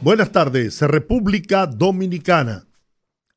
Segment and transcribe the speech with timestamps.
[0.00, 2.68] Buenas tardes, República Dominicana.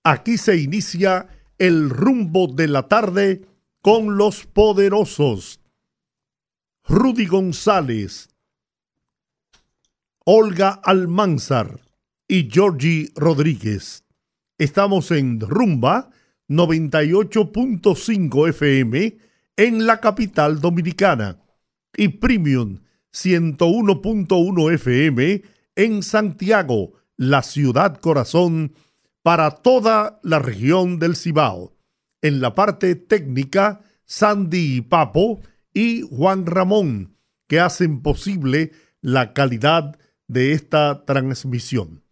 [0.03, 1.27] Aquí se inicia
[1.57, 3.47] el rumbo de la tarde
[3.81, 5.59] con los poderosos.
[6.87, 8.29] Rudy González,
[10.23, 11.79] Olga Almanzar
[12.27, 14.03] y Georgie Rodríguez.
[14.59, 16.11] Estamos en Rumba
[16.47, 19.17] 98.5 FM
[19.55, 21.41] en la capital dominicana
[21.97, 22.81] y Premium
[23.11, 25.41] 101.1 FM
[25.75, 28.73] en Santiago, la ciudad corazón,
[29.23, 31.75] para toda la región del Cibao.
[32.21, 35.41] En la parte técnica, Sandy Papo
[35.73, 37.15] y Juan Ramón,
[37.47, 39.97] que hacen posible la calidad
[40.27, 42.03] de esta transmisión.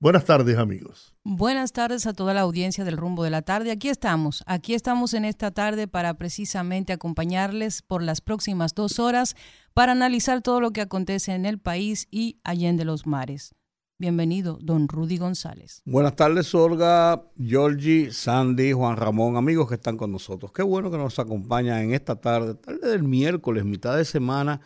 [0.00, 1.14] Buenas tardes, amigos.
[1.30, 3.70] Buenas tardes a toda la audiencia del rumbo de la tarde.
[3.70, 9.36] Aquí estamos, aquí estamos en esta tarde para precisamente acompañarles por las próximas dos horas
[9.74, 13.54] para analizar todo lo que acontece en el país y allende los mares.
[13.98, 15.82] Bienvenido, don Rudy González.
[15.84, 20.50] Buenas tardes, Olga, Georgie, Sandy, Juan Ramón, amigos que están con nosotros.
[20.52, 24.62] Qué bueno que nos acompañan en esta tarde, tarde del miércoles, mitad de semana,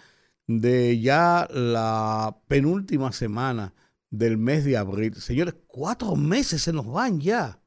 [0.47, 3.75] de ya la penúltima semana
[4.13, 5.15] del mes de abril.
[5.17, 7.61] Señores, cuatro meses se nos van ya.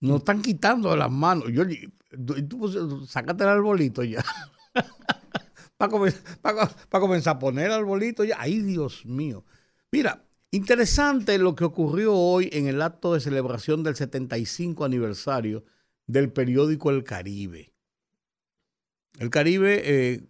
[0.00, 1.46] Nos están quitando de las manos.
[1.50, 1.64] Yo,
[2.48, 2.76] tú, pues,
[3.08, 4.22] sácate el arbolito ya.
[5.78, 5.90] para,
[7.00, 8.36] comenzar, a poner el arbolito ya.
[8.38, 9.44] Ay, Dios mío.
[9.90, 15.64] Mira, interesante lo que ocurrió hoy en el acto de celebración del 75 aniversario
[16.06, 17.72] del periódico El Caribe.
[19.18, 20.26] El Caribe,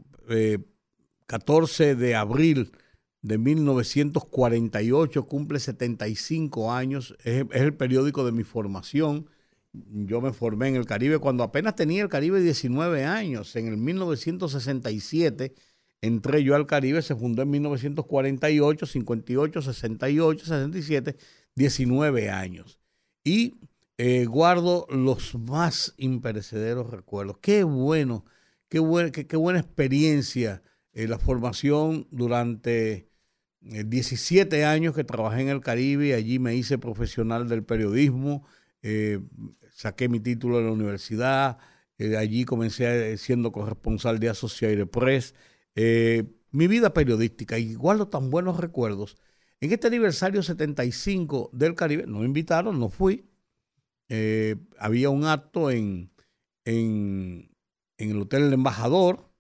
[1.27, 2.73] 14 eh, eh, de abril
[3.23, 9.29] de 1948, cumple 75 años, es, el periódico de mi formación.
[9.73, 13.57] Yo me formé en el Caribe cuando apenas tenía el Caribe 19 años.
[13.57, 15.55] En el 1967
[16.01, 21.17] entré yo al Caribe, se fundó en 1948, 58, 68, 67,
[21.55, 22.81] 19 años.
[23.25, 23.55] Y
[23.99, 27.39] eh, guardo los más imperecederos recuerdos.
[27.41, 28.25] Qué bueno,
[28.69, 28.81] qué,
[29.29, 30.63] qué, buena experiencia
[30.93, 33.12] eh, la formación durante
[33.63, 38.47] 17 eh, años que trabajé en el Caribe, allí me hice profesional del periodismo,
[38.83, 39.21] eh,
[39.71, 41.59] saqué mi título de la universidad,
[41.99, 45.35] eh, allí comencé siendo corresponsal de Associated Press.
[46.51, 49.17] mi vida periodística, y guardo tan buenos recuerdos.
[49.61, 53.25] En este aniversario 75 del Caribe, no me invitaron, no fui.
[54.79, 56.11] había un acto en,
[56.65, 57.51] en,
[57.97, 59.31] en, el Hotel El Embajador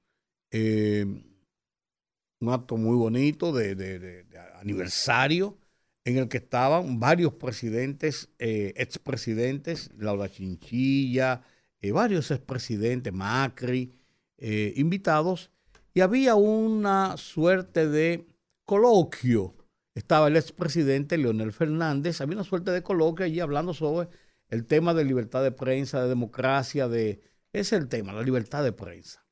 [2.42, 4.26] un acto muy bonito de,
[4.60, 5.56] aniversario
[6.04, 11.42] en el que estaban varios presidentes, eh, expresidentes, Laura Chinchilla,
[11.80, 13.94] eh, varios expresidentes, Macri,
[14.38, 15.52] eh, invitados,
[15.94, 18.26] y había una suerte de
[18.64, 19.54] coloquio.
[19.94, 24.08] Estaba el expresidente Leonel Fernández, había una suerte de coloquio allí hablando sobre
[24.48, 27.22] el tema de libertad de prensa, de democracia, de...
[27.52, 29.24] Ese es el tema, la libertad de prensa.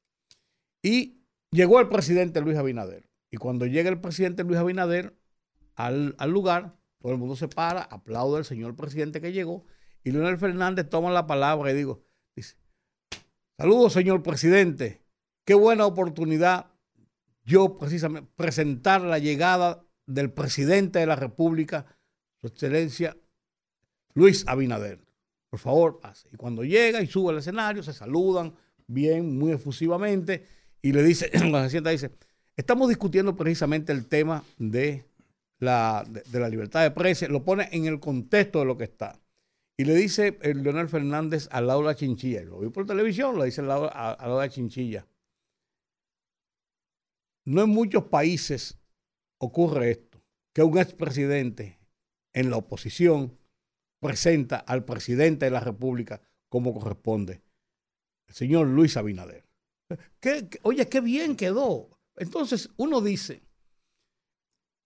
[0.82, 1.19] Y
[1.52, 3.10] Llegó el presidente Luis Abinader.
[3.30, 5.16] Y cuando llega el presidente Luis Abinader
[5.74, 9.64] al, lugar, todo el mundo se para, aplaude al señor presidente que llegó.
[10.04, 12.04] Y Leonel Fernández toma la palabra y digo,
[12.36, 12.56] dice,
[13.58, 15.04] saludos señor presidente,
[15.44, 16.72] qué buena oportunidad
[17.44, 21.98] yo precisamente presentar la llegada del presidente de la República,
[22.40, 23.16] su excelencia
[24.14, 25.04] Luis Abinader.
[25.48, 26.28] Por favor, pase.
[26.32, 28.54] Y cuando llega y sube al escenario, se saludan
[28.86, 30.46] bien, muy efusivamente
[30.82, 32.10] y le dice, la asienta dice,
[32.56, 35.04] estamos discutiendo precisamente el tema de
[35.58, 39.20] la, de, la libertad de prensa, lo pone en el contexto de lo que está.
[39.76, 43.62] Y le dice el Leonel Fernández a Laura Chinchilla, lo vi por televisión, lo dice
[43.62, 45.06] Laura, a, Laura Chinchilla.
[47.46, 48.78] No en muchos países
[49.38, 50.22] ocurre esto,
[50.52, 51.78] que un expresidente
[52.34, 53.38] en la oposición
[54.00, 57.42] presenta al presidente de la República como corresponde,
[58.26, 59.49] el señor Luis Abinader
[60.62, 61.98] oye, qué bien quedó.
[62.16, 63.42] Entonces uno dice,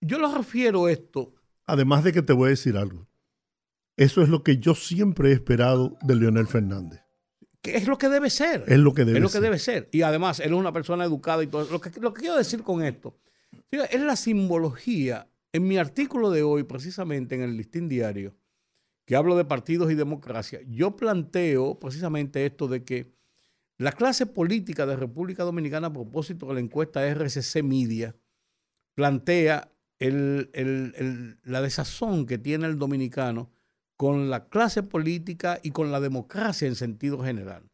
[0.01, 1.35] yo lo refiero esto.
[1.67, 3.09] Además de que te voy a decir algo.
[3.97, 7.01] Eso es lo que yo siempre he esperado de Leonel Fernández.
[7.63, 8.65] Que es lo que debe ser.
[8.67, 9.41] Es lo que debe es lo ser.
[9.41, 9.89] que debe ser.
[9.93, 11.65] Y además, él es una persona educada y todo.
[11.71, 13.19] Lo que, lo que quiero decir con esto
[13.71, 15.29] es la simbología.
[15.53, 18.35] En mi artículo de hoy, precisamente en el listín diario,
[19.05, 23.15] que hablo de partidos y democracia, yo planteo precisamente esto de que
[23.79, 28.17] la clase política de República Dominicana, a propósito de la encuesta RCC Media,
[28.95, 33.51] plantea la desazón que tiene el dominicano
[33.97, 37.71] con la clase política y con la democracia en sentido general.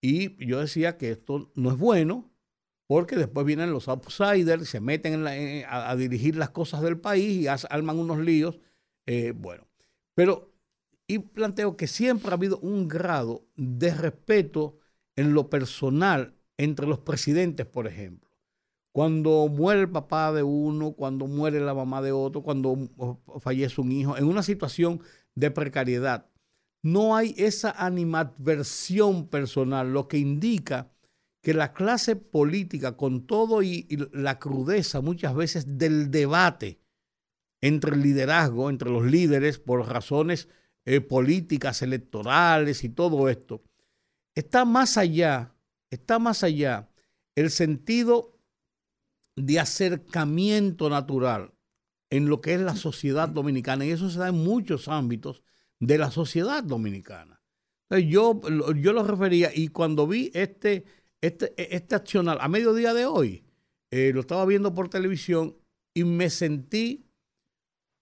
[0.00, 2.30] Y yo decía que esto no es bueno,
[2.86, 5.24] porque después vienen los outsiders, se meten
[5.66, 8.58] a, dirigir las cosas del país y arman unos líos.
[9.06, 9.66] Eh, bueno,
[10.14, 10.52] pero
[11.06, 14.78] y planteo que siempre ha habido un grado de respeto
[15.16, 18.30] en lo personal entre los presidentes, por ejemplo.
[18.92, 22.76] Cuando muere el papá de uno, cuando muere la mamá de otro, cuando
[23.40, 25.00] fallece un hijo, en una situación
[25.34, 26.28] de precariedad,
[26.82, 30.92] no hay esa animadversión personal, lo que indica
[31.42, 36.80] que la clase política, con todo y, la crudeza muchas veces del debate
[37.60, 40.48] entre el liderazgo, entre los líderes, por razones
[40.84, 43.62] eh, políticas, electorales y todo esto,
[44.34, 45.54] está más allá,
[45.90, 46.88] está más allá
[47.34, 48.38] el sentido
[49.36, 51.54] de acercamiento natural
[52.10, 53.86] en lo que es la sociedad dominicana.
[53.86, 55.42] Y eso se da en muchos ámbitos
[55.80, 57.40] de la sociedad dominicana.
[57.90, 58.40] yo,
[58.74, 60.84] yo lo refería y cuando vi este,
[61.20, 63.44] este, este accional a mediodía de hoy,
[63.90, 65.56] eh, lo estaba viendo por televisión
[65.94, 67.06] y me sentí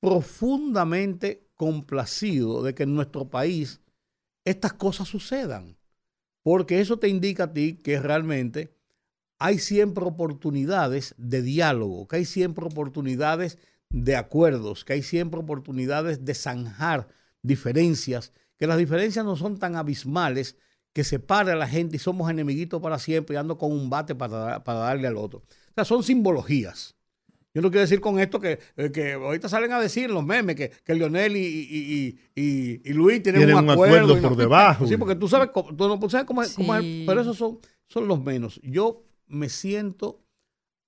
[0.01, 3.81] profundamente complacido de que en nuestro país
[4.45, 5.77] estas cosas sucedan.
[6.43, 8.75] Porque eso te indica a ti que realmente
[9.39, 13.59] hay siempre oportunidades de diálogo, que hay siempre oportunidades
[13.89, 17.09] de acuerdos, que hay siempre oportunidades de zanjar
[17.43, 20.57] diferencias, que las diferencias no son tan abismales
[20.93, 24.15] que separe a la gente y somos enemiguitos para siempre y ando con un bate
[24.15, 25.41] para, para darle al otro.
[25.41, 26.97] O sea, son simbologías.
[27.53, 30.55] Yo no quiero decir con esto que, eh, que ahorita salen a decir los memes
[30.55, 34.21] que, que Lionel y, y, Luis tienen, un acuerdo.
[34.21, 34.87] por debajo.
[34.87, 37.59] Sí, porque tú sabes, tú no sabes cómo, es, pero esos son,
[37.89, 38.61] son los menos.
[38.63, 40.23] Yo me siento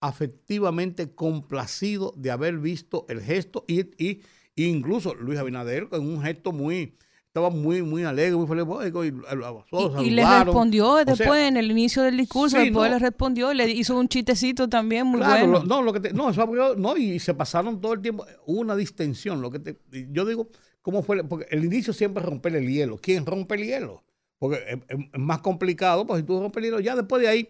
[0.00, 4.20] afectivamente complacido de haber visto el gesto y, y,
[4.55, 6.97] incluso Luis Abinader con un gesto muy,
[7.32, 8.67] estaba muy, muy alegre, muy feliz.
[9.00, 13.99] Y, y, le respondió después en el inicio del discurso, después le respondió, le hizo
[13.99, 15.62] un chistecito también muy bueno.
[15.64, 16.46] no, lo que no, eso,
[16.76, 19.40] no, y se pasaron todo el tiempo, una distensión.
[19.40, 19.79] Lo que te,
[20.11, 20.49] yo digo,
[20.82, 21.25] ¿cómo fue?
[21.25, 22.99] Porque el inicio siempre es romper el hielo.
[23.00, 24.05] ¿Quién rompe el hielo?
[24.38, 27.49] Porque es, más complicado, pues si tú rompes el hielo, ya después de ahí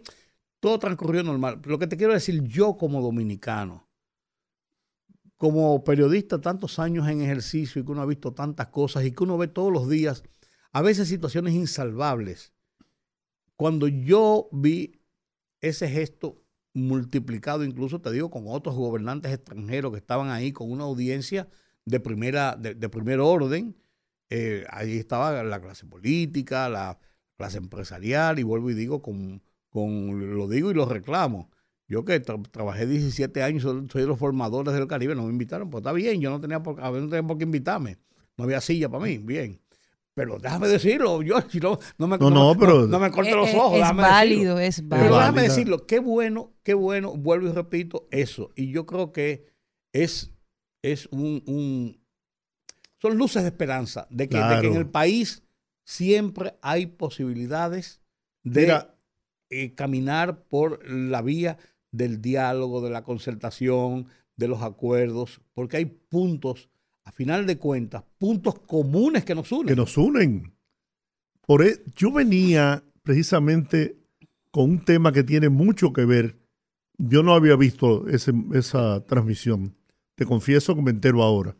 [0.60, 1.60] todo transcurrió normal.
[1.64, 3.88] Lo que te quiero decir, yo como dominicano,
[5.42, 9.24] como periodista tantos años en ejercicio y que uno ha visto tantas cosas y que
[9.24, 10.22] uno ve todos los días,
[10.70, 12.52] a veces situaciones insalvables.
[13.56, 15.00] Cuando yo vi
[15.60, 16.40] ese gesto
[16.74, 21.48] multiplicado, incluso te digo, con otros gobernantes extranjeros que estaban ahí con una audiencia
[21.86, 23.76] de primera, de, primer orden,
[24.30, 27.00] eh, ahí estaba la clase política, la
[27.36, 31.50] clase empresarial, y vuelvo y digo, con, con lo digo y lo reclamo
[31.88, 35.82] yo que trabajé 17 años, soy, de los formadores del Caribe, no me invitaron, pues
[35.82, 37.98] está bien, yo no tenía por, no tenía por qué invitarme.
[38.36, 39.60] No había silla para mí, bien.
[40.14, 43.78] Pero déjame decirlo, yo no, no me, no, pero, no, me corte los ojos.
[43.78, 45.08] Es, válido, es válido.
[45.08, 48.50] Pero déjame decirlo, qué bueno, qué bueno, vuelvo y repito eso.
[48.54, 49.46] Y yo creo que
[49.92, 50.32] es,
[50.82, 51.98] es un,
[53.00, 55.42] son luces de esperanza de que, de que, en el país
[55.84, 58.02] siempre hay posibilidades
[58.42, 58.84] de
[59.50, 61.58] eh, caminar por la vía
[61.92, 64.06] del diálogo, de la concertación,
[64.36, 66.68] de los acuerdos, porque hay puntos,
[67.04, 69.66] a final de cuentas, puntos comunes que nos unen.
[69.66, 70.54] Que nos unen.
[71.46, 73.98] Por e, yo venía precisamente
[74.50, 76.38] con un tema que tiene mucho que ver.
[76.98, 79.76] Yo no había visto esa transmisión.
[80.14, 81.56] Te confieso que me entero ahora.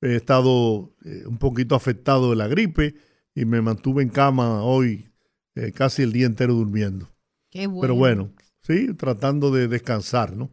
[0.00, 2.94] He estado eh, un poquito afectado de la gripe
[3.34, 5.10] y me mantuve en cama hoy
[5.54, 7.10] eh, casi el día entero durmiendo.
[7.50, 8.32] Pero bueno,
[8.66, 10.50] sí, tratando de descansar, ¿no?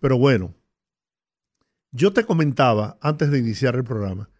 [0.00, 0.54] Pero bueno,
[1.92, 4.30] yo te comentaba antes de iniciar el programa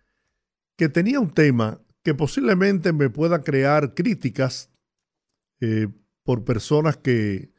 [0.77, 4.71] que tenía un tema que posiblemente me pueda crear críticas
[5.61, 5.89] eh,
[6.23, 7.53] por personas que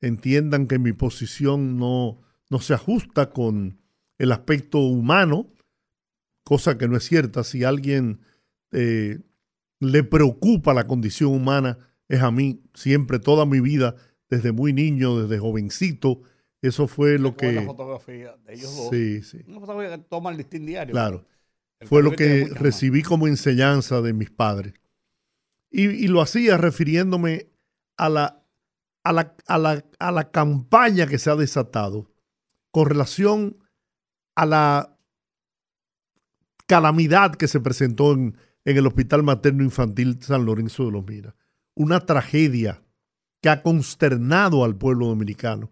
[0.00, 3.80] entiendan que mi posición no, no se ajusta con
[4.18, 5.52] el aspecto humano,
[6.44, 7.44] cosa que no es cierta.
[7.44, 8.20] Si alguien
[8.72, 9.20] eh,
[9.78, 11.78] le preocupa la condición humana,
[12.08, 13.94] es a mí siempre, toda mi vida,
[14.28, 16.22] desde muy niño, desde jovencito.
[16.62, 17.52] Eso fue lo que.
[17.52, 18.90] La fotografía de ellos dos.
[18.90, 19.42] Sí, sí.
[19.46, 20.92] Una fotografía que toma el listín diario.
[20.92, 21.24] Claro.
[21.82, 24.74] Fue lo que recibí como enseñanza de mis padres.
[25.70, 27.50] Y, lo hacía refiriéndome
[27.98, 28.42] a la,
[29.04, 32.10] a, la, a, la, a la campaña que se ha desatado
[32.70, 33.58] con relación
[34.34, 34.98] a la
[36.66, 41.34] calamidad que se presentó en, en el Hospital Materno Infantil San Lorenzo de los Minas.
[41.74, 42.82] Una tragedia
[43.46, 45.70] que ha consternado al pueblo dominicano,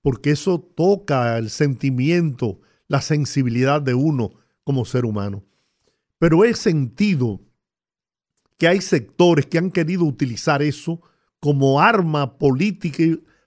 [0.00, 4.30] porque eso toca el sentimiento, la sensibilidad de uno
[4.64, 5.44] como ser humano.
[6.16, 7.42] Pero he sentido
[8.56, 11.02] que hay sectores que han querido utilizar eso
[11.40, 13.04] como arma política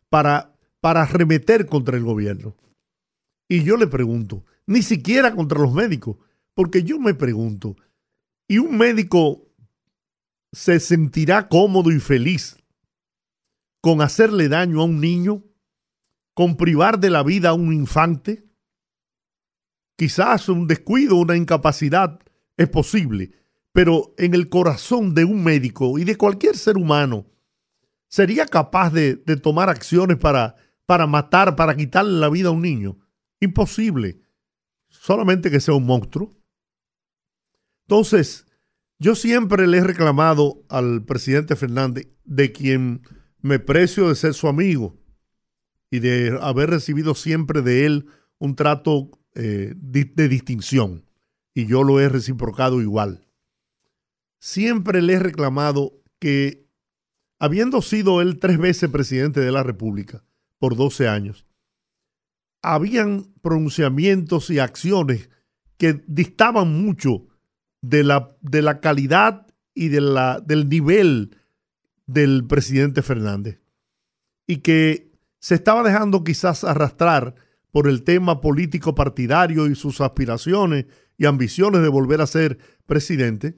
[0.08, 2.56] para, para arremeter contra el gobierno.
[3.50, 6.18] Y yo le pregunto, ni siquiera contra los médicos,
[6.53, 7.75] porque yo me pregunto,
[8.48, 9.48] ¿y un médico
[10.51, 12.56] se sentirá cómodo y feliz
[13.84, 15.44] con hacerle daño a un niño?
[16.34, 18.50] ¿Con privar de la vida a un infante?
[19.98, 22.18] Quizás un descuido, una incapacidad
[22.56, 23.34] es posible,
[23.74, 27.28] pero en el corazón de un médico y de cualquier ser humano,
[28.08, 32.62] ¿sería capaz de, de tomar acciones para, para matar, para quitarle la vida a un
[32.62, 33.00] niño?
[33.42, 34.22] Imposible.
[34.88, 36.34] Solamente que sea un monstruo.
[37.86, 38.46] Entonces,
[38.98, 43.02] yo siempre le he reclamado al presidente Fernández, de quien
[43.44, 44.98] me precio de ser su amigo
[45.92, 48.08] y de haber recibido siempre de él
[48.40, 51.06] un trato eh, de, distinción.
[51.54, 53.28] Y yo lo he reciprocado igual.
[54.40, 56.68] Siempre le he reclamado que,
[57.38, 60.24] habiendo sido él tres veces presidente de la República
[60.58, 61.46] por 12 años,
[62.62, 65.30] habían pronunciamientos y acciones
[65.78, 67.28] que distaban mucho
[67.82, 71.38] de la, de la calidad y de la, del nivel
[72.13, 73.62] del presidente Fernández.
[74.48, 77.36] Y que se estaba dejando quizás arrastrar
[77.72, 80.86] por el tema político partidario y sus aspiraciones
[81.17, 83.58] y ambiciones de volver a ser presidente.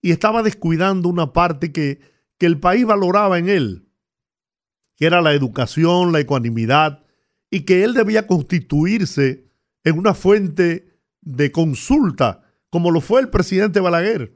[0.00, 2.00] Y estaba descuidando una parte que,
[2.38, 3.88] que el país valoraba en él,
[4.96, 7.04] que era la educación, la ecuanimidad,
[7.50, 9.52] y que él debía constituirse
[9.84, 14.34] en una fuente de consulta, como lo fue el presidente Balaguer.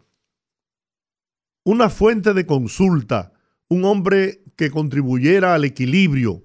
[1.65, 3.33] Una fuente de consulta,
[3.69, 6.45] un hombre que contribuyera al equilibrio.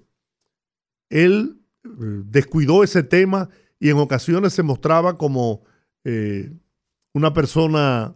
[1.09, 1.89] Él eh,
[2.25, 3.49] descuidó ese tema
[3.79, 5.63] y en ocasiones se mostraba como
[6.03, 6.51] eh,
[7.13, 8.15] una persona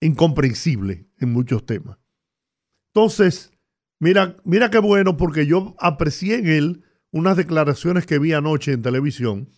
[0.00, 1.98] incomprensible en muchos temas.
[2.94, 3.52] Entonces,
[3.98, 8.82] mira, mira qué bueno porque yo aprecié en él unas declaraciones que vi anoche en
[8.82, 9.48] televisión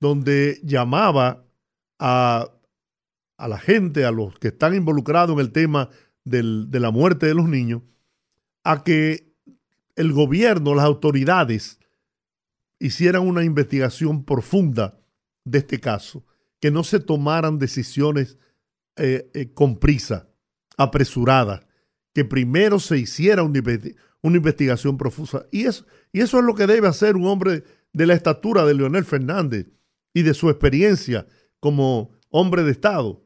[0.00, 1.44] donde llamaba
[1.98, 2.50] a,
[3.36, 5.90] a la gente, a los que están involucrados en el tema
[6.24, 7.82] del, de la muerte de los niños,
[8.64, 9.34] a que
[9.96, 11.78] el gobierno, las autoridades,
[12.78, 14.98] hicieran una investigación profunda
[15.44, 16.24] de este caso,
[16.60, 18.38] que no se tomaran decisiones
[18.96, 20.28] eh, eh, con prisa,
[20.76, 21.62] apresuradas,
[22.12, 23.58] que primero se hiciera una,
[24.22, 25.46] investigación profusa.
[25.50, 28.74] Y eso, y eso es lo que debe hacer un hombre de la estatura de
[28.74, 29.68] Leonel Fernández
[30.12, 31.26] y de su experiencia
[31.60, 33.24] como hombre de Estado.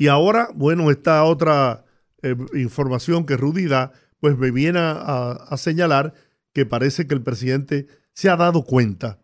[0.00, 1.84] Y ahora, bueno, esta otra
[2.22, 6.14] eh, información que Rudy da, pues me viene a, señalar
[6.54, 9.18] que parece que el presidente se ha dado cuenta.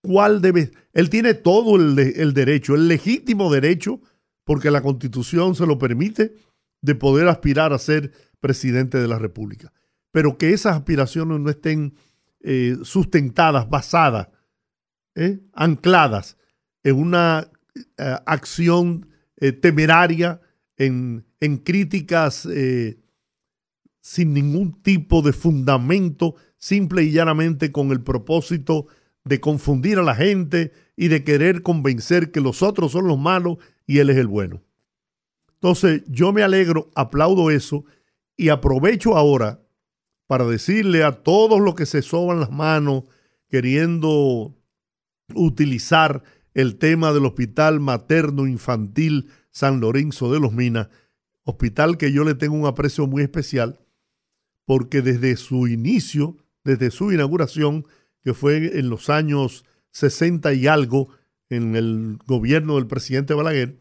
[0.00, 1.96] Cuál debe, él tiene todo el,
[2.32, 4.00] derecho, el legítimo derecho,
[4.44, 6.32] porque la constitución se lo permite,
[6.80, 9.72] de poder aspirar a ser presidente de la República.
[10.12, 11.96] Pero que esas aspiraciones no estén
[12.44, 14.28] eh, sustentadas, basadas,
[15.16, 16.36] eh, ancladas
[16.84, 17.50] en una
[18.26, 19.07] acción
[19.60, 20.40] temeraria,
[20.76, 22.46] en, en críticas
[24.00, 28.86] sin ningún tipo de fundamento, simple y llanamente con el propósito
[29.24, 33.58] de confundir a la gente y de querer convencer que los otros son los malos
[33.86, 34.62] y él es el bueno.
[35.54, 37.84] Entonces, yo me alegro, aplaudo eso
[38.36, 39.60] y aprovecho ahora
[40.26, 43.04] para decirle a todos los que se soban las manos
[43.48, 44.54] queriendo
[45.34, 46.22] utilizar
[46.58, 50.88] el tema del Hospital Materno Infantil San Lorenzo de los Minas,
[51.44, 53.78] hospital que yo le tengo un aprecio muy especial,
[54.64, 57.86] porque desde su inicio, desde su inauguración,
[58.24, 61.10] que fue en los años 60 y algo,
[61.48, 63.78] en el gobierno del presidente Balaguer,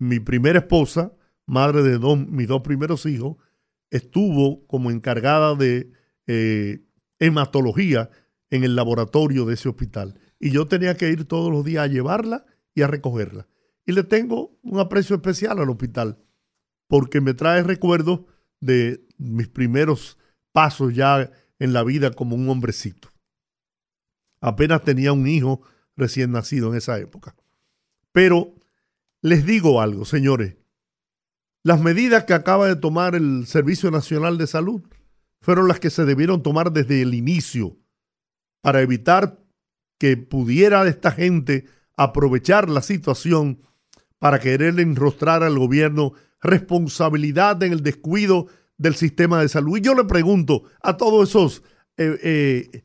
[0.00, 1.12] mi primera esposa,
[1.46, 3.36] madre de mis dos primeros hijos,
[3.88, 5.92] estuvo como encargada de
[6.26, 6.80] eh,
[7.20, 8.10] hematología
[8.50, 10.18] en el laboratorio de ese hospital.
[10.40, 13.46] Y yo tenía que ir todos los días a llevarla y a recogerla.
[13.86, 16.18] Y le tengo un aprecio especial al hospital,
[16.88, 18.22] porque me trae recuerdos
[18.60, 20.18] de mis primeros
[20.52, 23.08] pasos ya en la vida como un hombrecito.
[24.40, 25.60] Apenas tenía un hijo
[25.96, 27.36] recién nacido en esa época.
[28.12, 28.54] Pero
[29.20, 30.56] les digo algo, señores,
[31.62, 34.82] las medidas que acaba de tomar el Servicio Nacional de Salud
[35.42, 37.76] fueron las que se debieron tomar desde el inicio
[38.62, 39.39] para evitar
[40.00, 43.60] que pudiera esta gente aprovechar la situación
[44.18, 48.46] para querer enrostrar al gobierno responsabilidad en el descuido
[48.78, 49.76] del sistema de salud.
[49.76, 51.62] Y yo le pregunto a todos esos,
[51.98, 52.82] eh,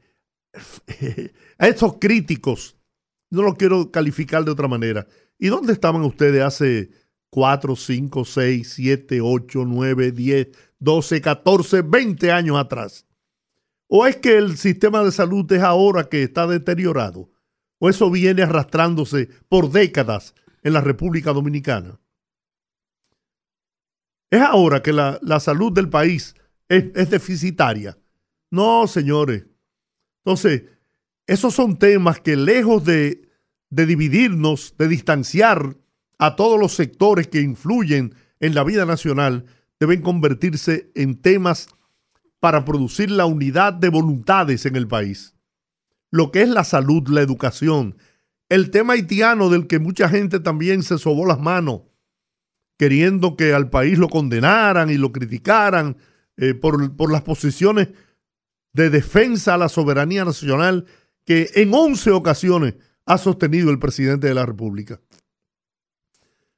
[0.99, 2.75] eh, a esos críticos,
[3.29, 5.07] no los quiero calificar de otra manera,
[5.39, 6.89] ¿y dónde estaban ustedes hace
[7.29, 10.47] 4, 5, 6, 7, 8, 9, 10,
[10.79, 13.05] 12, 14, 20 años atrás?
[13.87, 17.29] ¿O es que el sistema de salud es ahora que está deteriorado?
[17.79, 21.99] ¿O eso viene arrastrándose por décadas en la República Dominicana?
[24.31, 26.35] ¿Es ahora que la, salud del país
[26.67, 27.97] es, es deficitaria?
[28.49, 29.45] No, señores.
[30.25, 30.63] Entonces,
[31.27, 33.29] esos son temas que lejos de,
[33.69, 35.77] de dividirnos, de distanciar
[36.17, 39.45] a todos los sectores que influyen en la vida nacional,
[39.79, 41.67] deben convertirse en temas
[42.45, 45.33] para producir la unidad de voluntades en el país.
[46.11, 47.97] Lo que es la salud, la educación,
[48.49, 51.81] el tema haitiano del que mucha gente también se sobó las manos,
[52.77, 55.97] queriendo que al país lo condenaran y lo criticaran
[56.37, 57.87] eh, por, por las posiciones
[58.73, 60.85] de defensa a la soberanía nacional
[61.25, 62.75] que en 11 ocasiones
[63.07, 65.01] ha sostenido el presidente de la República.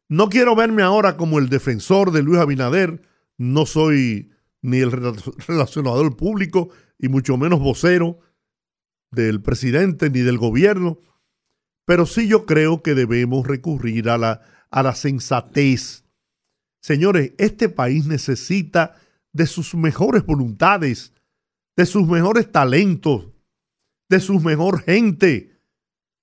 [0.09, 3.03] No quiero verme ahora como el defensor de Luis Abinader,
[3.37, 4.33] no soy
[4.67, 6.69] ni el relacionador público
[6.99, 8.19] y mucho menos vocero
[9.11, 10.99] del presidente ni del gobierno,
[11.85, 16.03] pero sí yo creo que debemos recurrir a la, a la sensatez.
[16.81, 18.95] Señores, este país necesita
[19.31, 21.13] de sus mejores voluntades,
[21.77, 23.27] de sus mejores talentos,
[24.09, 25.61] de su mejor gente.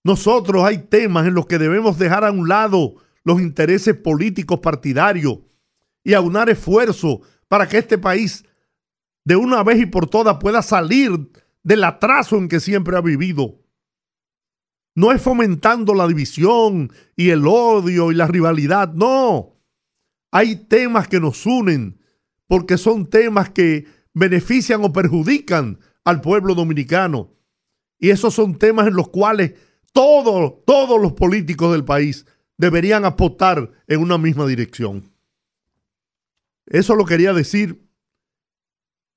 [0.04, 5.38] Nosotros hay temas en los que debemos dejar a un lado los intereses políticos partidarios
[6.02, 8.44] y aunar esfuerzos para que este país
[9.24, 11.30] de una vez y por todas pueda salir
[11.62, 13.60] del atraso en que siempre ha vivido.
[14.94, 19.56] No es fomentando la división y el odio y la rivalidad, no.
[20.30, 22.00] Hay temas que nos unen
[22.46, 27.32] porque son temas que benefician o perjudican al pueblo dominicano.
[27.98, 29.54] Y esos son temas en los cuales
[29.92, 32.26] todos, todos los políticos del país
[32.58, 35.13] deberían apostar en una misma dirección.
[36.66, 37.88] Eso lo quería decir.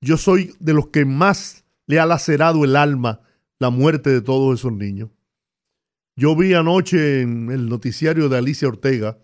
[0.00, 3.22] Yo soy de los que más le ha lacerado el alma
[3.58, 5.10] la muerte de todos esos niños.
[6.16, 9.18] Yo vi anoche en el noticiario de Alicia Ortega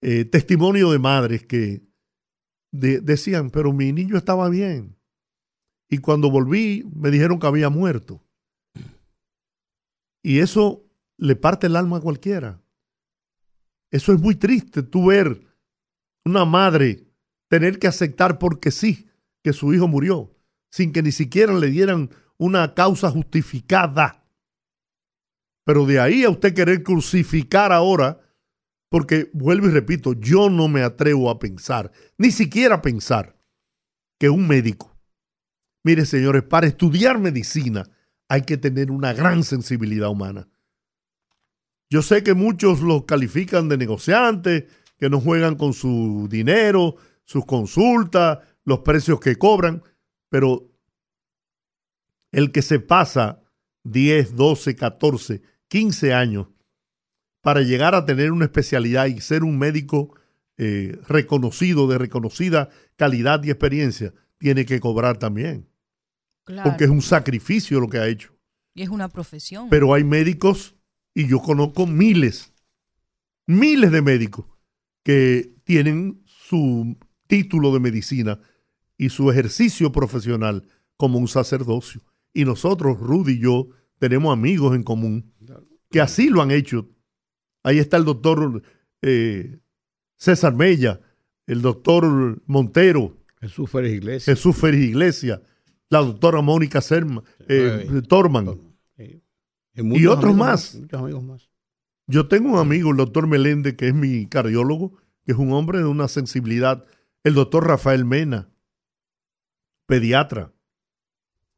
[0.00, 1.82] eh, testimonio de madres que
[2.70, 4.96] decían, pero mi niño estaba bien.
[5.90, 8.22] Y cuando volví me dijeron que había muerto.
[10.22, 12.62] Y eso le parte el alma a cualquiera.
[13.90, 15.47] Eso es muy triste, tú ver
[16.28, 17.06] una madre
[17.48, 19.08] tener que aceptar porque sí
[19.42, 20.36] que su hijo murió,
[20.70, 24.24] sin que ni siquiera le dieran una causa justificada.
[25.64, 28.20] Pero de ahí a usted querer crucificar ahora,
[28.90, 33.36] porque vuelvo y repito, yo no me atrevo a pensar, ni siquiera a pensar,
[34.18, 34.96] que un médico,
[35.84, 37.88] mire señores, para estudiar medicina
[38.28, 40.48] hay que tener una gran sensibilidad humana.
[41.90, 44.64] Yo sé que muchos los califican de negociantes,
[44.98, 49.82] que no juegan con su dinero, sus consultas, los precios que cobran,
[50.28, 50.68] pero
[52.32, 53.40] el que se pasa
[53.84, 56.48] 10, 12, 14, 15 años
[57.40, 60.14] para llegar a tener una especialidad y ser un médico
[60.58, 65.68] eh, reconocido, de reconocida calidad y experiencia, tiene que cobrar también.
[66.64, 68.34] Porque es un sacrificio lo que ha hecho.
[68.74, 69.68] Y es una profesión.
[69.68, 70.74] Pero hay médicos,
[71.14, 72.52] y yo conozco miles,
[73.46, 74.46] miles de médicos
[75.08, 78.38] que tienen su título de medicina
[78.98, 80.64] y su ejercicio profesional
[80.98, 82.02] como un sacerdocio.
[82.34, 85.32] Y nosotros, Rudy y yo, tenemos amigos en común
[85.90, 86.90] que así lo han hecho.
[87.62, 88.62] Ahí está el doctor
[89.00, 89.58] eh,
[90.18, 91.00] César Mella,
[91.46, 93.16] el doctor Montero.
[93.40, 94.36] Jesús Férez Iglesias.
[94.36, 95.40] Jesús Férez Iglesias,
[95.88, 98.60] la doctora Mónica Serma, eh, Torman.
[99.74, 100.74] y otros más.
[100.74, 101.47] Muchos amigos más.
[102.10, 105.78] Yo tengo un amigo, el doctor Meléndez, que es mi cardiólogo, que es un hombre
[105.78, 106.86] de una sensibilidad.
[107.22, 108.48] El doctor Rafael Mena,
[109.86, 110.50] pediatra,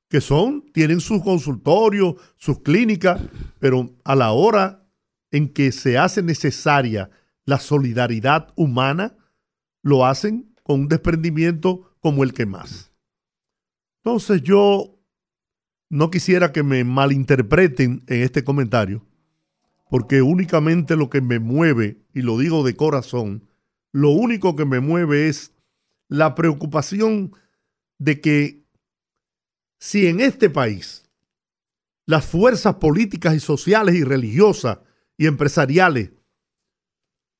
[0.08, 3.22] que son, tienen sus consultorios, sus clínicas,
[3.60, 4.88] pero a la hora
[5.30, 7.10] en que se hace necesaria
[7.44, 9.16] la solidaridad humana,
[9.82, 12.92] lo hacen con un desprendimiento como el que más.
[14.02, 14.98] Entonces yo
[15.88, 19.06] no quisiera que me malinterpreten en este comentario,
[19.90, 23.48] porque únicamente lo que me mueve, y lo digo de corazón,
[23.92, 25.53] lo único que me mueve es
[26.09, 27.33] la preocupación
[27.98, 28.64] de que
[29.79, 31.11] si en este país
[32.07, 34.79] las fuerzas políticas y sociales y religiosas
[35.18, 36.12] y empresariales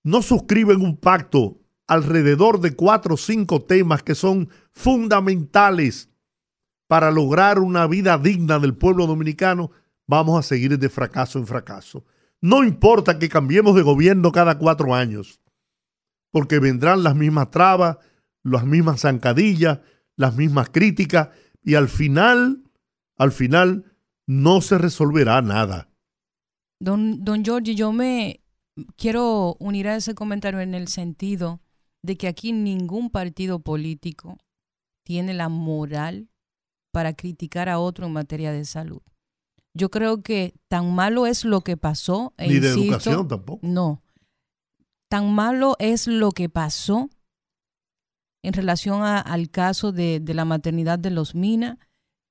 [0.03, 6.09] no suscriben un pacto alrededor de cuatro o cinco temas que son fundamentales
[6.89, 9.71] para lograr una vida digna del pueblo dominicano,
[10.07, 12.05] vamos a seguir de fracaso en fracaso.
[12.41, 15.41] No importa que cambiemos de gobierno cada cuatro años,
[16.31, 17.99] porque vendrán las mismas trabas,
[18.43, 19.81] las mismas zancadillas,
[20.17, 21.29] las mismas críticas,
[21.63, 22.65] y al final,
[23.17, 23.85] al final,
[24.27, 25.91] no se resolverá nada.
[26.81, 28.41] Don, don Giorgi, yo me
[28.97, 31.61] quiero unir a ese comentario en el sentido
[32.03, 34.39] de que aquí ningún partido político
[35.05, 36.31] tiene la moral
[36.93, 39.03] para criticar a otro en materia de salud.
[39.75, 42.35] Yo creo que tan malo es lo que pasó.
[42.37, 43.67] E Ni de educación tampoco.
[43.67, 44.03] No.
[45.09, 47.09] Tan malo es lo que pasó
[48.43, 51.79] en relación al caso de, de la maternidad de los Mina.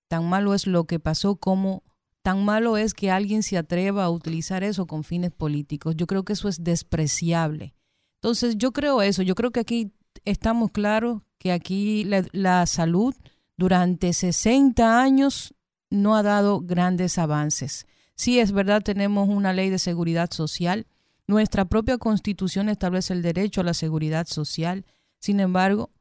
[0.10, 1.84] Tan malo es lo que pasó como
[2.22, 5.96] tan malo es que alguien se atreva a utilizar eso con fines políticos.
[5.96, 7.74] Yo creo que eso es despreciable.
[8.22, 9.22] Entonces, yo creo eso.
[9.22, 9.94] Yo creo que aquí
[10.26, 13.16] estamos claros que aquí la, la salud
[13.58, 15.54] durante 60 años
[15.90, 17.88] no ha dado grandes avances.
[18.16, 20.88] Sí, es verdad, tenemos una ley de seguridad social.
[21.28, 24.86] Nuestra propia constitución establece el derecho a la seguridad social.
[25.20, 25.92] Sin embargo,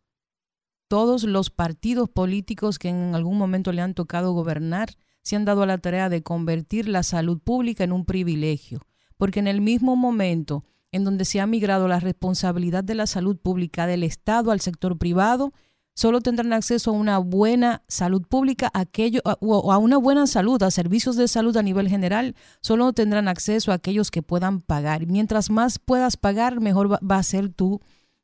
[0.88, 5.62] todos los partidos políticos que en algún momento le han tocado gobernar se han dado
[5.62, 8.86] a la tarea de convertir la salud pública en un privilegio,
[9.18, 13.36] porque en el mismo momento en donde se ha migrado la responsabilidad de la salud
[13.36, 15.52] pública del Estado al sector privado,
[15.98, 20.70] solo tendrán acceso a una buena salud pública, aquello, o a una buena salud, a
[20.70, 25.08] servicios de salud a nivel general, solo tendrán acceso a aquellos que puedan pagar.
[25.08, 27.80] Mientras más puedas pagar, mejor va, a ser tu,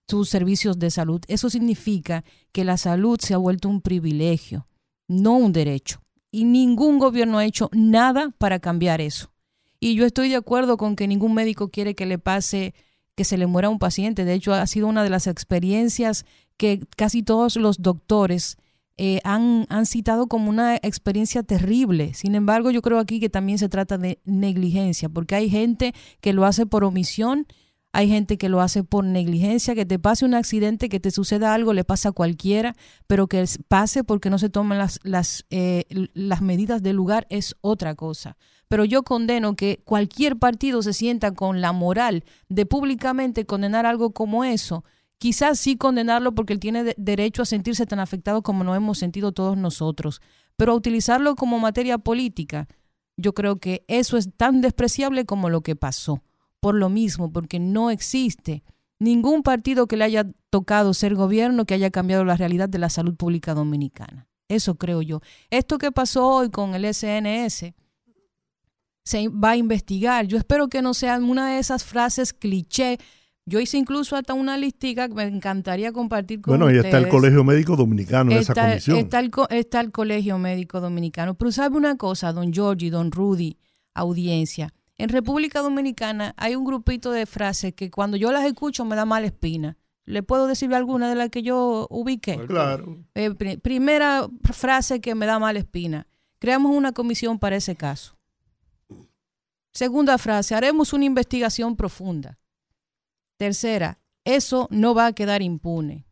[0.06, 1.22] tus servicios de salud.
[1.26, 4.68] Eso significa que la salud se ha vuelto un privilegio,
[5.08, 9.32] no un derecho y ningún gobierno ha hecho nada para cambiar eso.
[9.80, 12.72] Y yo estoy de acuerdo con que ningún médico quiere que le pase
[13.14, 14.24] que se le muera un paciente.
[14.24, 16.24] De hecho, ha sido una de las experiencias
[16.56, 18.56] que casi todos los doctores
[18.96, 22.14] eh, han, han citado como una experiencia terrible.
[22.14, 26.32] Sin embargo, yo creo aquí que también se trata de negligencia, porque hay gente que
[26.32, 27.46] lo hace por omisión
[27.94, 31.54] hay gente que lo hace por negligencia, que te pase un accidente, que te suceda
[31.54, 32.74] algo, le pasa a cualquiera,
[33.06, 37.54] pero que pase porque no se toman las, las, eh, las medidas del lugar es
[37.60, 38.36] otra cosa.
[38.66, 44.12] Pero yo condeno que cualquier partido se sienta con la moral de públicamente condenar algo
[44.12, 44.84] como eso.
[45.18, 49.32] Quizás sí condenarlo porque él tiene derecho a sentirse tan afectado como nos hemos sentido
[49.32, 50.20] todos nosotros,
[50.56, 52.68] pero utilizarlo como materia política,
[53.16, 56.22] yo creo que eso es tan despreciable como lo que pasó
[56.60, 58.64] por lo mismo, porque no existe
[58.98, 62.88] ningún partido que le haya tocado ser gobierno que haya cambiado la realidad de la
[62.88, 64.28] salud pública dominicana.
[64.48, 65.20] Eso creo yo.
[65.50, 67.74] Esto que pasó hoy con el SNS
[69.04, 70.26] se va a investigar.
[70.26, 72.98] Yo espero que no sea una de esas frases cliché.
[73.46, 77.08] Yo hice incluso hasta una listica que me encantaría compartir con Bueno, ahí está el
[77.08, 78.98] Colegio Médico Dominicano en esa comisión.
[78.98, 81.34] Está el, está el Colegio Médico Dominicano.
[81.34, 83.58] Pero sabe una cosa, don Georgie, don Rudy,
[83.92, 84.72] audiencia.
[84.96, 89.04] En República Dominicana hay un grupito de frases que cuando yo las escucho me da
[89.04, 89.76] mala espina.
[90.06, 92.38] ¿Le puedo decir alguna de las que yo ubiqué?
[92.46, 92.98] Claro.
[93.14, 96.06] Eh, primera frase que me da mala espina.
[96.38, 98.16] Creamos una comisión para ese caso.
[99.72, 102.38] Segunda frase, haremos una investigación profunda.
[103.36, 106.06] Tercera, eso no va a quedar impune.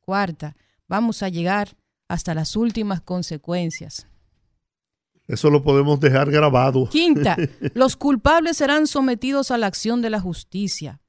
[0.00, 1.76] Cuarta, vamos a llegar
[2.08, 4.06] hasta las últimas consecuencias.
[5.26, 6.88] Eso lo podemos dejar grabado.
[6.90, 7.36] Quinta,
[7.74, 11.00] los culpables serán sometidos a la acción de la justicia.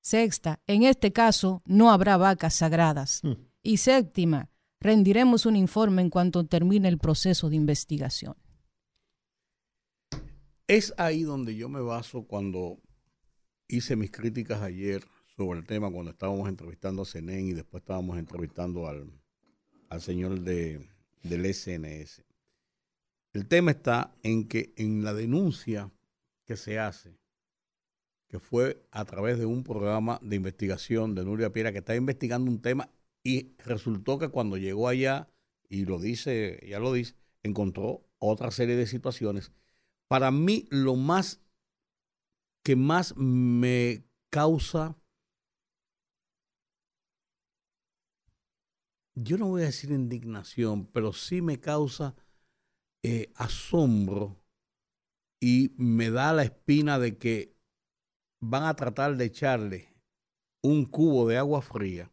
[0.00, 3.20] Sexta, en este caso no habrá vacas sagradas.
[3.22, 3.32] Mm.
[3.62, 8.36] Y séptima, rendiremos un informe en cuanto termine el proceso de investigación.
[10.66, 12.78] Es ahí donde yo me baso cuando
[13.68, 15.04] hice mis críticas ayer
[15.36, 19.10] sobre el tema, cuando estábamos entrevistando a CENEN y después estábamos entrevistando al,
[20.00, 20.88] señor de,
[21.22, 22.22] del SNS.
[23.32, 25.90] El tema está en que en la denuncia
[26.44, 27.16] que se hace,
[28.28, 32.50] que fue a través de un programa de investigación de Nuria Piera, que está investigando
[32.50, 32.90] un tema
[33.22, 35.28] y resultó que cuando llegó allá,
[35.68, 39.50] y lo dice, ya lo dice, encontró otra serie de situaciones.
[40.08, 41.40] Para mí, lo más
[42.64, 44.96] que más me causa,
[49.14, 52.16] yo no voy a decir indignación, pero sí me causa
[53.04, 54.42] eh, asombro
[55.40, 57.54] y me da la espina de que
[58.40, 59.94] van a tratar de echarle
[60.62, 62.10] un cubo de agua fría,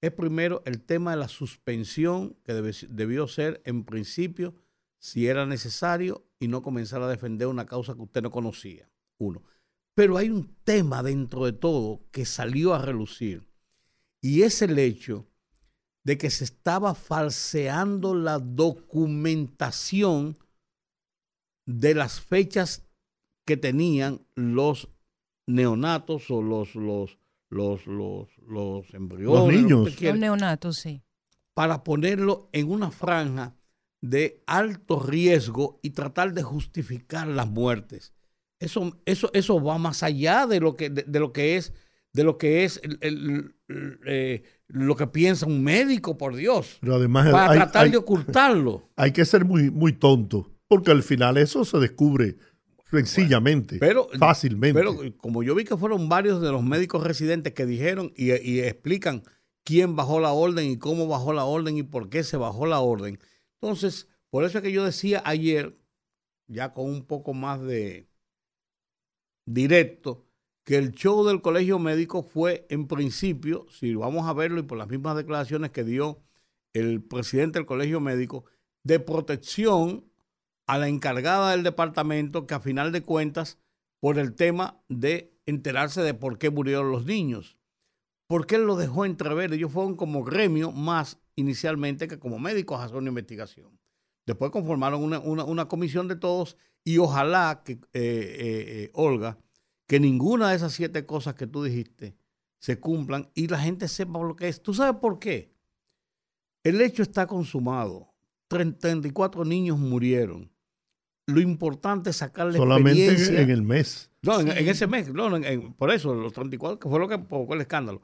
[0.00, 4.54] es primero el tema de la suspensión que debió ser en principio,
[4.98, 8.90] si era necesario, y no comenzar a defender una causa que usted no conocía.
[9.18, 9.42] Uno.
[9.96, 13.48] Pero hay un tema dentro de todo que salió a relucir
[14.20, 15.26] y es el hecho
[16.04, 20.36] de que se estaba falseando la documentación
[21.64, 22.86] de las fechas
[23.46, 24.90] que tenían los
[25.46, 29.40] neonatos o los, los, los, los, los embriones.
[29.40, 30.02] Los niños.
[30.02, 31.02] Los neonatos, sí.
[31.54, 33.56] Para ponerlo en una franja
[34.02, 38.12] de alto riesgo y tratar de justificar las muertes.
[38.58, 41.72] Eso, eso, eso va más allá de lo que, de, lo que es,
[42.12, 42.80] de lo que es
[44.06, 46.78] eh, lo que piensa un médico, por Dios.
[46.80, 48.88] Pero además para tratar de ocultarlo.
[48.96, 52.36] Hay que ser muy, muy tonto, porque al final eso se descubre
[52.90, 54.78] sencillamente, pero, fácilmente.
[54.78, 58.60] Pero como yo vi que fueron varios de los médicos residentes que dijeron y, y
[58.60, 59.22] explican
[59.64, 62.80] quién bajó la orden y cómo bajó la orden y por qué se bajó la
[62.80, 63.18] orden.
[63.60, 65.76] Entonces, por eso es que yo decía ayer,
[66.46, 68.08] ya con un poco más de
[69.46, 70.26] directo,
[70.64, 74.76] que el show del colegio médico fue en principio, si vamos a verlo y por
[74.76, 76.20] las mismas declaraciones que dio
[76.72, 78.44] el presidente del colegio médico,
[78.82, 80.04] de protección
[80.66, 83.58] a la encargada del departamento que a final de cuentas,
[84.00, 87.56] por el tema de enterarse de por qué murieron los niños.
[88.28, 89.52] Porque él lo dejó entrever.
[89.52, 93.78] Ellos fueron como gremio más inicialmente que como médicos a hacer una investigación.
[94.26, 99.36] Después conformaron una, comisión de todos y ojalá que, eh, eh, eh, Olga,
[99.88, 102.16] que ninguna de esas siete cosas que tú dijiste
[102.60, 104.62] se cumplan y la gente sepa lo que es.
[104.62, 105.52] ¿Tú sabes por qué?
[106.62, 108.14] El hecho está consumado.
[108.46, 110.48] 34 niños murieron.
[111.26, 114.12] Lo importante es sacar la Solamente en el mes.
[114.22, 115.12] No, en, ese mes.
[115.12, 115.28] No,
[115.76, 118.00] por eso, los 34, que fue lo que provocó el escándalo.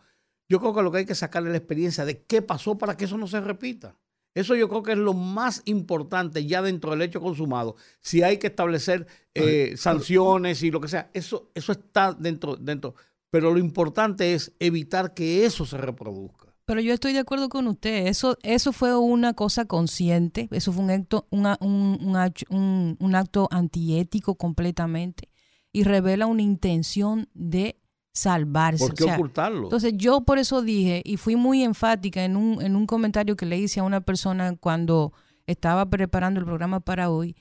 [0.48, 3.04] Yo creo que lo que hay que sacarle la experiencia de qué pasó para que
[3.04, 3.96] eso no se repita.
[4.34, 7.76] Eso yo creo que es lo más importante ya dentro del hecho consumado.
[8.00, 12.94] Si hay que establecer eh, sanciones y lo que sea, eso, eso está dentro, dentro.
[13.30, 16.54] Pero lo importante es evitar que eso se reproduzca.
[16.64, 18.06] Pero yo estoy de acuerdo con usted.
[18.06, 20.48] Eso, eso fue una cosa consciente.
[20.50, 25.28] Eso fue un acto, un, un, un acto antiético completamente.
[25.72, 27.81] Y revela una intención de
[28.12, 28.84] salvarse.
[28.84, 29.64] ¿Por qué ocultarlo?
[29.64, 33.46] Entonces yo por eso dije y fui muy enfática en un, en un comentario que
[33.46, 35.12] le hice a una persona cuando
[35.46, 37.36] estaba preparando el programa para hoy,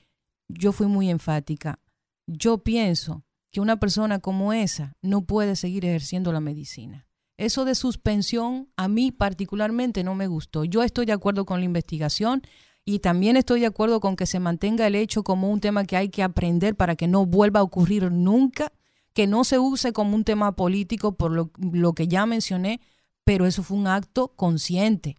[0.48, 1.78] yo fui muy enfática.
[2.26, 7.06] Yo pienso que una persona como esa no puede seguir ejerciendo la medicina.
[7.36, 10.64] Eso de suspensión a mí particularmente no me gustó.
[10.64, 12.42] Yo estoy de acuerdo con la investigación
[12.84, 15.96] y también estoy de acuerdo con que se mantenga el hecho como un tema que
[15.96, 18.72] hay que aprender para que no vuelva a ocurrir nunca
[19.12, 22.80] que no se use como un tema político por lo, que ya mencioné,
[23.24, 25.16] pero eso fue un acto consciente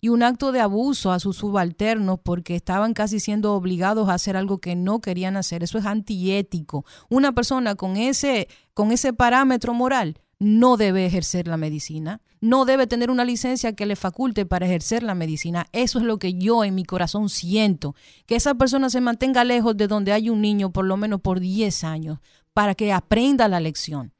[0.00, 4.36] y un acto de abuso a sus subalternos porque estaban casi siendo obligados a hacer
[4.36, 5.62] algo que no querían hacer.
[5.62, 6.84] Eso es antiético.
[7.08, 12.86] Una persona con ese, con ese parámetro moral no debe ejercer la medicina, no debe
[12.86, 15.66] tener una licencia que le faculte para ejercer la medicina.
[15.72, 17.94] Eso es lo que yo en mi corazón siento,
[18.26, 21.40] que esa persona se mantenga lejos de donde hay un niño por lo menos por
[21.40, 22.18] 10 años,
[22.56, 24.14] para que aprenda la lección.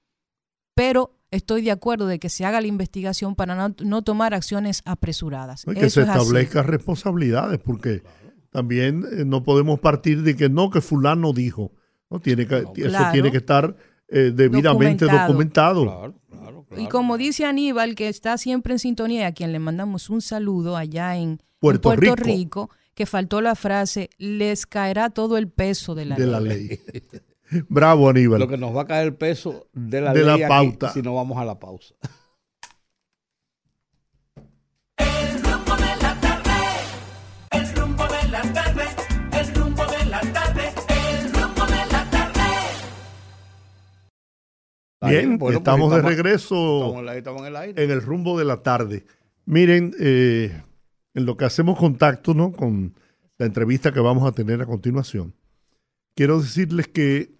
[0.74, 5.64] Pero estoy de acuerdo de que se haga la investigación para no, tomar acciones apresuradas.
[5.66, 8.02] Y que se establezcan responsabilidades, porque
[8.50, 11.72] también eh, no podemos partir de que no, que fulano dijo.
[12.10, 12.20] ¿no?
[12.20, 13.74] Tiene que, Eso tiene que estar
[14.08, 16.14] eh, debidamente documentado.
[16.76, 20.76] y como dice Aníbal, que está siempre en sintonía, a quien le mandamos un saludo
[20.76, 22.68] allá en Puerto, Rico.
[22.94, 26.78] que faltó la frase, les caerá todo el peso de la de La ley.
[27.68, 28.40] Bravo, Aníbal.
[28.40, 30.92] Lo que nos va a caer el peso de la, de pauta.
[30.92, 31.94] si no vamos a la pausa.
[34.96, 36.52] El rumbo de la tarde,
[37.52, 38.84] el rumbo de la tarde,
[39.32, 42.40] el rumbo de la tarde, el rumbo de la tarde.
[45.08, 47.84] Bien, pues estamos, de regreso estamos, en, el aire.
[47.84, 49.04] en el rumbo de la tarde.
[49.44, 50.62] Miren, eh,
[51.14, 52.50] en lo que hacemos contacto ¿no?
[52.50, 52.94] con
[53.38, 55.34] la entrevista que vamos a tener a continuación,
[56.16, 57.35] quiero decirles que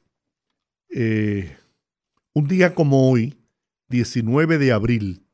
[0.89, 1.57] eh,
[2.33, 3.39] un día como hoy,
[3.89, 5.27] 19 de abril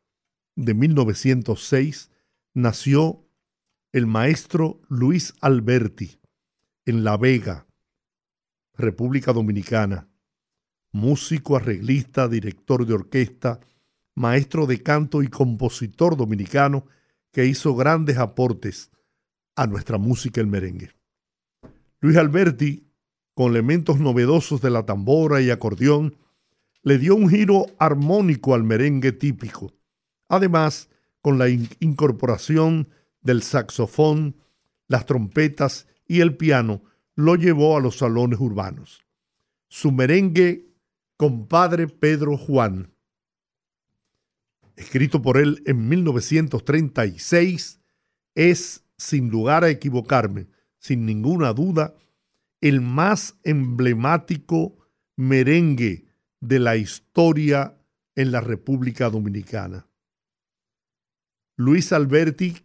[0.56, 2.10] de 1906,
[2.54, 3.24] nació
[3.92, 6.18] el maestro Luis Alberti
[6.86, 7.66] en La Vega,
[8.74, 10.08] República Dominicana,
[10.92, 13.60] músico, arreglista, director de orquesta,
[14.14, 16.86] maestro de canto y compositor dominicano
[17.32, 18.90] que hizo grandes aportes
[19.56, 20.90] a nuestra música el merengue.
[22.00, 22.91] Luis Alberti
[23.34, 26.16] con elementos novedosos de la tambora y acordeón,
[26.82, 29.72] le dio un giro armónico al merengue típico.
[30.28, 30.88] Además,
[31.20, 32.88] con la incorporación
[33.20, 34.36] del saxofón,
[34.88, 36.82] las trompetas y el piano,
[37.14, 39.02] lo llevó a los salones urbanos.
[39.68, 40.72] Su merengue
[41.16, 42.92] Compadre Pedro Juan,
[44.74, 47.78] escrito por él en 1936,
[48.34, 51.94] es, sin lugar a equivocarme, sin ninguna duda,
[52.62, 54.78] el más emblemático
[55.16, 56.06] merengue
[56.40, 57.76] de la historia
[58.14, 59.88] en la República Dominicana.
[61.56, 62.56] Luis Alberti,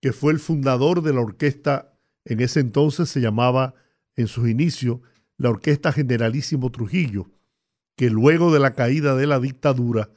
[0.00, 3.74] que fue el fundador de la orquesta, en ese entonces se llamaba,
[4.16, 5.00] en sus inicios,
[5.36, 7.30] la Orquesta Generalísimo Trujillo,
[7.96, 10.10] que luego de la caída de la dictadura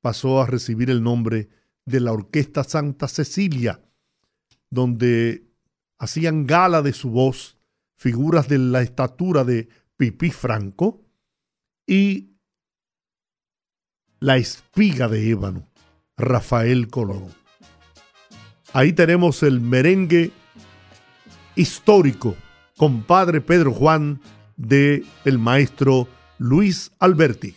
[0.00, 1.50] pasó a recibir el nombre
[1.84, 3.80] de la Orquesta Santa Cecilia,
[4.70, 5.44] donde
[5.98, 7.58] hacían gala de su voz
[8.02, 11.04] figuras de la estatura de Pipí Franco
[11.86, 12.32] y
[14.18, 15.68] la espiga de ébano,
[16.16, 17.28] Rafael Colón.
[18.72, 20.32] Ahí tenemos el merengue
[21.54, 22.34] histórico,
[22.76, 24.20] compadre Pedro Juan,
[24.56, 27.54] de el maestro Luis Alberti.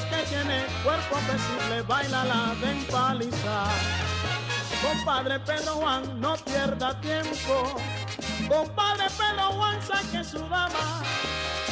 [0.00, 3.72] Bellos que tiene cuerpo apetecible, baila la de empalizar.
[4.82, 7.76] Compadre Pedro Juan, no pierda tiempo.
[8.48, 11.02] Compadre Pedro Juan, saque su dama.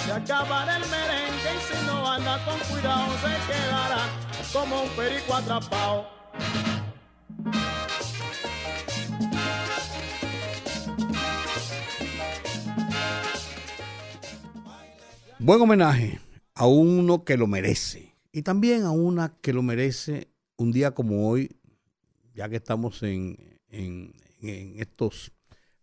[0.04, 4.06] Se acabará el merengue y si no anda con cuidado se quedará
[4.52, 6.18] como un perico atrapado.
[15.40, 16.20] Buen homenaje
[16.54, 18.07] a uno que lo merece
[18.38, 21.56] y también a una que lo merece un día como hoy,
[22.34, 24.14] ya que estamos en, en,
[24.78, 25.32] estos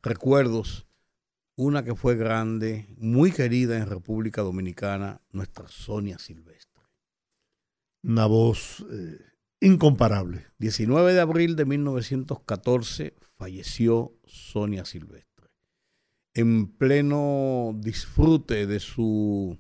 [0.02, 0.88] recuerdos,
[1.58, 6.84] una que fue grande, muy querida en República Dominicana, nuestra Sonia Silvestre.
[8.04, 9.20] Una voz eh,
[9.60, 10.46] incomparable.
[10.58, 15.26] 19 de abril de 1914 falleció Sonia Silvestre
[16.36, 19.58] en pleno disfrute de su,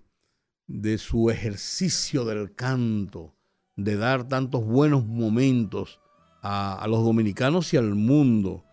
[0.67, 3.35] de su ejercicio del canto,
[3.75, 5.99] de dar tantos buenos momentos
[6.41, 8.63] a, los dominicanos y al mundo.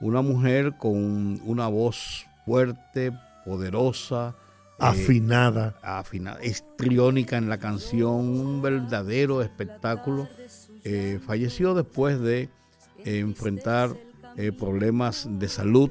[0.00, 3.12] Una mujer con una voz fuerte,
[3.44, 10.28] poderosa, eh, afinada, afinada, estriónica en la canción, un verdadero espectáculo.
[10.84, 12.50] Eh, falleció después de
[13.04, 13.96] enfrentar
[14.36, 15.90] eh, problemas de salud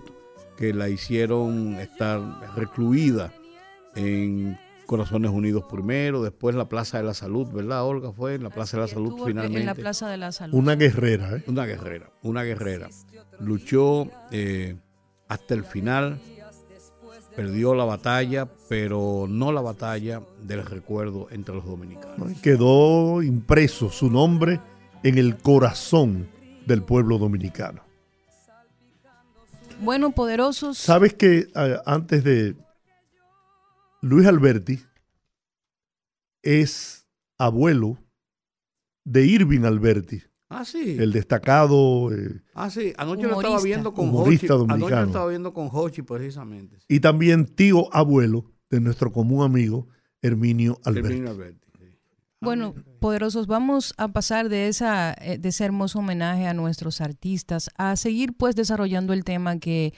[0.58, 2.22] que la hicieron estar
[2.56, 3.34] recluida
[3.96, 8.12] en Corazones Unidos primero, después la Plaza de la Salud, ¿verdad, Olga?
[8.12, 9.60] Fue en la Plaza de la Salud finalmente.
[9.60, 10.58] En la Plaza de la Salud.
[10.58, 11.44] Una guerrera, ¿eh?
[11.48, 12.90] Una guerrera, una guerrera.
[13.40, 14.76] Luchó eh,
[15.28, 16.20] hasta el final,
[17.36, 22.40] perdió la batalla, pero no la batalla del recuerdo entre los dominicanos.
[22.42, 24.60] Quedó impreso su nombre
[25.04, 26.28] en el corazón
[26.66, 27.84] del pueblo dominicano.
[29.82, 30.78] Bueno, poderosos.
[30.78, 31.48] Sabes que
[31.86, 32.56] antes de
[34.06, 34.80] Luis Alberti
[36.44, 37.08] es
[37.40, 37.98] abuelo
[39.04, 40.22] de Irving Alberti.
[40.48, 40.96] Ah, sí.
[41.00, 42.14] El destacado.
[42.14, 42.94] Eh, ah, sí.
[42.98, 44.46] Anoche lo estaba viendo con Hochi.
[44.48, 46.78] Anoche lo estaba viendo con Hochi, precisamente.
[46.88, 49.88] Y también tío abuelo de nuestro común amigo
[50.22, 51.08] Herminio Alberti.
[51.08, 51.66] Herminio Alberti.
[52.42, 57.72] Bueno, poderosos, vamos a pasar de, esa, eh, de ese hermoso homenaje a nuestros artistas
[57.76, 59.96] a seguir pues desarrollando el tema que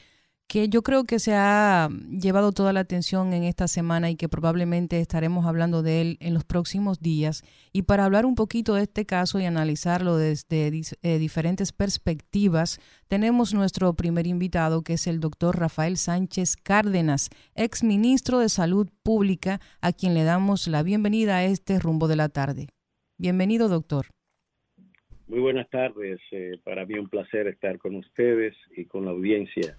[0.47, 4.29] que yo creo que se ha llevado toda la atención en esta semana y que
[4.29, 7.43] probablemente estaremos hablando de él en los próximos días.
[7.73, 12.79] Y para hablar un poquito de este caso y analizarlo desde eh, diferentes perspectivas,
[13.09, 18.87] tenemos nuestro primer invitado, que es el doctor Rafael Sánchez Cárdenas, ex ministro de Salud
[19.03, 22.67] Pública, a quien le damos la bienvenida a este rumbo de la tarde.
[23.17, 24.05] Bienvenido, doctor.
[25.27, 26.21] Muy buenas tardes.
[26.31, 29.77] Eh, para mí un placer estar con ustedes y con la audiencia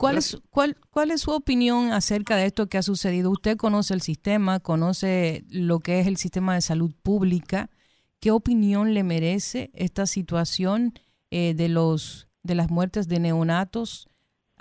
[0.00, 3.30] ¿Cuál es, cuál, ¿Cuál es su opinión acerca de esto que ha sucedido?
[3.30, 7.68] Usted conoce el sistema, conoce lo que es el sistema de salud pública.
[8.18, 10.94] ¿Qué opinión le merece esta situación
[11.30, 14.06] eh, de, los, de las muertes de neonatos?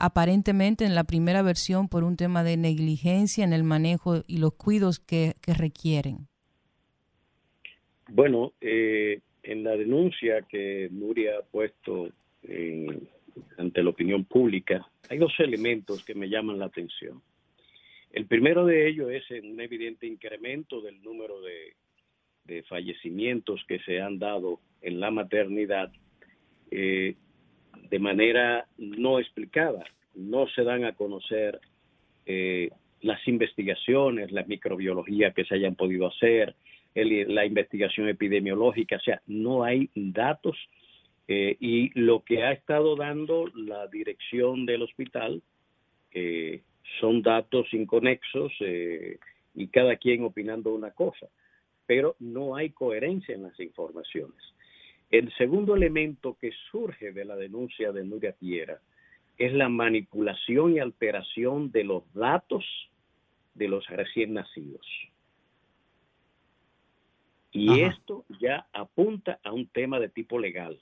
[0.02, 4.54] aparentemente en la primera versión por un tema de negligencia en el manejo y los
[4.54, 6.30] cuidados que, requieren?
[8.08, 12.10] Bueno, eh, en la denuncia que Nuria ha puesto
[12.44, 13.10] en
[13.58, 17.22] ante la opinión pública, hay dos elementos que me llaman la atención.
[18.12, 21.76] El primero de ellos es un evidente incremento del número de,
[22.46, 25.92] de fallecimientos que se han dado en la maternidad
[26.72, 27.16] eh,
[27.90, 29.84] de manera no explicada.
[30.16, 31.60] No se dan a conocer
[32.26, 32.70] eh,
[33.02, 36.56] las investigaciones, la microbiología que se hayan podido hacer,
[36.96, 40.58] la investigación epidemiológica, o sea, no hay datos
[41.32, 45.44] eh, y lo que ha estado dando la dirección del hospital
[47.00, 48.52] son datos inconexos
[49.54, 51.28] y cada quien opinando una cosa,
[51.86, 54.42] pero no hay coherencia en las informaciones.
[55.12, 58.80] El segundo elemento que surge de la denuncia de Nuria Piera
[59.38, 62.66] es la manipulación y alteración de los datos
[63.56, 64.86] de los recién nacidos.
[67.52, 70.80] Y esto ya apunta a un tema de tipo legal.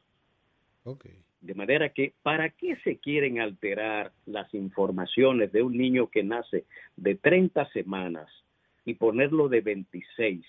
[1.41, 6.65] De manera que, ¿para qué se quieren alterar las informaciones de un niño que nace
[6.95, 8.27] de 30 semanas
[8.85, 10.45] y ponerlo de 26?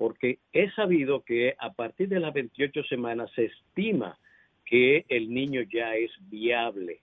[0.00, 4.18] porque he sabido que a partir de las 28 semanas se estima
[4.64, 7.00] que el niño ya es viable,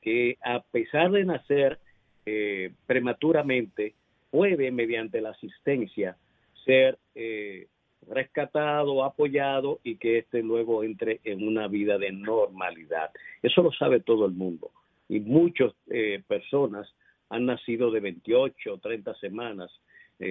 [0.00, 1.78] que a pesar de nacer
[2.24, 3.92] eh, prematuramente,
[4.30, 6.16] puede mediante la asistencia
[6.64, 7.66] ser eh,
[8.08, 13.10] rescatado, apoyado y que éste luego entre en una vida de normalidad.
[13.42, 14.70] Eso lo sabe todo el mundo
[15.08, 16.92] y muchas eh, personas
[17.28, 19.70] han nacido de 28 o 30 semanas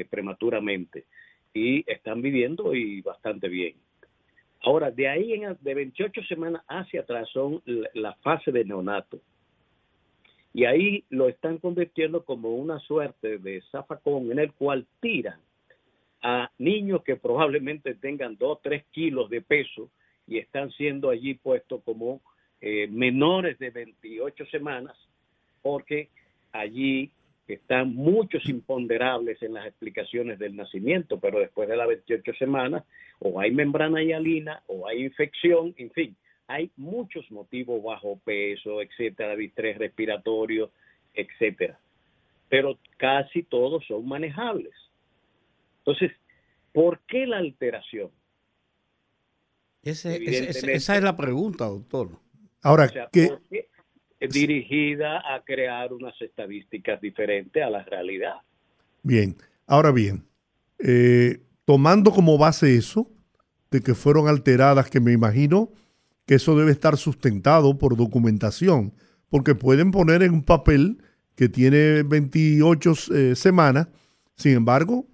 [0.09, 1.05] prematuramente
[1.53, 3.76] y están viviendo y bastante bien.
[4.63, 9.19] Ahora, de ahí en de 28 semanas hacia atrás son la, fase de neonato.
[10.53, 15.39] Y ahí lo están convirtiendo como una suerte de zafacón en el cual tiran
[16.24, 19.89] a niños que probablemente tengan 2, 3 kilos de peso
[20.26, 22.21] y están siendo allí puestos como
[22.61, 24.95] eh, menores de 28 semanas
[25.61, 26.07] porque
[26.53, 27.11] allí
[27.47, 32.84] están muchos imponderables en las explicaciones del nacimiento, pero después de las 28 semanas
[33.19, 36.15] o hay membrana hialina o hay infección, en fin,
[36.47, 40.71] hay muchos motivos bajo peso, etcétera, distrés respiratorio,
[41.13, 41.78] etcétera.
[42.47, 44.74] Pero casi todos son manejables.
[45.86, 46.11] Entonces,
[46.71, 48.11] ¿por qué la alteración?
[49.81, 50.15] esa
[50.95, 52.09] es la pregunta, doctor.
[52.61, 53.38] Ahora, ¿qué,
[54.27, 58.36] dirigida a crear unas estadísticas diferentes a la realidad.
[59.01, 59.36] Bien,
[59.67, 60.25] ahora bien,
[60.79, 63.09] eh, tomando como base eso,
[63.71, 65.71] de que fueron alteradas, que me imagino
[66.25, 68.93] que eso debe estar sustentado por documentación,
[69.29, 71.01] porque pueden poner en un papel
[71.36, 73.88] que tiene 28 eh, semanas,
[74.36, 75.07] sin embargo,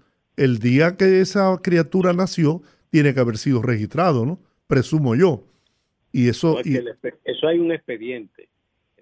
[0.44, 4.40] el día que esa criatura nació tiene que haber sido registrado, ¿no?
[4.66, 5.44] Presumo yo.
[6.12, 6.58] Y eso...
[6.60, 8.50] eso hay un expediente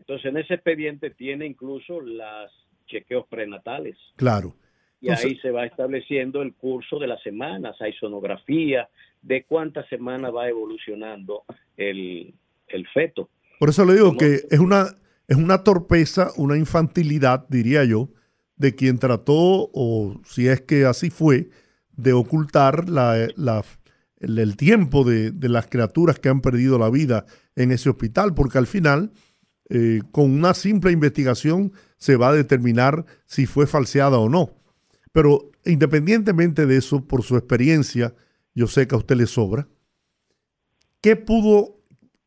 [0.08, 2.50] entonces, en ese expediente tiene incluso los
[2.86, 3.94] chequeos prenatales.
[4.16, 4.54] Claro.
[5.02, 8.88] Y ahí se va estableciendo el curso de las semanas, hay sonografía,
[9.20, 11.44] de cuántas semanas va evolucionando
[11.76, 12.32] el,
[12.94, 13.28] feto.
[13.60, 14.86] Por eso le digo que es una,
[15.28, 18.08] es una torpeza, una infantilidad, diría yo,
[18.58, 21.50] de quien trató, o si es que así fue,
[21.96, 23.16] de ocultar la,
[24.20, 28.58] el, tiempo de, de, las criaturas que han perdido la vida en ese hospital, porque
[28.58, 29.12] al final
[29.70, 34.50] eh, con una simple investigación se va a determinar si fue falseada o no.
[35.12, 38.14] Pero independientemente de eso, por su experiencia,
[38.54, 39.68] yo sé que a usted le sobra.
[41.00, 41.80] ¿Qué pudo,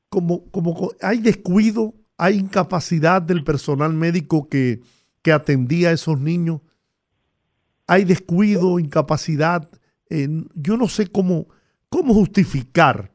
[0.09, 4.81] como, como hay descuido, hay incapacidad del personal médico que,
[5.21, 6.61] que atendía a esos niños?
[7.87, 9.69] Hay descuido, incapacidad.
[10.09, 11.47] yo no sé cómo,
[11.89, 13.11] cómo justificar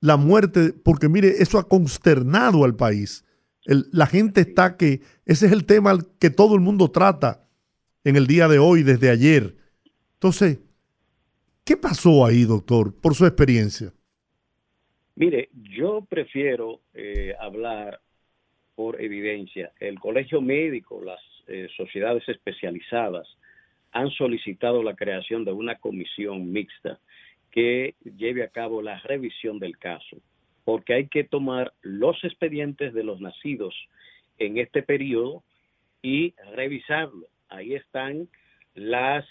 [0.00, 3.24] la muerte, porque mire, eso ha consternado al país
[3.64, 7.46] la gente está que, ese es el tema que todo el mundo trata
[8.04, 9.54] en el día de hoy, desde ayer.
[10.14, 10.60] Entonces,
[11.64, 13.92] ¿qué pasó ahí, doctor, por su experiencia?
[15.14, 18.00] Mire, yo prefiero eh, hablar
[18.74, 19.72] por evidencia.
[19.78, 21.20] El colegio médico, las
[21.50, 23.28] eh, sociedades especializadas
[23.92, 26.98] han solicitado la creación de una comisión mixta
[27.50, 30.16] que lleve a cabo la revisión del caso
[30.64, 33.74] porque hay que tomar los expedientes de los nacidos
[34.38, 35.42] en este periodo
[36.02, 37.26] y revisarlo.
[37.48, 38.28] Ahí están
[38.74, 39.24] las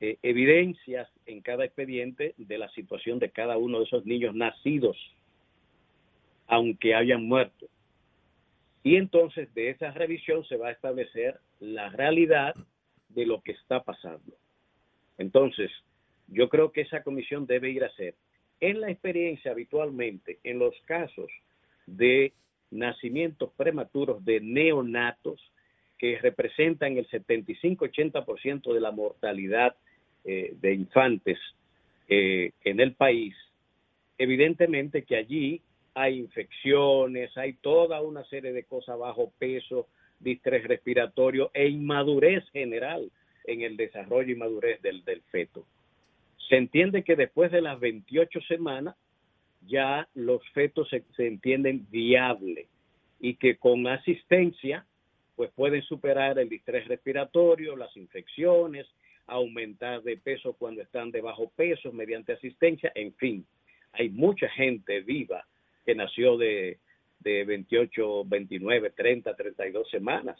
[0.00, 4.96] eh, evidencias en cada expediente de la situación de cada uno de esos niños nacidos,
[6.48, 7.66] aunque hayan muerto.
[8.82, 12.54] Y entonces de esa revisión se va a establecer la realidad
[13.08, 14.34] de lo que está pasando.
[15.18, 15.70] Entonces,
[16.28, 18.14] yo creo que esa comisión debe ir a ser
[18.60, 21.30] en la experiencia habitualmente, en los casos
[21.86, 22.32] de
[22.70, 25.40] nacimientos prematuros de neonatos,
[25.98, 29.76] que representan el 75-80% de la mortalidad
[30.24, 31.38] eh, de infantes
[32.08, 33.36] eh, en el país,
[34.18, 35.60] evidentemente que allí
[35.94, 39.88] hay infecciones, hay toda una serie de cosas bajo peso,
[40.20, 43.10] distrés respiratorio e inmadurez general
[43.44, 45.66] en el desarrollo y madurez del, del feto.
[46.48, 48.96] Se entiende que después de las 28 semanas
[49.66, 52.68] ya los fetos se, se entienden viables
[53.20, 54.86] y que con asistencia
[55.36, 58.86] pues pueden superar el distrés respiratorio, las infecciones,
[59.26, 63.46] aumentar de peso cuando están de bajo peso mediante asistencia, en fin,
[63.92, 65.44] hay mucha gente viva
[65.84, 66.78] que nació de,
[67.20, 70.38] de 28, 29, 30, 32 semanas,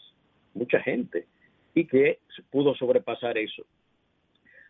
[0.54, 1.26] mucha gente,
[1.74, 2.18] y que
[2.50, 3.64] pudo sobrepasar eso.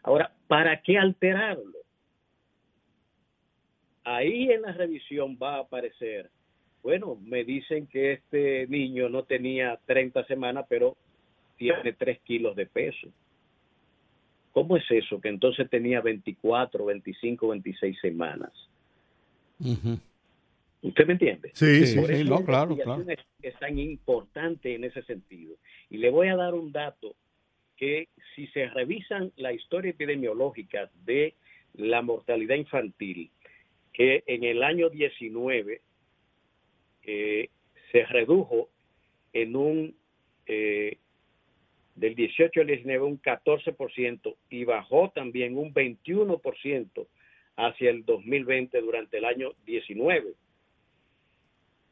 [0.03, 1.79] Ahora, ¿para qué alterarlo?
[4.05, 6.29] Ahí en la revisión va a aparecer,
[6.83, 10.97] bueno, me dicen que este niño no tenía 30 semanas, pero
[11.57, 13.09] tiene 3 kilos de peso.
[14.51, 15.21] ¿Cómo es eso?
[15.21, 18.53] Que entonces tenía 24, 25, 26 semanas.
[20.83, 21.51] ¿Usted me entiende?
[21.55, 23.05] Sí, sí, sí, no, claro, claro.
[23.41, 25.55] Es, tan importante en ese sentido.
[25.89, 27.15] Y le voy a dar un dato
[27.77, 31.35] que si se revisan la historia epidemiológica de
[31.75, 33.31] la mortalidad infantil,
[33.93, 35.81] que en el año 19
[37.05, 37.49] eh,
[37.93, 38.69] se redujo
[39.33, 39.95] en un
[40.47, 40.99] eh,
[41.95, 47.07] del 18 al 19 un 14% y bajó también un 21%
[47.57, 50.35] hacia el 2020 durante el año 19.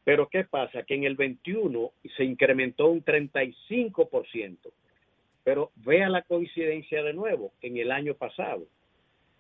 [0.05, 0.83] Pero ¿qué pasa?
[0.83, 4.57] Que en el 21 se incrementó un 35%.
[5.45, 8.67] Pero vea la coincidencia de nuevo en el año pasado,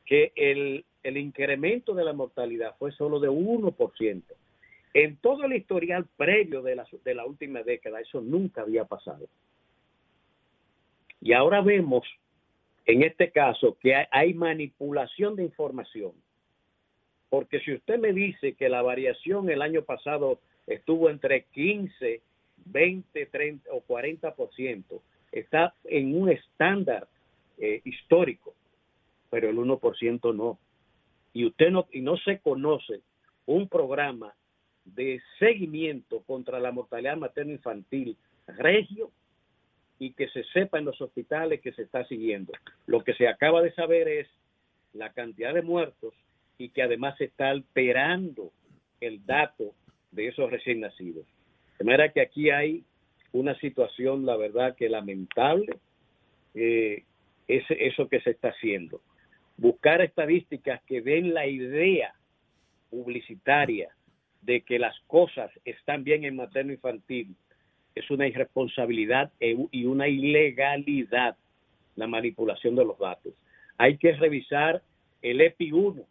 [0.07, 4.23] que el, el incremento de la mortalidad fue solo de 1%.
[4.93, 9.29] En todo el historial previo de la, de la última década, eso nunca había pasado.
[11.21, 12.05] Y ahora vemos,
[12.87, 16.13] en este caso, que hay manipulación de información.
[17.31, 22.21] Porque si usted me dice que la variación el año pasado estuvo entre 15,
[22.67, 25.01] 20, 30 o 40%,
[25.33, 27.09] está en un estándar
[27.57, 28.55] eh, histórico,
[29.31, 30.59] pero el 1% no.
[31.33, 33.01] Y usted no, y no se conoce
[33.47, 34.35] un programa
[34.85, 38.17] de seguimiento contra la mortalidad materno infantil
[38.47, 39.13] regio
[40.01, 42.53] y que se sepa en los hospitales que se está siguiendo.
[42.87, 44.29] Lo que se acaba de saber es
[44.95, 46.15] la cantidad de muertos
[46.61, 48.53] y que además se está alterando
[49.01, 49.75] el dato
[50.13, 51.27] de esos recién nacidos.
[51.79, 52.85] De manera que aquí hay
[53.33, 55.79] una situación, la verdad, que lamentable,
[56.55, 57.05] eh,
[57.49, 59.01] es eso que se está haciendo.
[59.57, 62.15] Buscar estadísticas que den la idea
[62.91, 63.89] publicitaria
[64.43, 67.35] de que las cosas están bien en materno infantil
[67.95, 71.37] es una irresponsabilidad e y una ilegalidad
[71.97, 73.35] la manipulación de los datos.
[73.77, 74.83] Hay que revisar
[75.23, 76.07] el EPI 1, que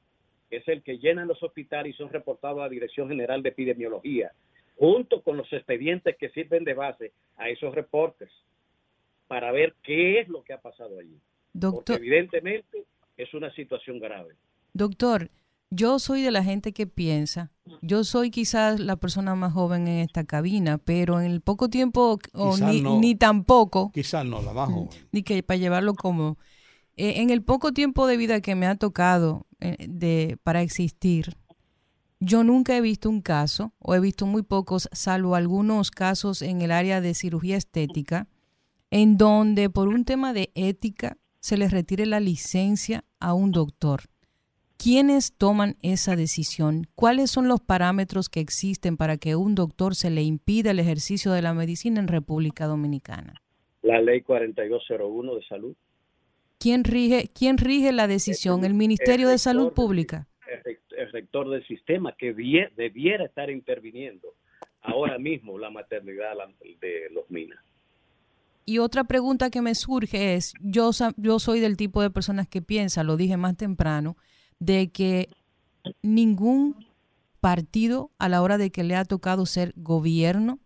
[0.50, 4.32] es el que llenan los hospitales y son reportados a la Dirección General de Epidemiología,
[4.76, 8.30] junto con los expedientes que sirven de base a esos reportes,
[9.28, 11.20] para ver qué es lo que ha pasado allí.
[11.54, 12.86] Doctor, Porque evidentemente
[13.16, 14.36] es una situación grave.
[14.74, 15.30] Doctor,
[15.70, 20.00] yo soy de la gente que piensa, yo soy quizás la persona más joven en
[20.00, 23.91] esta cabina, pero en el poco tiempo, o ni, ni, tampoco.
[23.93, 24.89] Quizás no, la más joven.
[25.12, 26.38] Ni que para llevarlo como.
[26.97, 31.36] Eh, en el poco tiempo de vida que me ha tocado de, para existir,
[32.20, 36.62] yo nunca he visto un caso, o he visto muy pocos, salvo algunos casos en
[36.62, 38.28] el área de cirugía estética,
[38.91, 44.01] en donde por un tema de ética se le retire la licencia a un doctor.
[44.78, 46.88] ¿Quiénes toman esa decisión?
[46.95, 51.32] ¿Cuáles son los parámetros que existen para que un doctor se le impida el ejercicio
[51.32, 53.41] de la medicina en República Dominicana?
[53.82, 55.76] La ley 4201 de salud.
[56.60, 58.66] ¿Quién rige, quién rige la decisión?
[58.66, 60.28] ¿El Ministerio de Salud Pública?
[60.45, 64.36] El rector del sistema que debiera estar interviniendo
[64.82, 66.34] ahora mismo la maternidad
[66.82, 67.60] de los minas.
[68.66, 72.62] Y otra pregunta que me surge es, yo, yo soy del tipo de personas que
[72.62, 74.18] piensa, lo dije más temprano,
[74.60, 75.30] de que
[76.01, 76.86] ningún
[77.39, 80.60] partido a la hora de que le ha tocado ser gobierno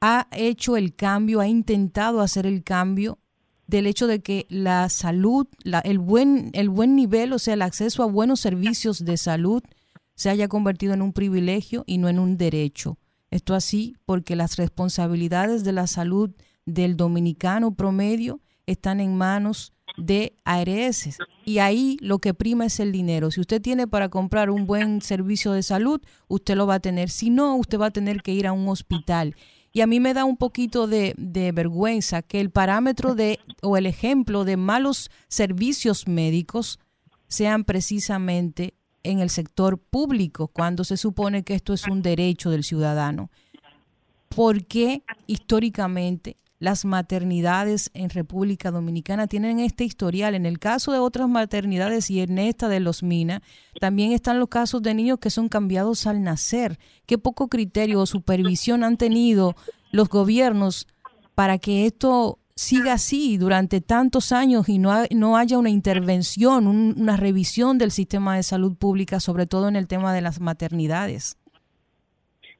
[0.00, 3.18] ha hecho el cambio, ha intentado hacer el cambio
[3.68, 5.46] del hecho de que la salud,
[5.84, 9.62] el, buen, el buen nivel, o sea, el acceso a buenos servicios de salud
[10.14, 12.98] se haya convertido en un privilegio y no en un derecho.
[13.30, 16.30] Esto así porque las responsabilidades de la salud
[16.64, 21.18] del dominicano promedio están en manos de ARS.
[21.44, 23.30] Y ahí lo que prima es el dinero.
[23.30, 27.10] Si usted tiene para comprar un buen servicio de salud, usted lo va a tener.
[27.10, 29.34] Si no, usted va a tener que ir a un hospital.
[29.78, 33.76] Y a mí me da un poquito de, de vergüenza que el parámetro de o
[33.76, 36.80] el ejemplo de malos servicios médicos
[37.28, 38.74] sean precisamente
[39.04, 43.30] en el sector público, cuando se supone que esto es un derecho del ciudadano.
[44.28, 50.34] ¿Por qué históricamente las maternidades en República Dominicana tienen este historial.
[50.34, 53.42] En el caso de otras maternidades y en esta de los Mina,
[53.80, 56.78] también están los casos de niños que son cambiados al nacer.
[57.06, 59.54] Qué poco criterio o supervisión han tenido
[59.92, 60.86] los gobiernos
[61.34, 67.16] para que esto siga así durante tantos años y no, no haya una intervención, una
[67.16, 71.37] revisión del sistema de salud pública, sobre todo en el tema de las maternidades.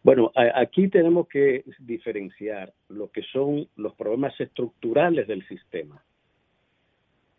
[0.03, 6.03] Bueno, aquí tenemos que diferenciar lo que son los problemas estructurales del sistema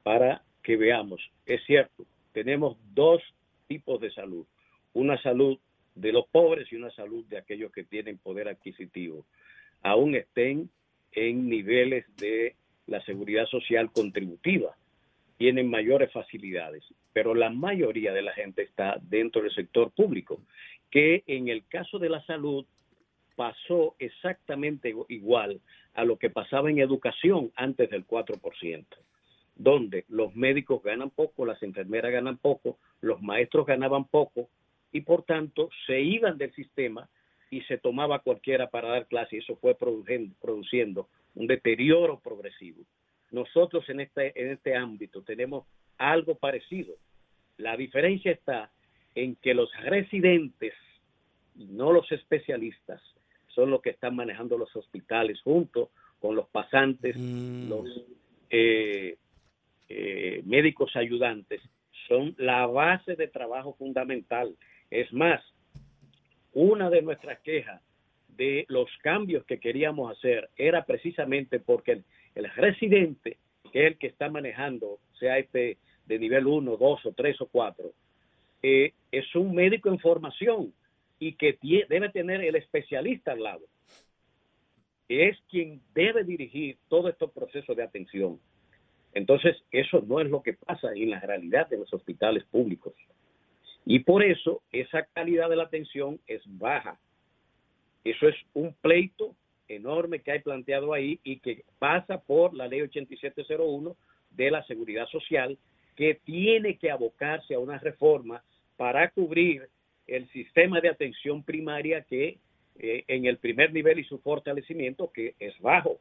[0.04, 3.22] para que veamos, es cierto, tenemos dos
[3.68, 4.46] tipos de salud,
[4.94, 5.58] una salud
[5.96, 9.26] de los pobres y una salud de aquellos que tienen poder adquisitivo,
[9.82, 10.70] aún estén
[11.12, 12.56] en niveles de
[12.88, 14.76] la seguridad social contributiva,
[15.38, 16.84] tienen mayores facilidades,
[17.14, 20.42] pero la mayoría de la gente está dentro del sector público
[20.92, 22.66] que en el caso de la salud
[23.36, 25.62] pasó exactamente igual
[25.94, 28.86] a lo que pasaba en educación antes del 4%,
[29.56, 34.50] donde los médicos ganan poco, las enfermeras ganan poco, los maestros ganaban poco
[34.92, 37.08] y por tanto se iban del sistema
[37.50, 42.84] y se tomaba cualquiera para dar clase y eso fue produciendo, un deterioro progresivo.
[43.32, 45.66] Nosotros en este, en este ámbito tenemos
[45.98, 46.94] algo parecido.
[47.58, 48.72] La diferencia está
[49.24, 50.74] en que los residentes,
[51.56, 53.02] no los especialistas,
[53.48, 55.90] son los que están manejando los hospitales junto
[56.20, 57.70] con los pasantes, mm.
[57.70, 58.06] los
[58.50, 59.18] eh,
[59.90, 61.62] eh, médicos ayudantes,
[62.08, 64.56] son la base de trabajo fundamental.
[64.90, 65.42] Es más,
[66.54, 67.82] una de nuestras quejas
[68.38, 72.04] de los cambios que queríamos hacer era precisamente porque
[72.36, 73.38] el, residente,
[73.74, 77.48] que es el que está manejando, sea este de nivel 1, 2 o 3 o
[77.48, 77.92] 4,
[78.62, 80.74] eh, es un médico en formación
[81.20, 81.58] y que
[81.90, 83.66] debe tener el especialista al lado,
[85.10, 88.40] es quien debe dirigir todos estos procesos de atención.
[89.14, 92.94] Entonces, eso no es lo que pasa en la realidad de los hospitales públicos.
[93.86, 97.00] Y por eso esa calidad de la atención es baja.
[98.04, 99.36] Eso es un pleito
[99.68, 103.96] enorme que hay planteado ahí y que pasa por la ley 8701
[104.32, 105.58] de la seguridad social,
[105.96, 108.44] que tiene que abocarse a una reforma
[108.80, 109.68] para cubrir
[110.08, 112.38] el sistema de atención primaria que
[112.78, 116.00] eh, en el primer nivel y su fortalecimiento que es bajo.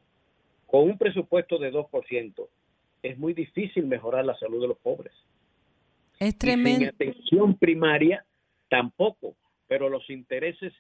[0.65, 2.49] Con un presupuesto de 2%,
[3.03, 5.13] es muy difícil mejorar la salud de los pobres.
[6.21, 6.79] Es tremendo.
[6.79, 8.25] sin atención primaria
[8.69, 9.35] tampoco,
[9.67, 10.73] pero los intereses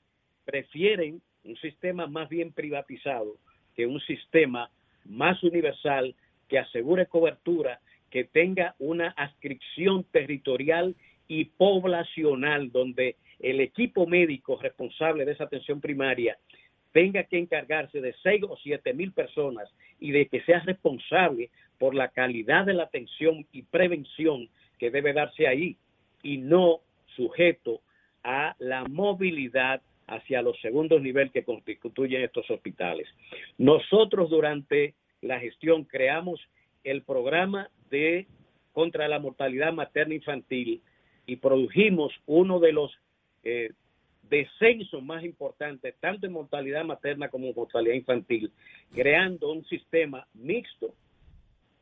[0.44, 3.38] prefieren un sistema más bien privatizado
[3.74, 4.70] que un sistema
[5.04, 6.14] más universal
[6.46, 10.94] que asegure cobertura, que tenga una adscripción territorial
[11.28, 16.36] y poblacional, donde el equipo médico responsable de esa atención primaria
[16.92, 19.68] tenga que encargarse de seis o siete mil personas
[20.00, 24.48] y de que sea responsable por la calidad de la atención y prevención
[24.78, 25.76] que debe darse ahí
[26.22, 26.80] y no
[27.14, 27.80] sujeto
[28.24, 33.06] a la movilidad hacia los segundos niveles que constituyen estos hospitales.
[33.58, 36.40] Nosotros durante la gestión creamos
[36.84, 38.26] el programa de
[38.72, 40.80] contra la mortalidad materna infantil
[41.28, 42.90] y produjimos uno de los
[43.44, 43.70] eh,
[44.30, 48.50] descensos más importantes, tanto en mortalidad materna como en mortalidad infantil,
[48.94, 50.94] creando un sistema mixto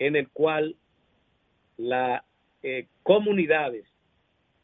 [0.00, 0.74] en el cual
[1.76, 2.24] las
[2.64, 3.86] eh, comunidades,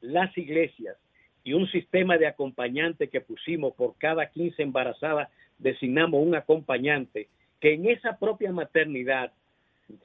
[0.00, 0.96] las iglesias
[1.44, 5.28] y un sistema de acompañante que pusimos por cada 15 embarazadas,
[5.58, 7.28] designamos un acompañante
[7.60, 9.32] que en esa propia maternidad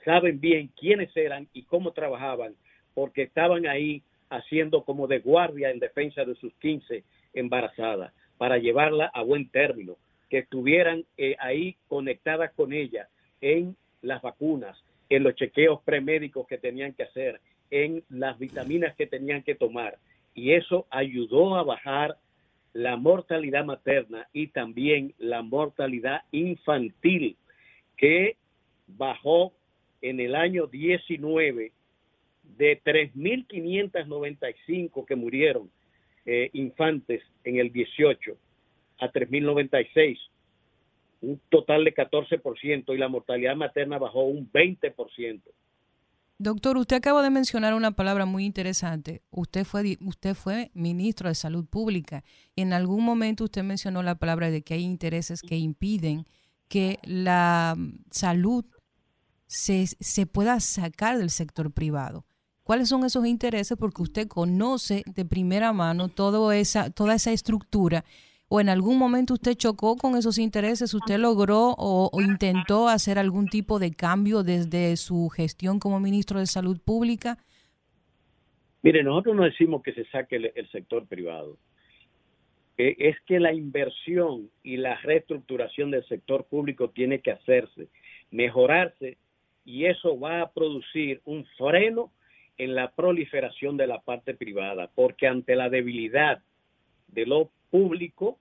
[0.06, 2.54] saben bien quiénes eran y cómo trabajaban,
[2.94, 7.04] porque estaban ahí haciendo como de guardia en defensa de sus 15
[7.34, 9.98] embarazadas para llevarla a buen término,
[10.30, 13.08] que estuvieran eh, ahí conectadas con ella
[13.42, 14.78] en las vacunas,
[15.10, 17.40] en los chequeos premédicos que tenían que hacer,
[17.72, 19.98] en las vitaminas que tenían que tomar.
[20.34, 22.18] Y eso ayudó a bajar
[22.74, 27.38] la mortalidad materna y también la mortalidad infantil,
[27.96, 28.38] que
[28.88, 29.54] bajó
[30.02, 31.72] en el año 19
[32.58, 35.70] de 3.595 que murieron
[36.26, 38.36] eh, infantes en el 18
[39.00, 40.18] a 3.096,
[41.22, 45.42] un total de 14% y la mortalidad materna bajó un 20%.
[46.40, 49.24] Doctor, usted acaba de mencionar una palabra muy interesante.
[49.32, 52.24] Usted fue, usted fue ministro de Salud Pública
[52.56, 56.26] y en algún momento usted mencionó la palabra de que hay intereses que impiden
[56.68, 57.76] que la
[58.12, 58.66] salud
[59.48, 62.27] se, se pueda sacar del sector privado.
[62.68, 68.04] Cuáles son esos intereses, porque usted conoce de primera mano todo esa, toda esa estructura
[68.50, 73.48] o en algún momento usted chocó con esos intereses, usted logró o, intentó hacer algún
[73.48, 77.38] tipo de cambio desde su gestión como ministro de Salud Pública?
[78.84, 81.58] Mire, nosotros no decimos que se saque el, sector privado.
[82.78, 87.88] es que la inversión y la reestructuración del sector público tiene que hacerse,
[88.32, 89.18] mejorarse,
[89.66, 92.12] y eso va a producir un freno
[92.58, 96.42] en la proliferación de la parte privada, porque ante la debilidad
[97.08, 98.40] de lo público,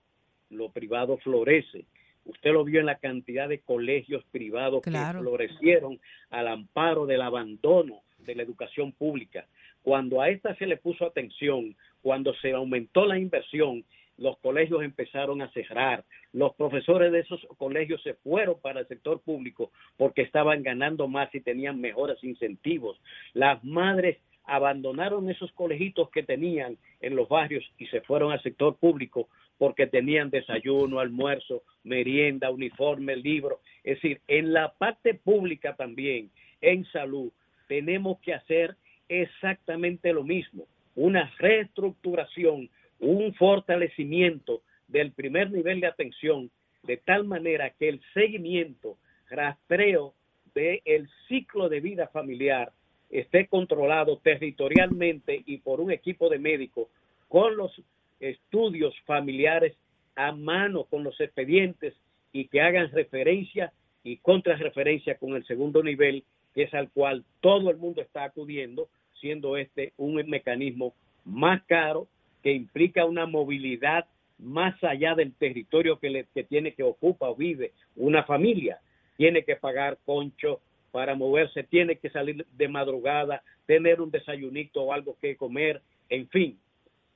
[0.49, 1.85] lo privado florece.
[2.25, 5.99] Usted lo vio en la cantidad de colegios privados que florecieron
[6.29, 9.47] al amparo del abandono de la educación pública.
[9.81, 13.85] Cuando a esta se le puso atención, cuando se aumentó la inversión,
[14.17, 16.03] los colegios empezaron a cerrar.
[16.33, 21.33] Los profesores de esos colegios se fueron para el sector público porque estaban ganando más
[21.33, 22.99] y tenían mejores incentivos.
[23.33, 28.77] Las madres abandonaron esos colegitos que tenían en los barrios y se fueron al sector
[28.77, 33.59] público porque tenían desayuno, almuerzo, merienda, uniforme, libro.
[33.83, 36.29] Es decir, en la parte pública también,
[36.61, 37.31] en salud,
[37.67, 38.75] tenemos que hacer
[39.09, 40.65] exactamente lo mismo,
[40.95, 46.49] una reestructuración, un fortalecimiento del primer nivel de atención,
[46.83, 48.97] de tal manera que el seguimiento,
[49.29, 50.13] rastreo
[50.53, 52.71] del ciclo de vida familiar
[53.09, 56.87] esté controlado territorialmente y por un equipo de médicos
[57.27, 57.71] con los
[58.19, 59.75] estudios familiares
[60.15, 61.93] a mano, con los expedientes
[62.31, 63.71] y que hagan referencia
[64.03, 66.23] y contrarreferencia con el segundo nivel,
[66.53, 68.89] que es al cual todo el mundo está acudiendo,
[69.19, 70.93] siendo este un mecanismo
[71.25, 72.07] más caro
[72.47, 74.05] que implica una movilidad
[74.37, 78.79] más allá del territorio que, le, que tiene que ocupa o vive una familia.
[79.17, 80.61] Tiene que pagar concho,
[80.93, 86.29] para moverse, tiene que salir de madrugada, tener un desayunito o algo que comer, en
[86.29, 86.57] fin,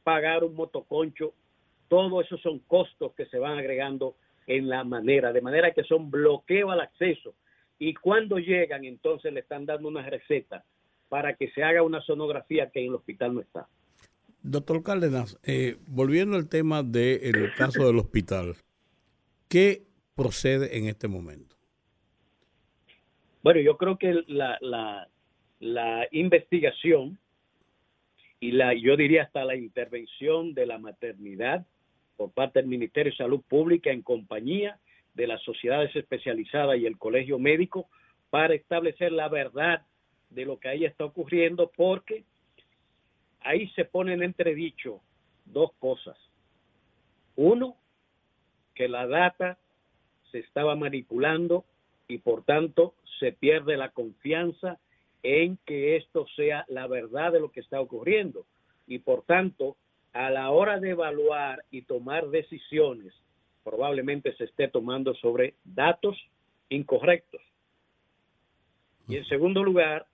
[0.03, 1.33] pagar un motoconcho,
[1.87, 4.15] todo eso son costos que se van agregando
[4.47, 7.35] en la manera, de manera que son bloqueo al acceso.
[7.79, 10.65] Y cuando llegan, entonces le están dando una receta
[11.07, 13.69] para que se haga una sonografía que en el hospital no está.
[14.43, 18.55] Doctor Cárdenas, eh, volviendo al tema del caso del hospital,
[19.47, 19.83] ¿qué
[20.15, 21.55] procede en este momento?
[23.43, 24.57] Bueno, yo creo que la,
[25.59, 27.19] la, investigación
[28.39, 31.65] y la, yo diría hasta la intervención de la maternidad
[32.17, 34.79] por parte del Ministerio de Salud Pública en compañía
[35.13, 37.89] de las sociedades especializadas y el colegio médico
[38.29, 39.85] para establecer la verdad
[40.29, 42.23] de lo que ahí está ocurriendo, porque
[43.41, 45.01] ahí se ponen entredicho
[45.45, 46.17] dos cosas.
[47.35, 47.75] Uno,
[48.75, 49.57] que la data
[50.31, 51.65] se estaba manipulando
[52.07, 54.79] y por tanto se pierde la confianza
[55.23, 58.45] en que esto sea la verdad de lo que está ocurriendo.
[58.87, 59.77] Y por tanto,
[60.13, 63.13] a la hora de evaluar y tomar decisiones,
[63.63, 66.17] probablemente se esté tomando sobre datos
[66.69, 67.41] incorrectos.
[69.07, 70.07] Y en segundo lugar,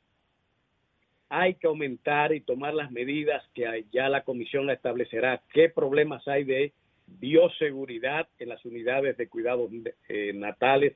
[1.30, 5.42] hay que aumentar y tomar las medidas que ya la comisión establecerá.
[5.54, 6.74] ¿Qué problemas hay de
[7.08, 9.72] bioseguridad en las unidades de cuidados
[10.10, 10.96] eh, natales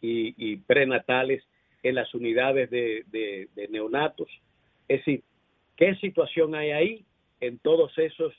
[0.00, 1.42] y, prenatales
[1.82, 4.28] en las unidades de, neonatos.
[4.86, 5.22] Es decir,
[5.76, 7.04] ¿qué situación hay ahí
[7.40, 8.32] en todos esos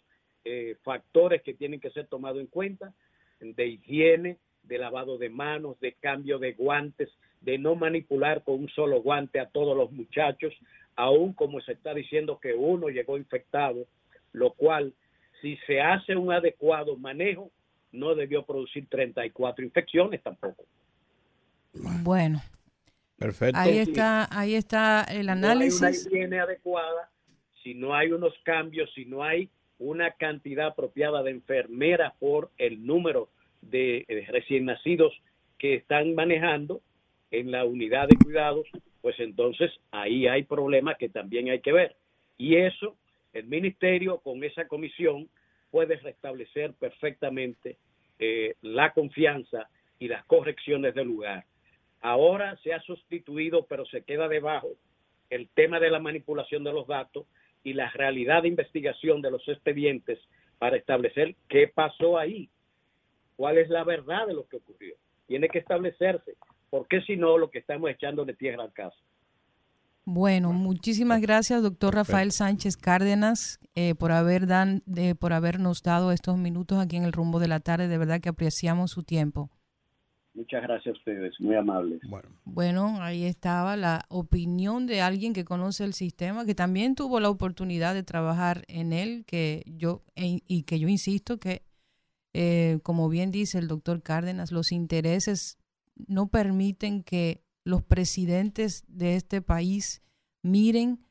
[0.46, 2.94] eh, factores que tienen que ser tomados en cuenta
[3.40, 7.10] de higiene, de lavado de manos, de cambio de guantes,
[7.42, 10.54] de no manipular con un solo guante a todos los muchachos,
[11.00, 13.88] aún como se está diciendo que uno llegó infectado,
[14.34, 14.94] lo cual,
[15.42, 17.50] si se hace un adecuado manejo,
[17.94, 20.66] no debió producir 34 infecciones tampoco.
[22.04, 22.42] Bueno.
[23.18, 23.58] Perfecto.
[23.58, 25.78] Ahí está, ahí está el análisis.
[25.78, 27.10] Si no hay una higiene adecuada,
[27.64, 32.86] si no hay unos cambios, si no hay una cantidad apropiada de enfermeras por el
[32.86, 33.30] número
[33.62, 35.14] de eh, recién nacidos
[35.58, 36.82] que están manejando
[37.32, 38.68] en la unidad de cuidados,
[39.02, 41.96] pues entonces ahí hay problemas que también hay que ver.
[42.38, 42.96] Y eso,
[43.34, 45.30] el ministerio con esa comisión
[45.72, 47.78] puede restablecer perfectamente
[48.18, 49.70] eh, la confianza
[50.00, 51.46] y las correcciones del lugar.
[52.02, 54.70] Ahora se ha sustituido, pero se queda debajo,
[55.30, 57.26] el tema de la manipulación de los datos
[57.64, 60.20] y la realidad de investigación de los expedientes
[60.58, 62.50] para establecer qué pasó ahí,
[63.36, 64.96] cuál es la verdad de lo que ocurrió.
[65.28, 66.36] Tiene que establecerse,
[66.70, 68.98] porque si no, lo que estamos echando de tierra al caso.
[70.06, 74.82] Bueno, muchísimas gracias, doctor Rafael Sánchez Cárdenas, eh, por, haber dan,
[75.20, 77.88] por habernos dado estos minutos aquí en el rumbo de la tarde.
[77.88, 79.52] De verdad que apreciamos su tiempo.
[80.34, 82.00] Muchas gracias a ustedes, muy amables.
[82.46, 83.02] Bueno.
[83.02, 87.94] ahí estaba la opinión de alguien que conoce el sistema, que también tuvo la oportunidad
[87.94, 91.62] de trabajar en él, que yo e, y que yo insisto que,
[92.34, 95.59] eh, como bien dice el doctor Cárdenas, los intereses
[96.08, 100.02] no permiten que los presidentes de este país
[100.42, 101.06] miren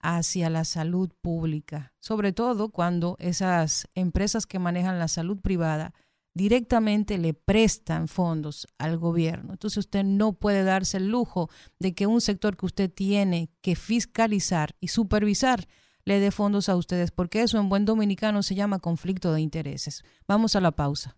[0.00, 5.94] hacia la salud pública, sobre todo cuando esas empresas que manejan la salud privada
[6.34, 9.52] directamente le prestan fondos al gobierno.
[9.52, 13.76] Entonces usted no puede darse el lujo de que un sector que usted tiene que
[13.76, 15.68] fiscalizar y supervisar
[16.04, 20.02] le dé fondos a ustedes, porque eso en buen dominicano se llama conflicto de intereses.
[20.26, 21.16] Vamos a la pausa.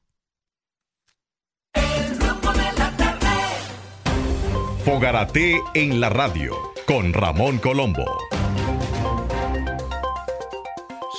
[4.85, 6.53] Fogarate en la radio
[6.87, 8.05] con Ramón Colombo.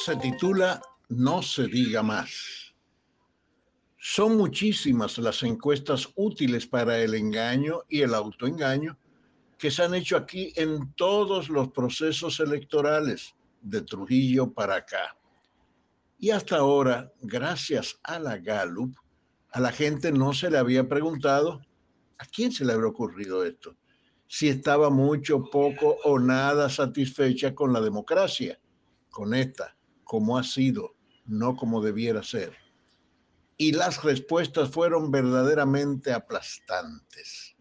[0.05, 2.75] Se titula No se diga más.
[3.97, 8.99] Son muchísimas las encuestas útiles para el engaño y el autoengaño
[9.57, 15.17] que se han hecho aquí en todos los procesos electorales de Trujillo para acá.
[16.19, 18.95] Y hasta ahora, gracias a la Gallup,
[19.49, 21.61] a la gente no se le había preguntado
[22.17, 23.75] a quién se le habría ocurrido esto,
[24.27, 28.59] si estaba mucho, poco o nada satisfecha con la democracia,
[29.09, 30.95] con esta, como ha sido,
[31.25, 32.65] no como debiera ser
[33.57, 37.55] y las respuestas fueron verdaderamente aplastantes.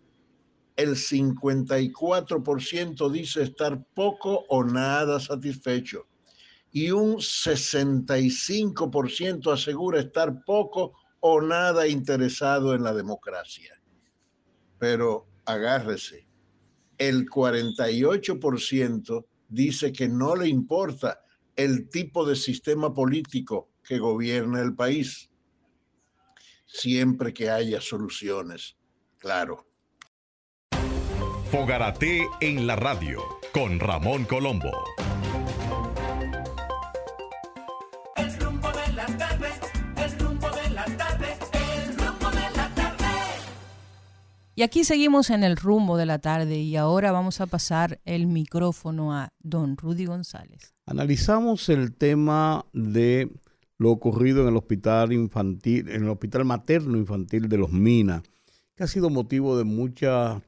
[0.77, 6.09] El 54% dice estar poco o nada satisfecho
[6.73, 13.81] y un 65% asegura estar poco o nada interesado en la democracia.
[14.85, 16.29] Pero agárrese,
[16.99, 21.23] el 48% dice que no le importa
[21.57, 25.31] el tipo de sistema político que gobierna el país
[26.67, 28.77] siempre que haya soluciones,
[29.17, 29.67] claro.
[31.51, 33.23] Fogarate en la radio
[33.55, 34.71] con Ramón Colombo.
[44.57, 48.29] Y aquí seguimos en el rumbo de la tarde y ahora vamos a pasar el
[48.29, 50.75] micrófono a don Rudy González.
[50.87, 53.33] Analizamos el tema de
[53.79, 58.23] lo ocurrido en el hospital infantil, en el hospital materno infantil de los Minas,
[58.77, 60.41] que ha sido motivo de muchas,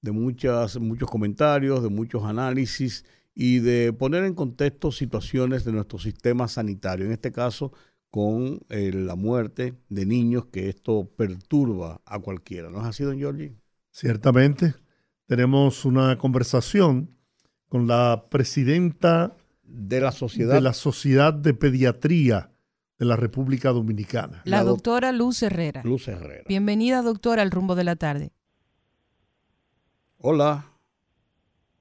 [0.00, 6.00] de muchas, muchos comentarios, de muchos análisis y de poner en contexto situaciones de nuestro
[6.00, 7.72] sistema sanitario, en este caso
[8.12, 12.68] con eh, la muerte de niños, que esto perturba a cualquiera.
[12.68, 13.56] ¿No es así, don Giorgi?
[13.90, 14.74] Ciertamente.
[15.24, 17.16] Tenemos una conversación
[17.70, 22.50] con la presidenta de la Sociedad de, la sociedad de Pediatría
[22.98, 24.42] de la República Dominicana.
[24.44, 25.80] La, doctora Luz Herrera.
[25.82, 26.44] Luz Herrera.
[26.46, 28.30] Bienvenida, doctora, al rumbo de la tarde.
[30.18, 30.66] Hola.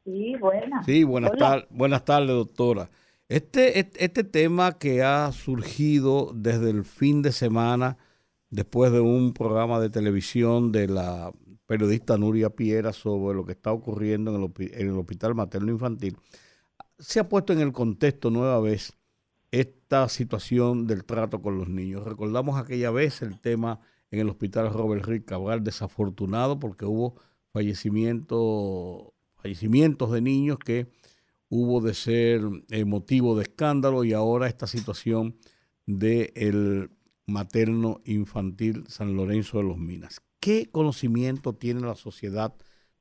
[0.05, 0.86] Sí, buenas.
[0.86, 1.34] Sí, buenas,
[1.71, 2.89] buenas tardes, doctora.
[3.32, 7.97] Este, este tema que ha surgido desde el fin de semana,
[8.49, 11.32] después de un programa de televisión de la
[11.65, 16.17] periodista Nuria Piera sobre lo que está ocurriendo en el, en el Hospital Materno Infantil,
[16.99, 18.97] se ha puesto en el contexto nueva vez
[19.51, 22.03] esta situación del trato con los niños.
[22.03, 23.79] Recordamos aquella vez el tema
[24.09, 27.15] en el hospital Robert Rick Cabral, desafortunado porque hubo
[27.53, 30.89] fallecimiento, fallecimientos de niños que
[31.51, 32.41] hubo de ser
[32.71, 35.35] eh, motivo de escándalo y ahora esta situación
[35.85, 36.89] del el
[37.27, 40.21] materno infantil San Lorenzo de los Minas.
[40.39, 42.55] ¿Qué conocimiento tiene la Sociedad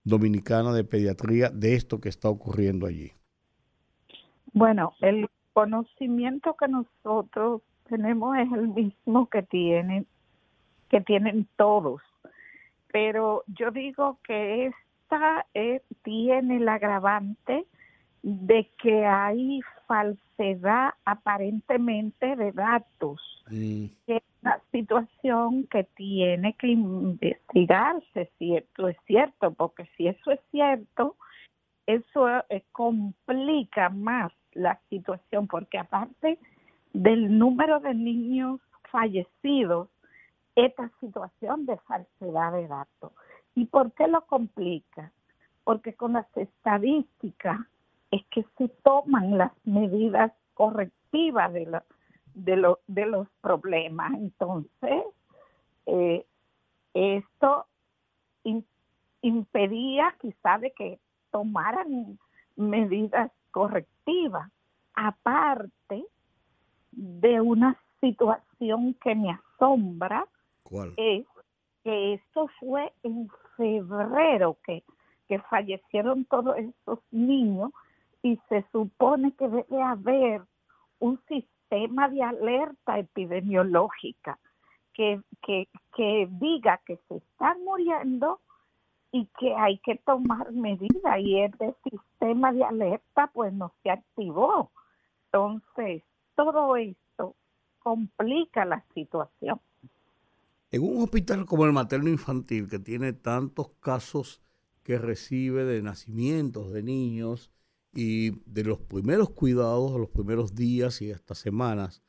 [0.05, 3.13] Dominicana de Pediatría de esto que está ocurriendo allí?
[4.53, 10.07] Bueno, el conocimiento que nosotros tenemos es el mismo que tienen
[10.91, 12.03] que tienen todos
[12.93, 17.67] pero yo digo que esta eh, tiene el agravante
[18.23, 23.85] de que hay falsedad aparentemente de datos mm.
[24.07, 31.17] es una situación que tiene que investigarse cierto es cierto porque si eso es cierto
[31.95, 36.39] eso eh, complica más la situación, porque aparte
[36.93, 38.61] del número de niños
[38.91, 39.89] fallecidos,
[40.57, 43.13] esta situación de falsedad de datos.
[43.55, 45.13] ¿Y por qué lo complica?
[45.65, 47.59] Porque con las estadísticas
[48.11, 51.81] es que se toman las medidas correctivas de,
[52.35, 54.13] de, de los problemas.
[54.15, 55.05] Entonces,
[55.87, 56.27] eh,
[56.95, 57.67] esto
[59.23, 60.99] impedía quizá de que
[61.31, 62.19] tomaran
[62.57, 64.51] medidas correctiva,
[64.95, 66.05] aparte
[66.93, 70.27] de una situación que me asombra,
[70.97, 71.27] es
[71.85, 74.85] que eso fue en febrero que,
[75.29, 77.71] que fallecieron todos esos niños
[78.23, 80.43] y se supone que debe haber
[80.99, 84.39] un sistema de alerta epidemiológica
[84.93, 88.41] que, que, que diga que se están muriendo
[89.13, 94.71] y que hay que tomar medidas y este sistema de alerta pues no se activó.
[95.27, 96.03] Entonces,
[96.37, 97.35] todo esto
[97.81, 99.61] complica la situación.
[100.71, 104.41] En un hospital como el materno infantil, que tiene tantos casos
[104.85, 107.51] que recibe de nacimientos de niños
[107.93, 112.03] y de los primeros cuidados, los primeros días y hasta semanas,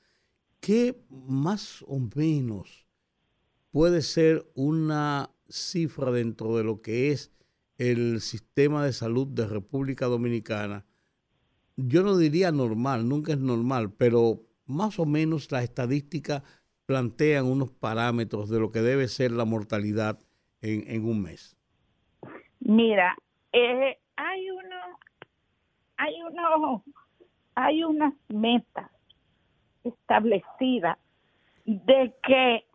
[0.60, 2.88] ¿qué más o menos
[3.72, 7.32] puede ser una cifra dentro de lo que es
[7.78, 10.86] el sistema de salud de República Dominicana?
[11.78, 16.44] Yo no diría normal, nunca es normal, pero más o menos la estadística
[16.86, 20.20] plantean unos parámetros de lo que debe ser la mortalidad
[20.62, 21.58] en, un mes?
[22.60, 23.16] Mira,
[23.54, 24.76] eh, hay uno,
[26.02, 26.84] hay uno,
[27.54, 28.90] hay unas metas
[29.84, 30.98] establecidas
[31.66, 32.66] de que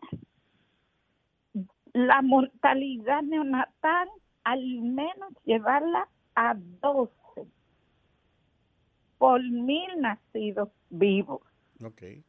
[1.91, 4.07] la mortalidad neonatal
[4.45, 7.11] al menos llevarla a 12
[9.17, 11.41] por mil nacidos vivos.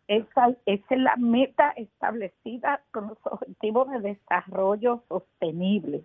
[0.09, 6.03] Esa, es la meta establecida con los objetivos de desarrollo sostenible.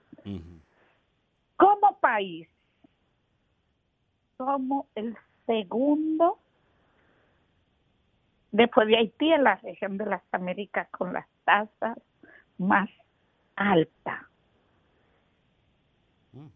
[1.58, 2.48] Como país,
[4.38, 6.40] somos el segundo
[8.52, 11.98] después de Haití en la región de las Américas con las tasas
[12.58, 12.90] más
[13.56, 14.22] altas.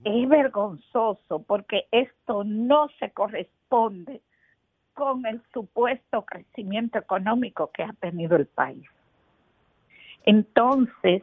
[0.03, 4.21] Es vergonzoso porque esto no se corresponde
[4.93, 8.89] con el supuesto crecimiento económico que ha tenido el país.
[10.25, 11.21] Entonces,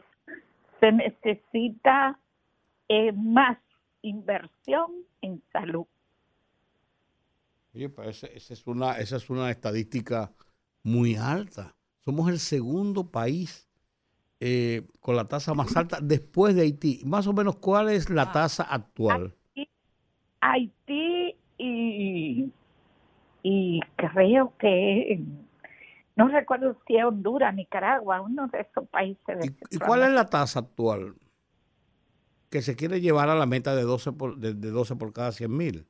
[0.79, 2.17] se necesita
[2.87, 3.57] eh, más
[4.01, 4.91] inversión
[5.21, 5.85] en salud.
[7.75, 10.31] Oye, pues esa, es una, esa es una estadística
[10.83, 11.75] muy alta.
[11.99, 13.69] Somos el segundo país
[14.39, 17.01] eh, con la tasa más alta después de Haití.
[17.05, 18.31] Más o menos, ¿cuál es la ah.
[18.31, 19.35] tasa actual?
[20.39, 22.51] Haití y
[23.47, 25.19] y creo que
[26.15, 29.53] no recuerdo si es Honduras, Nicaragua, uno de esos países.
[29.69, 31.13] ¿Y, cuál es la tasa actual
[32.49, 35.55] que se quiere llevar a la meta de 12 por, de, 12 por cada 100
[35.55, 35.87] mil?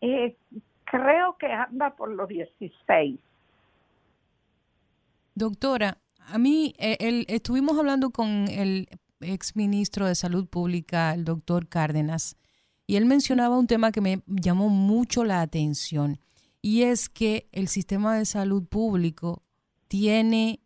[0.00, 0.36] Eh,
[0.84, 3.18] creo que anda por los 16.
[5.34, 8.88] Doctora, a mí eh, el, estuvimos hablando con el
[9.20, 12.36] exministro de Salud Pública, el doctor Cárdenas,
[12.86, 16.18] y él mencionaba un tema que me llamó mucho la atención
[16.62, 19.42] y es que el sistema de salud público
[19.88, 20.60] tiene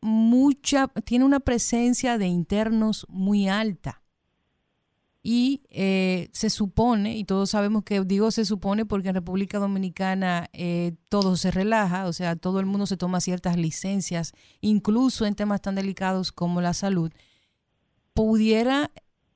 [0.00, 3.99] mucha, tiene una presencia de internos muy alta.
[5.22, 10.48] Y eh, se supone, y todos sabemos que digo se supone porque en República Dominicana
[10.54, 15.34] eh, todo se relaja, o sea, todo el mundo se toma ciertas licencias, incluso en
[15.34, 17.12] temas tan delicados como la salud,
[18.14, 18.90] pudiera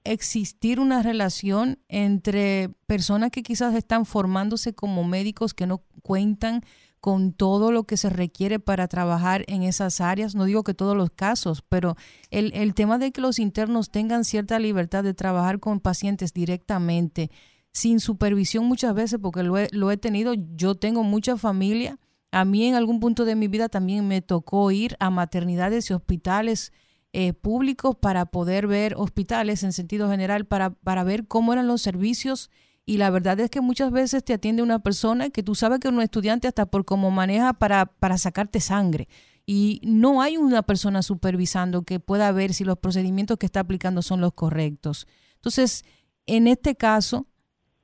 [0.05, 6.63] existir una relación entre personas que quizás están formándose como médicos que no cuentan
[7.05, 10.35] con todo lo que se requiere para trabajar en esas áreas.
[10.35, 11.97] No digo que todos los casos, pero
[12.31, 17.31] el, el tema de que los internos tengan cierta libertad de trabajar con pacientes directamente,
[17.73, 21.99] sin supervisión muchas veces, porque lo he, lo he tenido, yo tengo mucha familia.
[22.33, 25.93] A mí en algún punto de mi vida también me tocó ir a maternidades y
[25.93, 26.73] hospitales
[27.13, 31.83] eh, públicos para poder ver hospitales en sentido general, para, para ver cómo eran los
[31.83, 32.51] servicios.
[32.87, 35.89] Y la verdad es que muchas veces te atiende una persona que tú sabes que
[35.89, 39.09] es un estudiante hasta por cómo maneja para, para sacarte sangre.
[39.47, 44.03] Y no hay una persona supervisando que pueda ver si los procedimientos que está aplicando
[44.03, 45.07] son los correctos.
[45.37, 45.85] Entonces,
[46.27, 47.27] en este caso,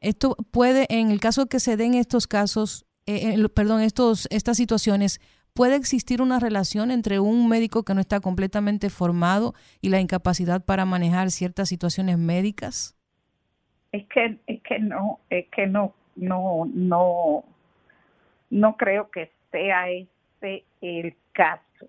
[0.00, 4.56] esto puede, en el caso que se den estos casos, eh, eh, perdón, estos, estas
[4.56, 5.20] situaciones,
[5.52, 10.64] ¿Puede existir una relación entre un médico que no está completamente formado y la incapacidad
[10.64, 12.94] para manejar ciertas situaciones médicas?
[13.92, 17.44] Es que, es que no, es que no, no, no,
[18.50, 21.86] no creo que sea ese el caso,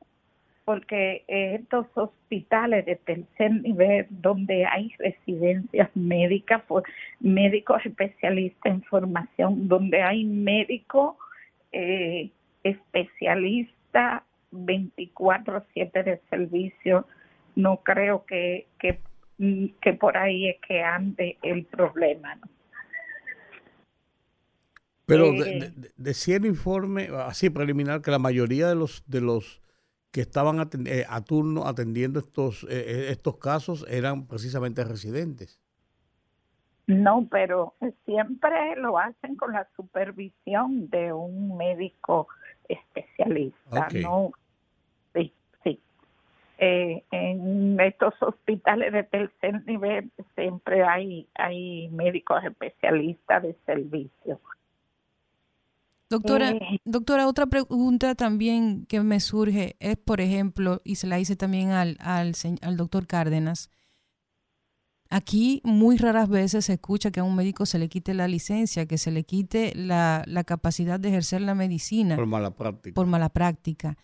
[0.66, 6.84] porque estos hospitales de tercer nivel donde hay residencias médicas, pues,
[7.20, 11.16] médicos especialistas en formación, donde hay médicos
[11.72, 12.30] eh,
[12.64, 17.06] especialista 24/7 de servicio,
[17.56, 19.00] no creo que, que,
[19.82, 22.40] que, por ahí es que ande el problema.
[25.06, 29.62] Pero eh, decía el informe, así preliminar, que la mayoría de los, de los
[30.12, 35.60] que estaban a turno atendiendo estos, estos casos eran precisamente residentes.
[36.88, 37.76] No, pero
[38.06, 42.28] siempre lo hacen con la supervisión de un médico
[42.68, 44.32] especialista, ¿no?
[46.64, 54.40] Eh, en estos hospitales de tercer nivel siempre hay, hay médicos especialistas de servicio.
[56.08, 61.18] Doctora, eh, doctora, otra pregunta también que me surge es, por ejemplo, y se la
[61.18, 63.72] hice también al, al, al doctor Cárdenas,
[65.14, 68.86] Aquí muy raras veces se escucha que a un médico se le quite la licencia,
[68.86, 72.16] que se le quite la, capacidad de ejercer la medicina.
[72.16, 72.96] Por mala práctica.
[72.96, 73.98] Por mala práctica.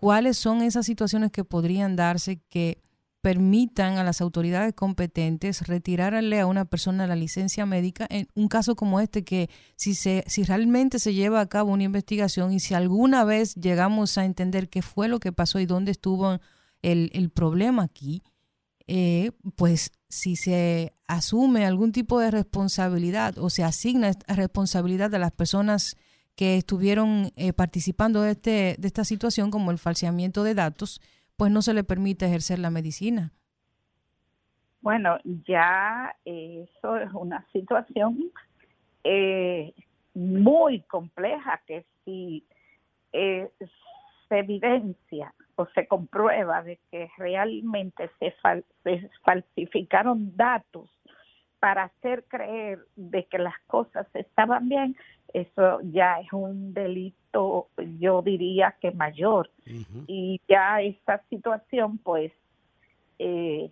[0.00, 2.80] ¿Cuáles son esas situaciones que podrían darse que
[3.20, 8.76] permitan a las autoridades competentes retirarle a una persona la licencia médica en un caso
[8.76, 12.72] como este que si se si realmente se lleva a cabo una investigación y si
[12.72, 16.38] alguna vez llegamos a entender qué fue lo que pasó y dónde estuvo
[16.80, 18.22] el, el problema aquí,
[18.86, 25.32] eh, pues si se asume algún tipo de responsabilidad o se asigna responsabilidad a las
[25.32, 25.98] personas
[26.40, 31.02] que estuvieron eh, participando de, este, de esta situación, como el falseamiento de datos,
[31.36, 33.30] pues no se le permite ejercer la medicina.
[34.80, 38.30] Bueno, ya eso es una situación
[39.04, 39.74] eh,
[40.14, 42.46] muy compleja que si
[43.12, 45.34] se evidencia
[45.74, 48.34] se comprueba de que realmente se,
[49.24, 50.90] falsificaron datos
[51.58, 54.96] para hacer creer de que las cosas estaban bien,
[55.34, 57.68] eso ya es un delito,
[57.98, 59.50] yo diría que mayor.
[60.06, 62.32] Y ya esta situación, pues,
[63.18, 63.70] eh,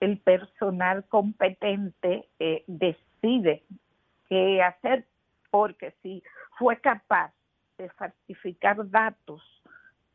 [0.00, 3.62] el personal competente eh, decide
[4.28, 5.06] qué hacer,
[5.50, 6.22] porque si
[6.58, 7.32] fue capaz
[7.78, 9.42] de falsificar datos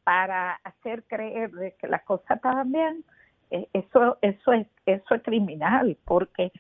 [0.04, 3.04] para hacer creer de que las cosas estaban bien,
[3.52, 6.52] eh, eso, eso, es, eso es criminal, porque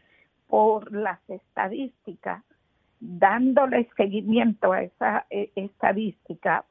[0.48, 2.44] por las estadísticas,
[3.00, 6.66] dándole seguimiento a esa eh, estadística,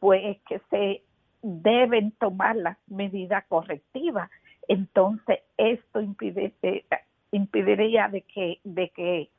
[0.00, 1.02] pues que se
[1.42, 4.30] deben tomar las medidas correctivas.
[4.68, 6.84] Entonces, esto impide, eh,
[7.30, 9.30] impediría de que, de que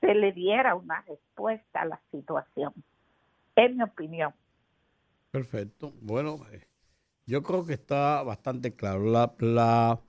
[0.00, 2.72] se le diera una respuesta a la situación,
[3.56, 4.32] en mi opinión.
[5.30, 5.92] Perfecto.
[6.00, 6.64] Bueno, eh,
[7.26, 9.04] yo creo que está bastante claro.
[9.04, 10.00] La, la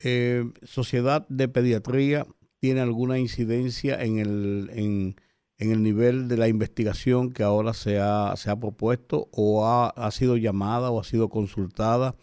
[0.00, 2.26] eh, Sociedad de Pediatría
[2.64, 5.16] tiene alguna incidencia en el, en,
[5.58, 10.10] el nivel de la investigación que ahora se ha, se ha propuesto o ha, ha,
[10.10, 12.14] sido llamada o ha sido consultada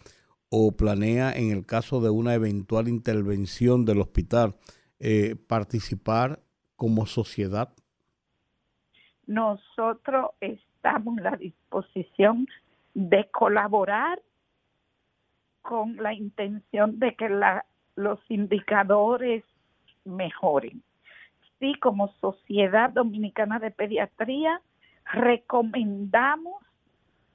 [0.50, 4.56] o planea en el caso de una eventual intervención del hospital
[4.98, 6.40] eh, participar
[6.74, 7.72] como sociedad?
[9.28, 12.48] Nosotros estamos en la disposición
[12.94, 14.20] de colaborar
[15.60, 17.64] con la intención de que la,
[17.94, 19.44] los indicadores
[20.04, 20.82] mejoren.
[21.58, 24.60] Sí, como Sociedad Dominicana de Pediatría,
[25.12, 26.62] recomendamos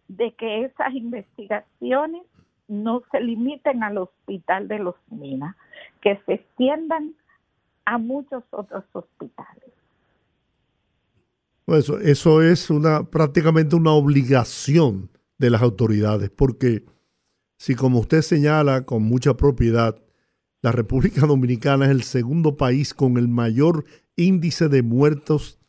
[0.08, 2.24] de que esas investigaciones
[2.68, 5.56] no se limiten al Hospital de los Minas,
[6.02, 7.14] que se extiendan
[7.86, 9.72] a muchos otros hospitales.
[11.68, 16.86] Eso, eso es una, prácticamente una obligación de las autoridades, porque
[17.58, 19.98] si como usted señala con mucha propiedad,
[20.62, 23.86] la República Dominicana es el segundo país con el mayor
[24.16, 25.60] índice de muertos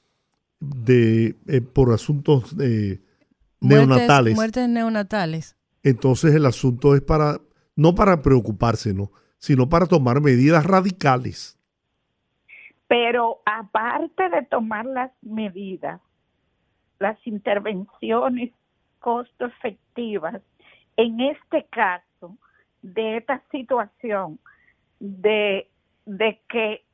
[0.60, 3.00] de, eh, por asuntos eh,
[3.60, 4.34] neonatales.
[4.34, 5.56] Muertes neonatales.
[5.82, 7.40] Entonces el asunto es para,
[7.76, 9.10] no para preocuparse, ¿no?
[9.38, 11.58] sino para tomar medidas radicales.
[12.88, 16.00] Pero aparte de tomar las medidas,
[16.98, 18.52] las intervenciones
[18.98, 20.40] costo efectivas,
[20.96, 22.36] en este caso,
[22.82, 24.40] de esta situación
[25.00, 25.68] de,
[26.06, 26.84] de que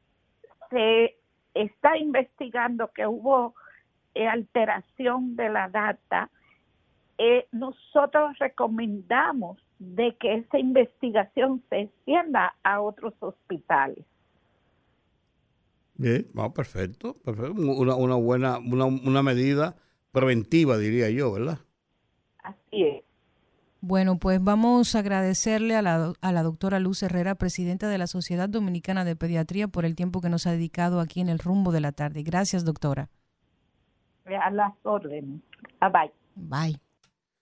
[0.70, 1.16] se
[1.54, 3.54] está investigando que hubo
[4.14, 6.30] eh, alteración de la data,
[7.18, 14.04] eh, nosotros recomendamos de que esa investigación se extienda a otros hospitales.
[15.96, 16.26] Bien.
[16.54, 17.52] perfecto, perfecto.
[17.52, 19.76] Una, una buena, una, una medida
[20.10, 21.58] preventiva, diría yo, ¿verdad?
[22.42, 23.03] Así es.
[23.86, 28.06] Bueno, pues vamos a agradecerle a la, a la doctora Luz Herrera, presidenta de la
[28.06, 31.70] Sociedad Dominicana de Pediatría, por el tiempo que nos ha dedicado aquí en el rumbo
[31.70, 32.22] de la tarde.
[32.22, 33.10] Gracias, doctora.
[34.24, 35.42] A las órdenes.
[35.82, 36.12] Bye.
[36.34, 36.80] Bye.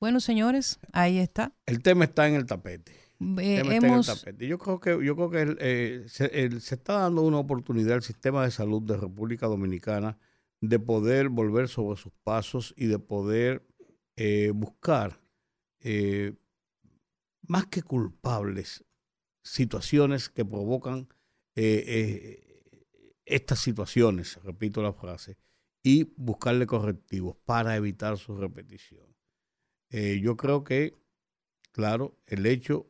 [0.00, 1.52] Bueno, señores, ahí está.
[1.64, 2.90] El tema está en el tapete.
[3.20, 6.44] Yo creo que, yo creo que eh, se,
[6.74, 10.18] está dando una oportunidad al sistema de salud de República Dominicana
[10.60, 13.64] de poder volver sobre sus pasos y de poder
[14.16, 15.21] eh, buscar
[15.82, 16.34] eh,
[17.42, 18.84] más que culpables,
[19.42, 21.08] situaciones que provocan
[21.56, 22.86] eh, eh,
[23.24, 25.36] estas situaciones, repito la frase,
[25.82, 29.06] y buscarle correctivos para evitar su repetición.
[29.90, 30.96] Yo creo que,
[31.70, 32.88] claro, el hecho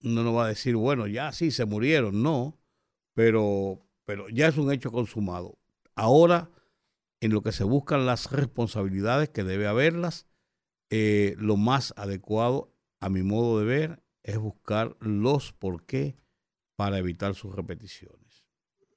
[0.00, 2.58] no nos va a decir, bueno, ya sí, se murieron, no,
[3.12, 5.58] pero, pero ya es un hecho consumado.
[5.94, 6.50] Ahora,
[7.20, 10.26] en lo que se buscan las responsabilidades, que debe haberlas,
[10.90, 16.16] lo más adecuado, a mi modo de ver, es buscar los por qué
[16.76, 18.24] para evitar sus repeticiones.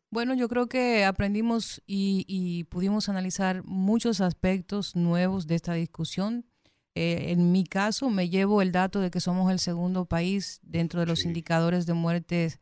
[0.09, 6.45] Bueno, yo creo que aprendimos y, pudimos analizar muchos aspectos nuevos de esta discusión.
[6.95, 11.01] Eh, en mi caso, me llevo el dato de que somos el segundo país dentro
[11.01, 12.59] de los indicadores de muertes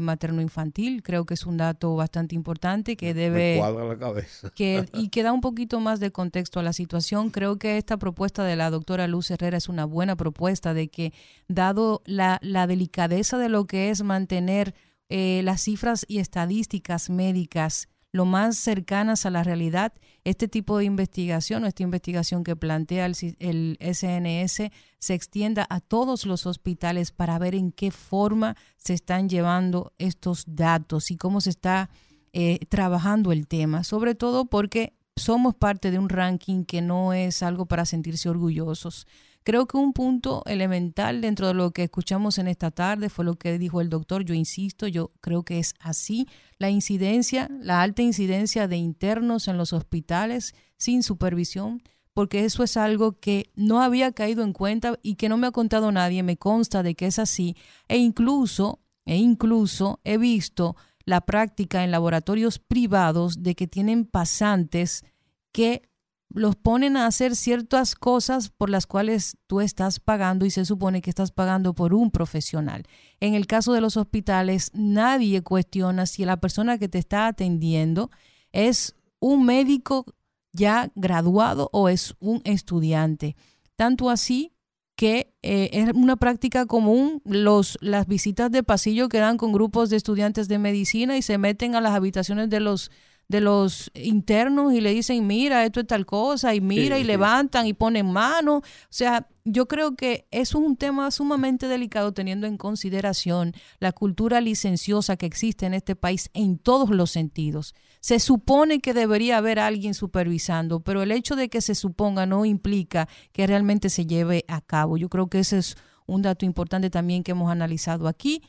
[0.00, 1.02] materno-infantil.
[1.02, 3.56] Creo que es un dato bastante importante que debe...
[3.58, 4.50] cuadra la cabeza.
[4.50, 7.30] Que, y que da un poquito más de contexto a la situación.
[7.30, 11.12] Creo que esta propuesta de la doctora Luz Herrera es una buena propuesta de que,
[11.48, 14.74] dado la, la delicadeza de lo que es mantener
[15.08, 19.92] eh, las cifras y estadísticas médicas lo más cercanas a la realidad,
[20.24, 26.26] este tipo de investigación o esta investigación que plantea el, SNS se extienda a todos
[26.26, 31.50] los hospitales para ver en qué forma se están llevando estos datos y cómo se
[31.50, 31.90] está
[32.32, 37.42] eh, trabajando el tema, sobre todo porque somos parte de un ranking que no es
[37.42, 39.06] algo para sentirse orgullosos.
[39.46, 43.36] Creo que un punto elemental dentro de lo que escuchamos en esta tarde fue lo
[43.36, 44.24] que dijo el doctor.
[44.24, 46.26] Yo insisto, yo creo que es así.
[46.58, 51.80] La incidencia, la alta incidencia de internos en los hospitales sin supervisión,
[52.12, 55.52] porque eso es algo que no había caído en cuenta y que no me ha
[55.52, 57.56] contado nadie, me consta de que es así.
[57.86, 60.74] E incluso, e incluso he visto
[61.04, 65.04] la práctica en laboratorios privados de que tienen pasantes
[65.52, 65.88] que
[66.28, 71.00] los ponen a hacer ciertas cosas por las cuales tú estás pagando y se supone
[71.02, 72.84] que estás pagando por un profesional.
[73.20, 78.10] En el caso de los hospitales, nadie cuestiona si la persona que te está atendiendo
[78.52, 80.04] es un médico
[80.52, 83.36] ya graduado o es un estudiante.
[83.76, 84.52] Tanto así
[84.96, 89.90] que eh, es una práctica común los, las visitas de pasillo que dan con grupos
[89.90, 92.90] de estudiantes de medicina y se meten a las habitaciones de los
[93.28, 97.66] de los internos y le dicen, mira, esto es tal cosa, y mira, y levantan
[97.66, 98.58] y ponen mano.
[98.58, 104.40] O sea, yo creo que es un tema sumamente delicado teniendo en consideración la cultura
[104.40, 107.74] licenciosa que existe en este país en todos los sentidos.
[108.00, 112.44] Se supone que debería haber alguien supervisando, pero el hecho de que se suponga no
[112.44, 114.96] implica que realmente se lleve a cabo.
[114.96, 115.76] Yo creo que ese es
[116.06, 118.42] un dato importante también que hemos analizado aquí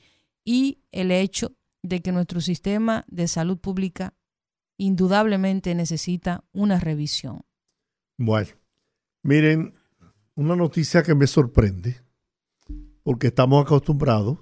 [0.46, 4.14] y el hecho de que nuestro sistema de salud pública
[4.78, 7.42] indudablemente necesita una revisión.
[8.18, 8.50] Bueno,
[9.24, 9.74] miren,
[10.36, 12.02] una noticia que me sorprende,
[13.04, 14.38] porque estamos acostumbrados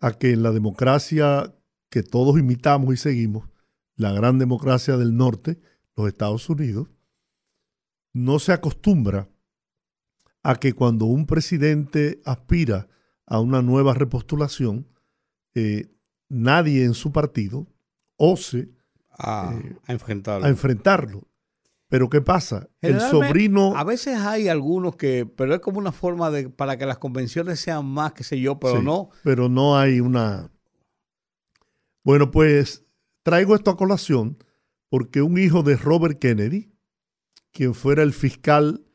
[0.00, 1.54] a que en la democracia
[1.90, 3.48] que todos imitamos y seguimos,
[3.96, 5.58] la gran democracia del norte,
[5.96, 6.88] los Estados Unidos,
[8.12, 9.28] no se acostumbra
[10.42, 12.88] a que cuando un presidente aspira
[13.26, 14.86] a una nueva repostulación,
[15.54, 15.90] eh,
[16.28, 17.66] nadie en su partido
[18.16, 18.75] ose
[19.18, 20.46] eh, a, enfrentarlo.
[20.46, 21.28] a enfrentarlo.
[21.88, 22.68] Pero ¿qué pasa?
[22.80, 23.76] El sobrino...
[23.76, 27.60] A veces hay algunos que, pero es como una forma de, para que las convenciones
[27.60, 29.10] sean más, qué sé yo, pero no.
[29.22, 30.50] Pero no hay una...
[32.02, 32.84] Bueno, pues
[33.22, 34.38] traigo esto a colación
[34.88, 36.72] porque un hijo de Robert Kennedy,
[37.52, 38.85] quien fuera el fiscal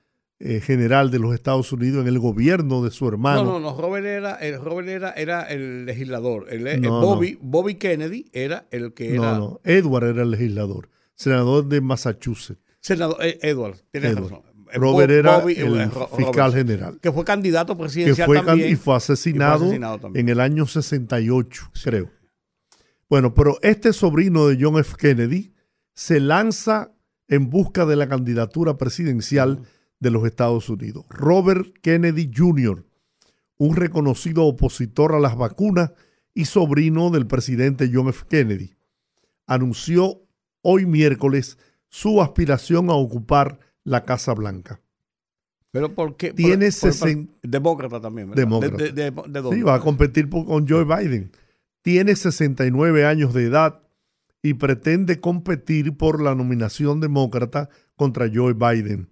[0.43, 3.43] eh, general de los Estados Unidos en el gobierno de su hermano.
[3.43, 6.47] No, no, no, Robert era, el, Robert era, era el legislador.
[6.49, 9.33] El, Bobby, Bobby Kennedy era el que era.
[9.33, 12.59] No, no, Edward era el legislador, senador de Massachusetts.
[12.79, 14.41] Senador, eh, Edward, tienes razón.
[14.73, 16.99] Robert era el fiscal general.
[16.99, 22.09] Que fue candidato presidencial que fue también, y fue asesinado, en el año 68, creo.
[23.07, 24.95] Bueno, pero este sobrino de John F.
[24.97, 25.53] Kennedy
[25.93, 26.95] se lanza
[27.27, 29.61] en busca de la candidatura presidencial
[30.01, 31.05] de los Estados Unidos.
[31.09, 32.83] Robert Kennedy Jr.,
[33.57, 35.93] un reconocido opositor a las vacunas
[36.33, 38.25] y sobrino del presidente John F.
[38.27, 38.75] Kennedy,
[39.47, 40.23] anunció
[40.63, 41.57] hoy miércoles
[41.87, 44.81] su aspiración a ocupar la Casa Blanca.
[45.69, 46.33] ¿Pero por qué?
[46.33, 46.69] Tiene
[47.43, 48.83] demócrata también, Demócrata.
[49.51, 51.31] sí, va a competir con Joe Biden.
[51.81, 53.81] Tiene 69 años de edad
[54.41, 59.11] y pretende competir por la nominación demócrata contra Joe Biden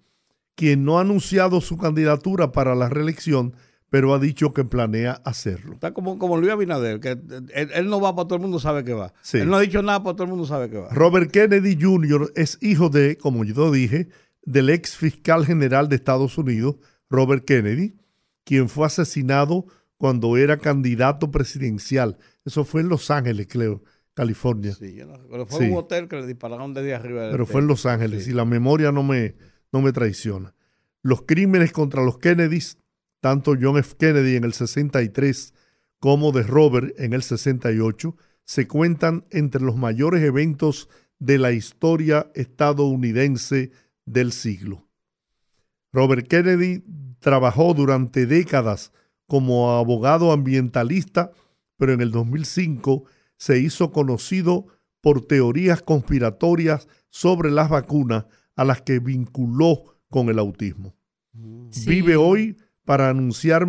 [0.60, 3.54] quien no ha anunciado su candidatura para la reelección,
[3.88, 5.72] pero ha dicho que planea hacerlo.
[5.72, 7.18] Está como, como Luis Abinader, que
[7.54, 9.14] él, no va, para todo el mundo sabe que va.
[9.32, 10.90] Él no ha dicho nada, para todo el mundo sabe que va.
[10.90, 12.30] Robert Kennedy Jr.
[12.36, 14.10] es hijo de, como yo dije,
[14.42, 16.76] del ex fiscal general de Estados Unidos,
[17.08, 17.96] Robert Kennedy,
[18.44, 19.64] quien fue asesinado
[19.96, 22.18] cuando era candidato presidencial.
[22.44, 23.82] Eso fue en Los Ángeles, creo,
[24.12, 24.74] California.
[24.74, 24.98] Sí,
[25.30, 27.30] pero fue un hotel que le dispararon desde arriba.
[27.30, 29.36] pero fue en Los Ángeles y la memoria no me,
[29.72, 30.54] no me traiciona.
[31.02, 32.78] Los crímenes contra los Kennedys,
[33.20, 33.96] tanto John F.
[33.96, 35.54] Kennedy en el 63
[35.98, 40.88] como de Robert en el 68, se cuentan entre los mayores eventos
[41.18, 43.70] de la historia estadounidense
[44.06, 44.88] del siglo.
[45.92, 46.82] Robert Kennedy
[47.20, 48.92] trabajó durante décadas
[49.26, 51.30] como abogado ambientalista,
[51.76, 53.04] pero en el 2005
[53.36, 54.66] se hizo conocido
[55.00, 58.26] por teorías conspiratorias sobre las vacunas
[58.56, 60.94] a las que vinculó con el autismo.
[61.32, 63.66] Vive hoy para anunciar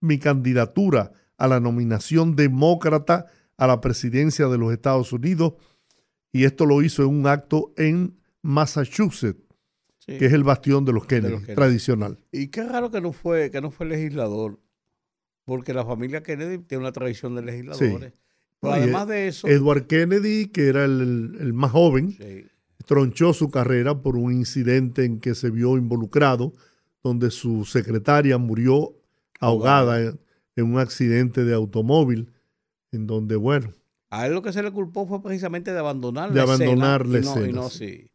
[0.00, 5.54] mi candidatura a la nominación demócrata a la presidencia de los Estados Unidos
[6.32, 9.40] y esto lo hizo en un acto en Massachusetts,
[10.04, 12.18] que es el bastión de los Kennedy, tradicional.
[12.32, 14.60] Y qué raro que no fue que no fue legislador,
[15.44, 18.12] porque la familia Kennedy tiene una tradición de legisladores.
[18.62, 22.16] además de eso, Edward Kennedy, que era el, más joven,
[22.86, 26.52] tronchó su carrera por un incidente en que se vio involucrado,
[27.02, 28.94] donde su secretaria murió
[29.40, 30.18] ahogada en,
[30.56, 32.32] un accidente de automóvil,
[32.92, 33.72] en donde, bueno.
[34.10, 37.20] A él lo que se le culpó fue precisamente de abandonar de abandonar la
[37.52, 38.10] no, sí.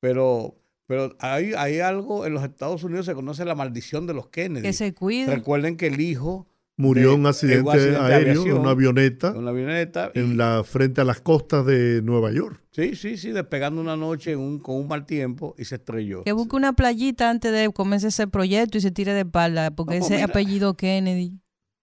[0.00, 0.56] Pero,
[0.86, 4.62] pero hay, hay algo, en los Estados Unidos se conoce la maldición de los Kennedy.
[4.62, 5.34] Que se cuide.
[5.34, 6.46] Recuerden que el hijo
[6.80, 11.20] murió en un accidente, aéreo, en una avioneta, una avioneta en la frente a las
[11.20, 12.60] costas de Nueva York.
[12.72, 16.24] Sí, sí, sí, despegando una noche con un mal tiempo y se estrelló.
[16.24, 19.98] Que busque una playita antes de comenzar ese proyecto y se tire de espalda, porque
[19.98, 21.38] pues ese apellido Kennedy.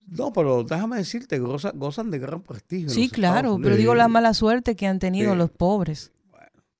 [0.07, 2.90] No, pero déjame decirte, gozan, de gran prestigio.
[2.90, 6.11] Sí, claro, pero digo la mala suerte que han tenido los pobres.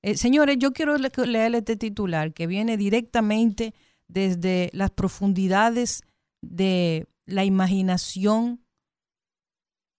[0.02, 3.74] Eh, señores, yo quiero leerle este titular que viene directamente
[4.06, 6.02] desde las profundidades
[6.40, 8.60] de la imaginación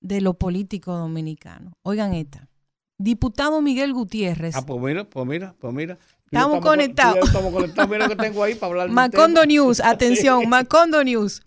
[0.02, 1.74] de lo político dominicano.
[1.84, 2.48] Oigan esta.
[2.98, 4.56] Diputado Miguel Gutiérrez.
[4.56, 5.98] Ah, pues mira, pues mira, pues mira.
[6.26, 7.28] Estamos, conectados.
[7.28, 7.90] Estamos conectados.
[7.90, 8.90] Mira lo que tengo ahí para hablar.
[8.90, 11.42] Macondo News, atención, Macondo News.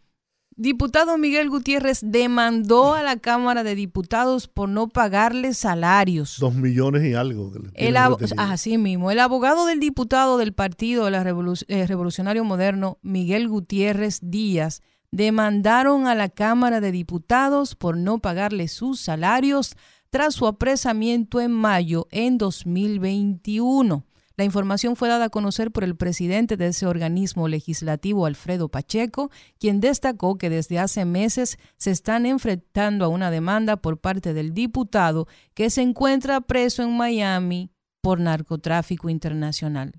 [0.54, 6.36] Diputado Miguel Gutiérrez demandó a la Cámara de Diputados por no pagarle salarios.
[6.38, 7.52] Dos millones y algo.
[7.74, 9.10] El así mismo.
[9.10, 14.82] El abogado del diputado del Partido de eh, Revolucionario Moderno, Miguel Gutiérrez Díaz,
[15.12, 19.76] demandaron a la Cámara de Diputados por no pagarle sus salarios
[20.10, 24.04] tras su apresamiento en mayo en 2021.
[24.36, 29.30] La información fue dada a conocer por el presidente de ese organismo legislativo, Alfredo Pacheco,
[29.58, 34.54] quien destacó que desde hace meses se están enfrentando a una demanda por parte del
[34.54, 37.70] diputado que se encuentra preso en Miami
[38.00, 39.92] por narcotráfico internacional.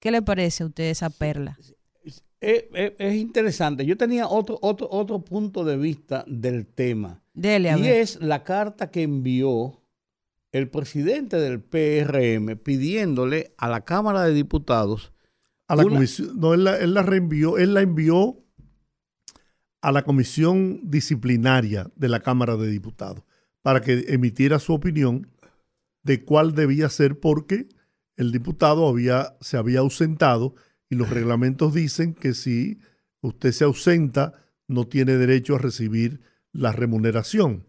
[0.00, 1.58] ¿Qué le parece a usted esa perla?
[2.40, 3.84] Es, interesante.
[3.84, 7.22] Yo tenía otro, otro, otro punto de vista del tema.
[7.34, 9.82] y es la carta que envió
[10.52, 15.12] el presidente del PRM pidiéndole a la Cámara de Diputados.
[15.66, 16.38] A la comisión.
[16.38, 18.38] No, él la, él la reenvió, él la envió
[19.80, 23.24] a la comisión disciplinaria de la Cámara de Diputados
[23.62, 25.28] para que emitiera su opinión
[26.02, 27.68] de cuál debía ser porque
[28.16, 30.54] el diputado había, se había ausentado
[30.90, 32.80] y los reglamentos dicen que si
[33.20, 34.34] usted se ausenta
[34.66, 36.20] no tiene derecho a recibir
[36.52, 37.66] la remuneración.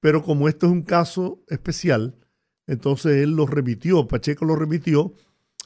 [0.00, 2.16] Pero como esto es un caso especial,
[2.66, 5.14] entonces él lo remitió, Pacheco lo remitió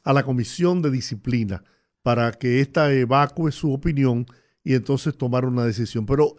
[0.05, 1.65] a la comisión de disciplina
[2.03, 4.27] para que ésta evacue su opinión
[4.65, 6.07] y entonces tomar una decisión.
[6.07, 6.37] Pero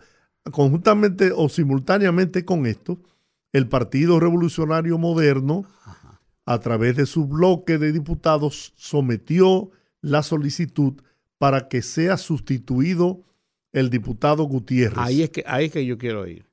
[0.52, 3.02] conjuntamente o simultáneamente con esto,
[3.54, 5.66] el Partido Revolucionario Moderno,
[6.46, 9.72] a través de su bloque de diputados, sometió
[10.02, 11.02] la solicitud
[11.38, 13.24] para que sea sustituido
[13.72, 14.98] el diputado Gutiérrez.
[14.98, 16.50] Ahí es que, ahí es que yo quiero ir.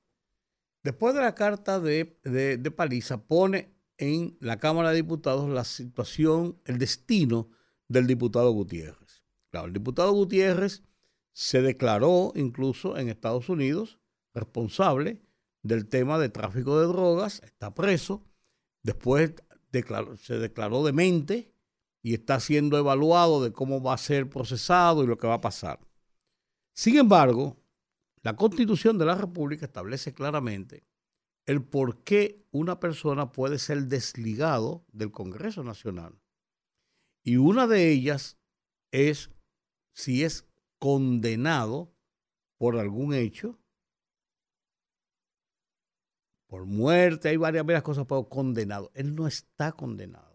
[0.82, 6.58] Después de la carta de, de, Paliza, pone en la Cámara de Diputados la situación,
[6.64, 7.50] el destino
[7.88, 9.24] del diputado Gutiérrez.
[9.50, 10.82] Claro, el diputado Gutiérrez
[11.32, 13.98] se declaró incluso en Estados Unidos
[14.34, 15.20] responsable
[15.62, 18.24] del tema de tráfico de drogas, está preso,
[18.82, 19.34] después
[20.20, 21.52] se declaró demente
[22.02, 25.40] y está siendo evaluado de cómo va a ser procesado y lo que va a
[25.40, 25.80] pasar.
[26.74, 27.56] Sin embargo,
[28.22, 30.86] la Constitución de la República establece claramente
[31.46, 36.20] el por qué una persona puede ser desligado del Congreso Nacional.
[37.24, 38.38] Y una de ellas
[38.90, 39.30] es
[39.94, 40.46] si es
[40.78, 41.94] condenado
[42.58, 43.58] por algún hecho,
[46.48, 48.90] por muerte, hay varias, varias cosas, pero condenado.
[48.94, 50.27] Él no está condenado.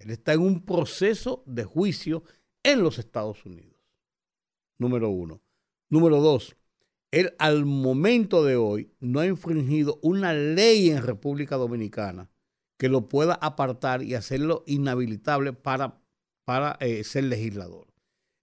[0.00, 2.24] Él está en un proceso de juicio
[2.62, 3.78] en los Estados Unidos.
[4.78, 5.42] Número uno.
[5.90, 6.56] Número dos,
[7.10, 12.30] él al momento de hoy no ha infringido una ley en República Dominicana
[12.78, 16.00] que lo pueda apartar y hacerlo inhabilitable para,
[16.44, 17.88] para eh, ser legislador.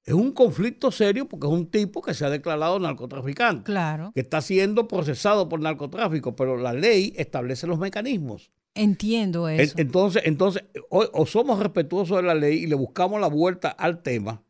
[0.04, 3.64] Es un conflicto serio porque es un tipo que se ha declarado narcotraficante.
[3.64, 4.12] Claro.
[4.14, 8.52] Que está siendo procesado por narcotráfico, pero la ley establece los mecanismos.
[8.78, 9.74] Entiendo eso.
[9.78, 14.44] Entonces, entonces o, somos respetuosos de la ley y le buscamos la vuelta al tema,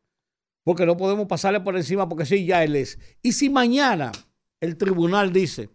[0.64, 2.99] porque no podemos pasarle por encima porque sí, ya él es.
[3.22, 4.12] Y si mañana
[4.60, 5.70] el tribunal dice,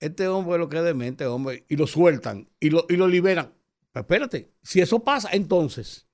[0.00, 3.52] este hombre lo que es demente, hombre, y lo sueltan y lo, y lo liberan,
[3.92, 6.06] pues espérate, si eso pasa, entonces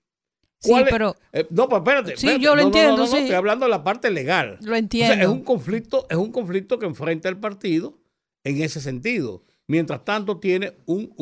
[0.60, 1.14] Sí, pero.
[1.32, 2.16] Eh, no, pues espérate.
[2.16, 3.06] Sí, yo lo entiendo.
[3.06, 3.18] sí.
[3.18, 4.58] Estoy hablando de la parte legal.
[4.60, 5.24] Lo entiendo.
[5.24, 7.98] es un conflicto, es un conflicto que enfrenta el partido
[8.44, 9.44] en ese sentido.
[9.68, 11.12] Mientras tanto, tiene un,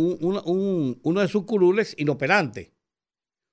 [1.02, 2.73] uno de sus curules inoperante.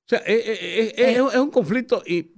[0.06, 2.32] O sea, es, es, un conflicto y,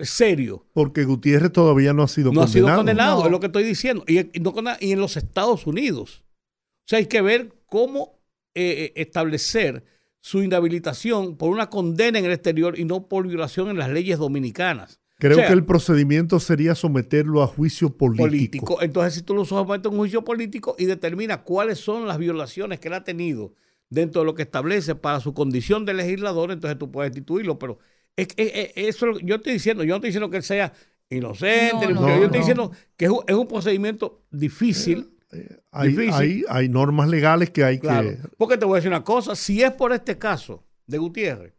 [0.00, 0.66] serio.
[0.72, 2.46] Porque Gutiérrez todavía no ha sido condenado.
[2.46, 4.04] No ha sido condenado, es lo que estoy diciendo.
[4.08, 6.24] Y, y, en los Estados Unidos.
[6.84, 8.18] O sea, hay que ver cómo
[8.54, 9.84] eh, establecer
[10.20, 14.18] su inhabilitación por una condena en el exterior y no por violación en las leyes
[14.18, 15.00] dominicanas.
[15.18, 18.82] Creo que el procedimiento sería someterlo a juicio político.
[18.82, 22.80] Entonces, si tú lo sometes a un juicio político y determina cuáles son las violaciones
[22.80, 23.54] que él ha tenido
[23.88, 27.58] dentro de lo que establece para su condición de legislador, entonces tú puedes destituirlo.
[27.58, 27.78] Pero
[28.14, 30.72] es, eso yo estoy diciendo, yo no estoy diciendo que él sea
[31.08, 35.08] inocente, yo estoy diciendo que es un, procedimiento difícil.
[35.70, 38.18] Hay, hay, normas legales que hay que...
[38.36, 41.55] Porque te voy a decir una cosa, si es por este caso de Gutiérrez,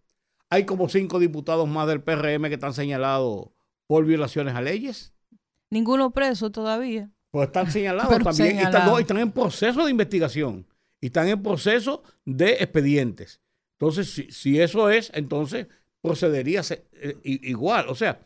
[0.49, 3.49] hay como cinco diputados más del PRM que están señalados
[3.87, 5.13] por violaciones a leyes.
[5.69, 7.11] Ninguno preso todavía.
[7.31, 8.57] Pues están señalados también.
[8.57, 10.65] Y están, en proceso de investigación.
[11.01, 13.41] Y están en proceso de expedientes.
[13.79, 15.67] Entonces, si, eso es, entonces
[16.01, 16.61] procedería
[16.93, 17.89] eh, igual.
[17.89, 18.19] O sea,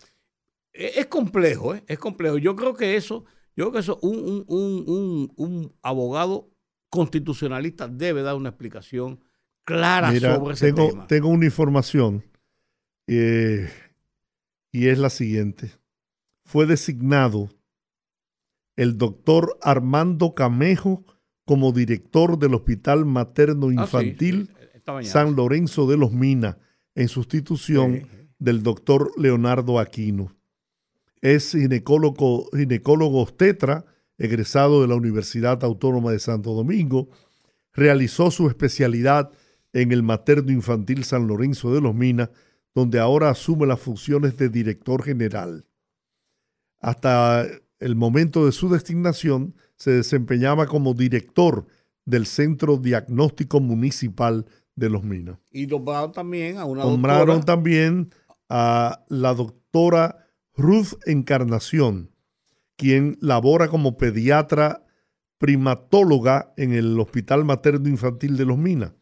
[0.71, 1.83] es, es complejo, ¿eh?
[1.87, 2.37] es complejo.
[2.37, 3.25] Yo creo que eso
[3.55, 6.49] yo creo que eso, un, abogado
[6.89, 9.19] constitucionalista debe dar una explicación
[9.63, 11.07] clara sobre ese tengo, tema.
[11.07, 12.23] Tengo una información
[13.07, 13.69] eh,
[14.71, 15.71] y es la siguiente.
[16.45, 17.49] Fue designado
[18.75, 21.05] el doctor Armando Camejo
[21.45, 24.49] como director del Hospital Materno ah, Infantil
[25.03, 26.57] San Lorenzo de los Minas
[26.95, 28.07] en sustitución
[28.39, 30.35] del doctor Leonardo Aquino.
[31.21, 33.85] Es ginecólogo, ginecólogo obstetra,
[34.17, 37.09] egresado de la Universidad Autónoma de Santo Domingo.
[37.73, 39.31] Realizó su especialidad
[39.73, 42.29] en el Materno Infantil San Lorenzo de los Minas,
[42.73, 45.65] donde ahora asume las funciones de director general.
[46.79, 47.45] Hasta
[47.79, 51.65] el momento de su designación se desempeñaba como director
[52.05, 54.45] del Centro Diagnóstico Municipal
[54.75, 55.37] de los Minas.
[55.51, 58.13] Y nombraron también a una Nombraron también
[58.49, 62.11] a la doctora Ruth Encarnación,
[62.75, 64.85] quien labora como pediatra
[65.37, 68.93] primatóloga en el Hospital Materno Infantil de Los Minas.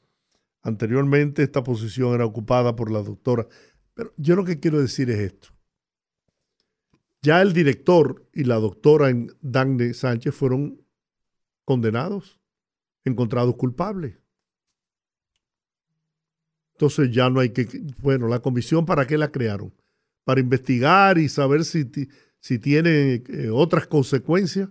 [0.61, 3.47] Anteriormente esta posición era ocupada por la doctora.
[3.93, 5.49] Pero yo lo que quiero decir es esto.
[7.21, 10.81] Ya el director y la doctora Dagne Sánchez fueron
[11.65, 12.39] condenados,
[13.03, 14.17] encontrados culpables.
[16.73, 17.67] Entonces ya no hay que,
[18.01, 19.73] bueno, la comisión, ¿para qué la crearon?
[20.29, 21.89] para investigar y saber si,
[22.39, 24.69] si tiene eh, otras consecuencias.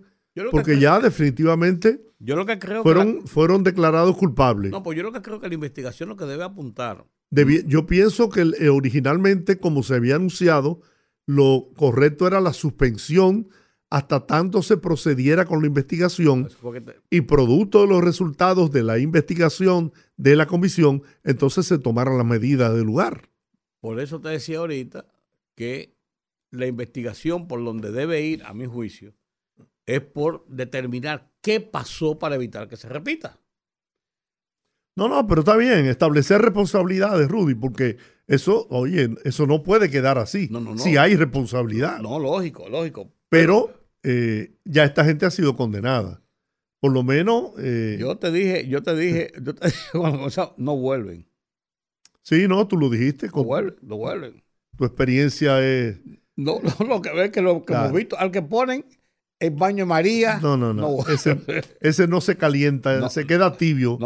[0.51, 4.70] Porque ya definitivamente yo lo que creo fueron, fueron declarados culpables.
[4.70, 7.05] No, pues yo lo que creo que la investigación lo que debe apuntar.
[7.31, 10.81] yo pienso que eh, originalmente, como se había anunciado,
[11.27, 13.48] lo correcto era la suspensión
[13.90, 16.48] hasta tanto se procediera con la investigación
[17.10, 22.27] y producto de los resultados de la investigación de la comisión, entonces se tomaran las
[22.27, 23.31] medidas del lugar.
[23.81, 25.06] Por eso te decía ahorita
[25.55, 25.97] que
[26.51, 29.15] la investigación por donde debe ir, a mi juicio,
[29.89, 33.39] es por determinar qué pasó para evitar que se repita.
[34.97, 37.97] No, no, pero está bien, establecer responsabilidades, Rudy, porque
[38.27, 40.48] eso, oye, eso no puede quedar así.
[40.51, 40.78] No, no, no.
[40.78, 42.01] Si hay responsabilidad.
[42.01, 43.12] No, lógico, lógico.
[43.28, 46.23] Pero eh, ya esta gente ha sido condenada.
[46.81, 47.52] Por lo menos.
[47.59, 49.78] Eh, yo te dije, yo te dije, yo te dije
[50.56, 51.28] no vuelven.
[52.23, 53.28] Sí, no, tú lo dijiste.
[53.28, 54.43] No vuelven, no vuelven
[54.78, 55.98] tu experiencia es...
[56.36, 58.85] No, no, lo que ves que lo que hemos visto, al que ponen
[59.40, 60.39] el baño de María.
[60.43, 60.98] No, no, no.
[61.81, 63.98] Ese, no se calienta, se queda tibio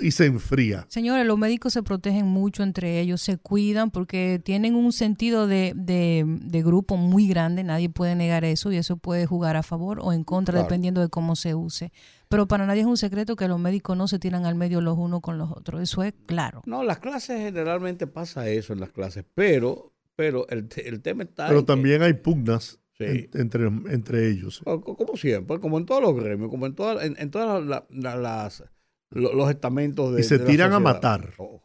[0.00, 0.86] y, se enfría.
[0.88, 5.72] Señores, los médicos se protegen mucho entre ellos, se cuidan porque tienen un sentido de,
[5.74, 10.12] de, grupo muy grande, nadie puede negar eso y eso puede jugar a favor o
[10.12, 11.92] en contra dependiendo de cómo se use.
[12.28, 14.96] Pero para nadie es un secreto que los médicos no se tiran al medio los
[14.96, 16.62] unos con los otros, eso es claro.
[16.64, 20.68] No, las clases generalmente pasa eso en las clases, pero pero el,
[21.00, 21.48] tema está.
[21.48, 24.62] Pero también hay pugnas entre, entre ellos.
[24.64, 28.64] Como siempre, como en todos los gremios, como en, todas en, todas las,
[29.10, 30.20] los estamentos de.
[30.20, 31.30] Y se tiran a matar.
[31.38, 31.62] Oh,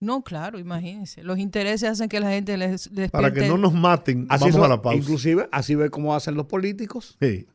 [0.00, 1.24] no, claro, imagínense.
[1.24, 4.68] Los intereses hacen que la gente les, Para que no nos maten, así vamos a
[4.68, 4.98] la pausa.
[4.98, 7.16] Inclusive, así ve cómo hacen los políticos.
[7.20, 7.48] Sí.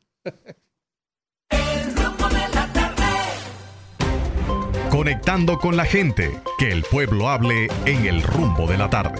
[4.90, 9.20] Conectando con la gente, que el pueblo hable en el rumbo de la tarde.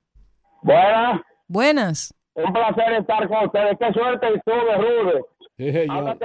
[0.61, 1.21] Buenas.
[1.47, 2.13] Buenas.
[2.33, 3.77] Un placer estar con ustedes.
[3.79, 5.21] Qué suerte y de Rude.
[5.57, 6.17] Sí, señor.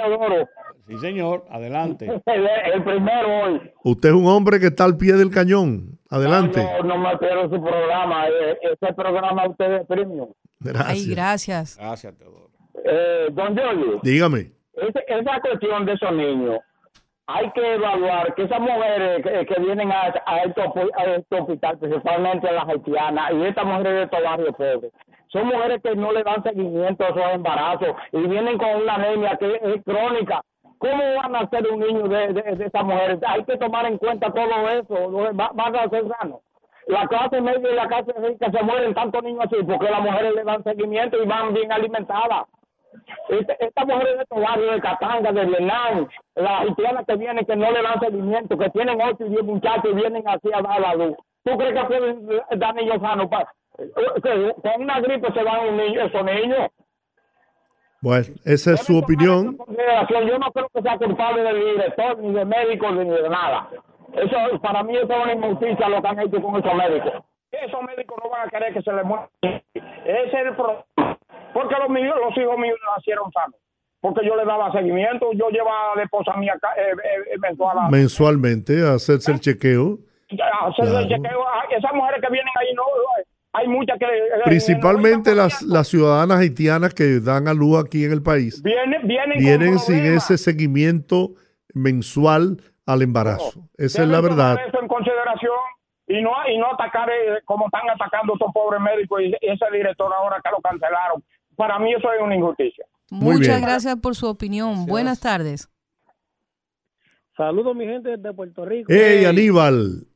[0.86, 1.44] Sí, señor.
[1.50, 2.06] Adelante.
[2.26, 3.72] El, primero hoy.
[3.82, 5.98] Usted es un hombre que está al pie del cañón.
[6.10, 6.62] Adelante.
[6.62, 8.28] No, no, me pierdo su programa.
[8.28, 10.28] Eh, este programa usted es premium.
[10.60, 10.88] Gracias.
[10.88, 11.76] Ay, gracias.
[11.76, 12.50] Gracias, Teodoro.
[12.84, 14.00] Eh, don Jorge.
[14.02, 14.52] Dígame.
[14.74, 16.60] esa cuestión de esos niños
[17.28, 23.32] hay que evaluar que esas mujeres que, vienen a, a, este, hospital, principalmente las haitianas,
[23.32, 24.93] y estas mujeres de estos barrios pobres,
[25.28, 29.36] son mujeres que no le dan seguimiento a esos embarazos y vienen con una anemia
[29.36, 30.43] que es crónica.
[30.78, 33.19] ¿Cómo van a ser un niño de, de, esas mujeres?
[33.27, 36.40] Hay que tomar en cuenta todo eso, van a ser sanos.
[36.86, 40.35] La clase media y la clase rica se mueren tantos niños así porque las mujeres
[40.35, 42.44] le dan seguimiento y van bien alimentadas.
[43.28, 47.56] Estas esta mujeres de estos barrios de Catanga, de Vietnam, las haitianas que vienen que
[47.56, 50.81] no le dan seguimiento, que tienen 8 y 10 muchachos y vienen así a dar
[50.81, 51.16] la luz.
[51.44, 53.28] ¿Tú crees que pueden dar niños sanos?
[53.28, 56.70] con una gripe se van un niño, esos niños.
[58.01, 59.56] Bueno, esa es su opinión.
[59.56, 63.68] Yo no creo que sea culpable del director, ni de médicos, ni de nada.
[64.14, 67.12] Eso, para mí, eso es una injusticia lo que han hecho con esos médicos.
[67.51, 69.28] Esos médicos no van a querer que se les muera.
[69.43, 71.15] Ese es el problema.
[71.57, 73.59] Porque los, míos, los hijos míos nacieron sanos.
[74.03, 75.33] Porque yo le daba seguimiento.
[75.33, 79.99] Yo llevaba a la esposa mía eh, eh, eh mensualmente a hacerse el chequeo.
[80.69, 81.41] hacerse el chequeo.
[81.70, 82.83] Esas mujeres que vienen ahí no
[83.55, 84.05] hay muchas que...
[84.05, 88.62] Eh, Principalmente las, las ciudadanas haitianas que dan a luz aquí en el país.
[88.62, 91.31] Vienen, vienen, vienen sin ese seguimiento
[91.73, 93.62] mensual al embarazo.
[93.78, 94.59] Esa es la verdad.
[94.69, 95.57] Eso en consideración
[96.07, 100.12] y no, y no atacar eh, como están atacando estos pobres médicos y ese director
[100.12, 101.24] ahora que lo cancelaron
[101.57, 102.87] para mí eso es una injusticia.
[103.11, 104.87] Muchas gracias por su opinión.
[104.87, 105.69] Buenas tardes.
[107.37, 108.91] Saludos, mi gente desde Puerto Rico.
[108.91, 110.07] ¡Hey, Aníbal!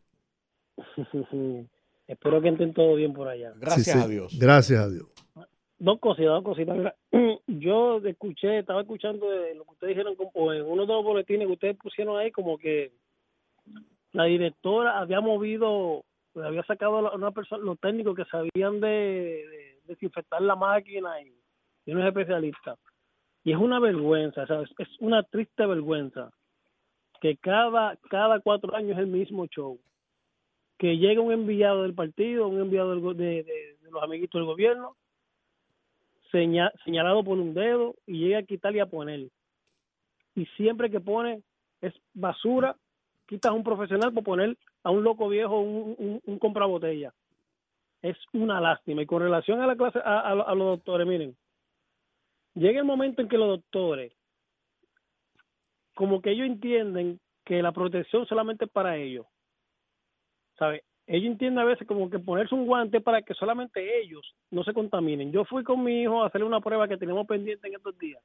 [2.06, 3.52] Espero que estén todo bien por allá.
[3.56, 4.36] Gracias a Dios.
[4.38, 5.06] Gracias a Dios.
[5.78, 6.94] Dos cositas, dos cositas.
[7.46, 11.76] yo escuché, estaba escuchando lo que ustedes dijeron en uno de los boletines que ustedes
[11.76, 12.92] pusieron ahí, como que
[14.12, 16.04] la directora había movido,
[16.34, 21.34] había sacado a una persona, los técnicos que sabían de desinfectar la máquina y,
[21.86, 22.76] y no es especialista.
[23.44, 24.44] Y es una vergüenza,
[24.78, 26.30] es una triste vergüenza
[27.20, 29.78] que cada, cada cuatro años es el mismo show.
[30.78, 34.96] Que llega un enviado del partido, un enviado de, de, los amiguitos del gobierno,
[36.30, 39.28] señalado por un dedo y llega a quitar y a poner.
[40.34, 41.42] Y siempre que pone
[41.80, 42.76] es basura,
[43.26, 46.38] quitas a un profesional por poner a un loco viejo un, un, un
[48.02, 49.02] es una lástima.
[49.02, 51.36] Y con relación a la clase, a, los doctores, miren,
[52.54, 54.12] llega el momento en que los doctores,
[55.94, 59.26] como que ellos entienden que la protección solamente es para ellos.
[60.58, 60.84] ¿Sabe?
[61.06, 64.72] Ellos entienden a veces como que ponerse un guante para que solamente ellos no se
[64.72, 65.32] contaminen.
[65.32, 68.22] Yo fui con mi hijo a hacerle una prueba que tenemos pendiente en estos días.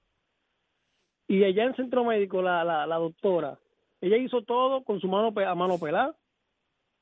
[1.27, 3.57] Y allá en el centro médico, la, la, la doctora,
[4.01, 6.15] ella hizo todo con su mano a mano pelada,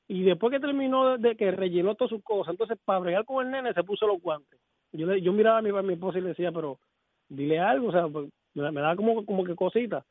[0.06, 3.52] y después que terminó de que rellenó todas sus cosas, entonces para bregar con el
[3.52, 4.60] nene se puso los guantes.
[4.92, 6.78] Yo, yo miraba a mi, a mi esposa y le decía, pero
[7.28, 10.04] dile algo, o sea, pues, me, da como, como que cosita.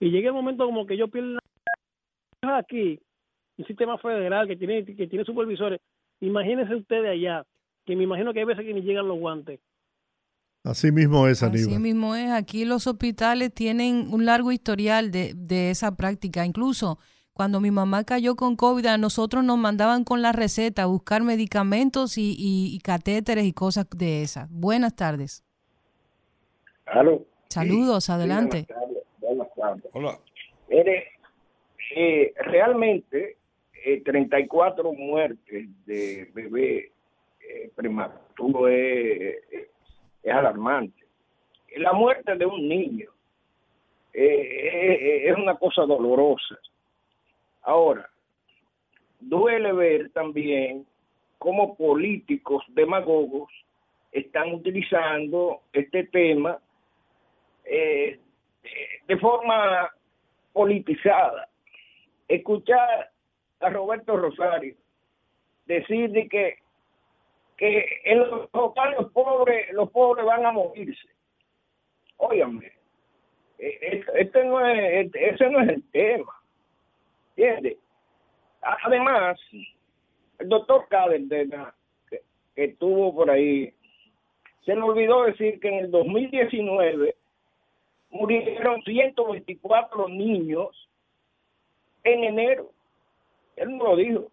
[0.00, 1.38] Y llega el momento como que yo pierdo
[2.42, 2.98] aquí,
[3.56, 5.80] un sistema federal que tiene, que tiene supervisores.
[6.20, 7.44] Imagínense ustedes allá,
[7.84, 9.60] que me imagino que hay veces que ni llegan los guantes.
[10.64, 11.68] Así mismo es, Aníbal.
[11.68, 12.30] Así mismo es.
[12.30, 16.46] Aquí los hospitales tienen un largo historial de, de esa práctica.
[16.46, 16.98] Incluso
[17.34, 21.22] cuando mi mamá cayó con COVID, a nosotros nos mandaban con la receta a buscar
[21.22, 24.48] medicamentos y, catéteres y cosas de esas.
[24.50, 25.44] Buenas tardes.
[26.86, 27.24] Aló.
[27.48, 28.66] Saludos, adelante.
[29.18, 30.18] buenas, tardes, Hola.
[30.68, 31.08] Mire,
[31.96, 33.36] eh, realmente
[34.04, 36.92] 34 eh, muertes de bebé
[37.40, 39.36] eh, prematuro es,
[40.32, 41.04] alarmante.
[41.78, 43.10] La muerte de un niño
[44.12, 46.56] es una cosa dolorosa.
[47.64, 48.08] Ahora,
[49.20, 50.86] duele ver también
[51.38, 53.50] cómo políticos demagogos
[54.12, 56.58] están utilizando este tema
[57.64, 59.90] de forma
[60.52, 61.48] politizada.
[62.28, 63.10] Escuchar
[63.60, 64.76] a Roberto Rosario
[65.66, 66.58] decir de que
[67.56, 71.08] que en los locales pobres los pobres van a morirse.
[72.16, 72.72] Óyame,
[73.58, 76.32] este no es, ese no es el tema.
[77.36, 77.78] ¿Entiendes?
[78.62, 79.38] Además,
[80.38, 81.74] el doctor Cadena,
[82.08, 82.22] que,
[82.54, 83.72] que estuvo por ahí,
[84.64, 87.14] se le olvidó decir que en el 2019
[88.10, 90.88] murieron 124 niños
[92.04, 92.70] en enero.
[93.56, 94.30] Él no lo dijo.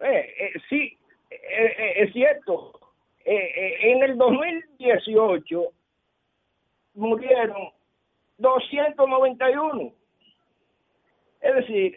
[0.00, 0.98] Eh, eh, sí,
[1.30, 2.78] eh, es cierto.
[3.24, 5.72] en el 2018
[6.94, 7.70] murieron
[8.38, 9.92] 291.
[11.40, 11.96] Es decir,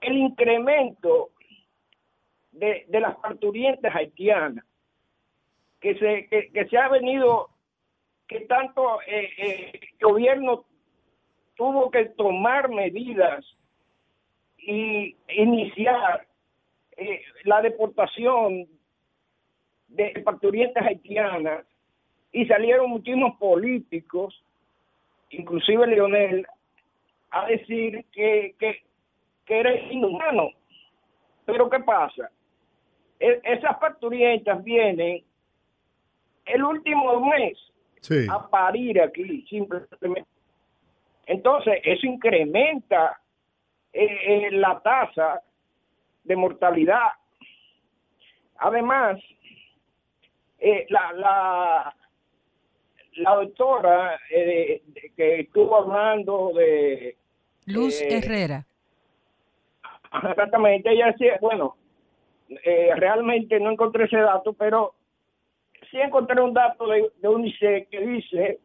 [0.00, 1.30] el incremento
[2.52, 4.64] de, de las parturientas haitianas
[5.80, 7.50] que se, que, se ha venido
[8.26, 10.64] que tanto eh, eh, el gobierno
[11.56, 13.44] tuvo que tomar medidas
[14.56, 16.26] y iniciar
[16.96, 18.66] eh, la deportación
[19.88, 21.66] de parturientas haitianas
[22.32, 24.42] y salieron muchísimos políticos,
[25.30, 26.46] inclusive Leonel,
[27.34, 28.84] a decir que, que,
[29.44, 30.50] que era inhumano.
[31.44, 32.30] Pero ¿qué pasa?
[33.18, 35.24] E, esas parturientas vienen
[36.46, 37.58] el último mes
[38.30, 40.28] a parir aquí, simplemente.
[41.26, 43.18] Entonces, eso incrementa
[43.92, 45.42] eh, eh, la tasa
[46.22, 47.12] de mortalidad.
[48.58, 49.18] Además,
[50.58, 51.96] eh, la, la,
[53.16, 57.16] la doctora que estuvo hablando de...
[57.66, 58.66] Luz Herrera.
[60.12, 61.76] Exactamente, ella decía, bueno,
[62.96, 64.94] realmente no encontré ese dato, pero
[65.90, 68.58] sí encontré un dato de, UNICEF que dice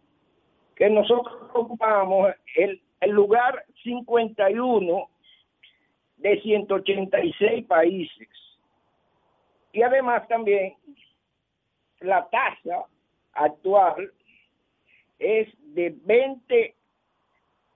[0.75, 5.09] que nosotros ocupamos el, el lugar 51
[6.17, 8.29] de 186 países.
[9.71, 10.75] Y además también
[11.99, 12.85] la tasa
[13.33, 14.11] actual
[15.19, 16.75] es de 20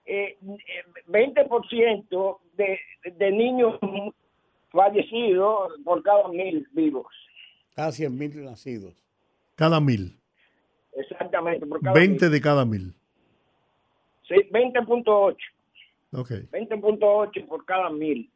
[0.06, 0.36] eh,
[1.08, 3.78] 20% de, de niños
[4.70, 7.06] fallecidos por cada mil vivos.
[7.74, 8.94] Cada 100 mil nacidos.
[9.56, 10.18] Cada mil.
[10.92, 11.66] Exactamente.
[11.66, 12.94] Por 20 de cada mil.
[14.28, 15.36] Sí, 20.8.
[16.12, 16.30] Ok.
[16.52, 18.30] 20.8 por cada mil.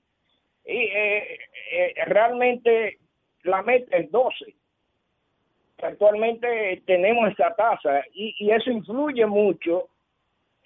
[0.65, 1.39] Y eh,
[1.73, 2.99] eh, realmente
[3.45, 4.55] la meta es 12.
[5.83, 9.98] Actualmente tenemos esa tasa y, y eso influye mucho eh,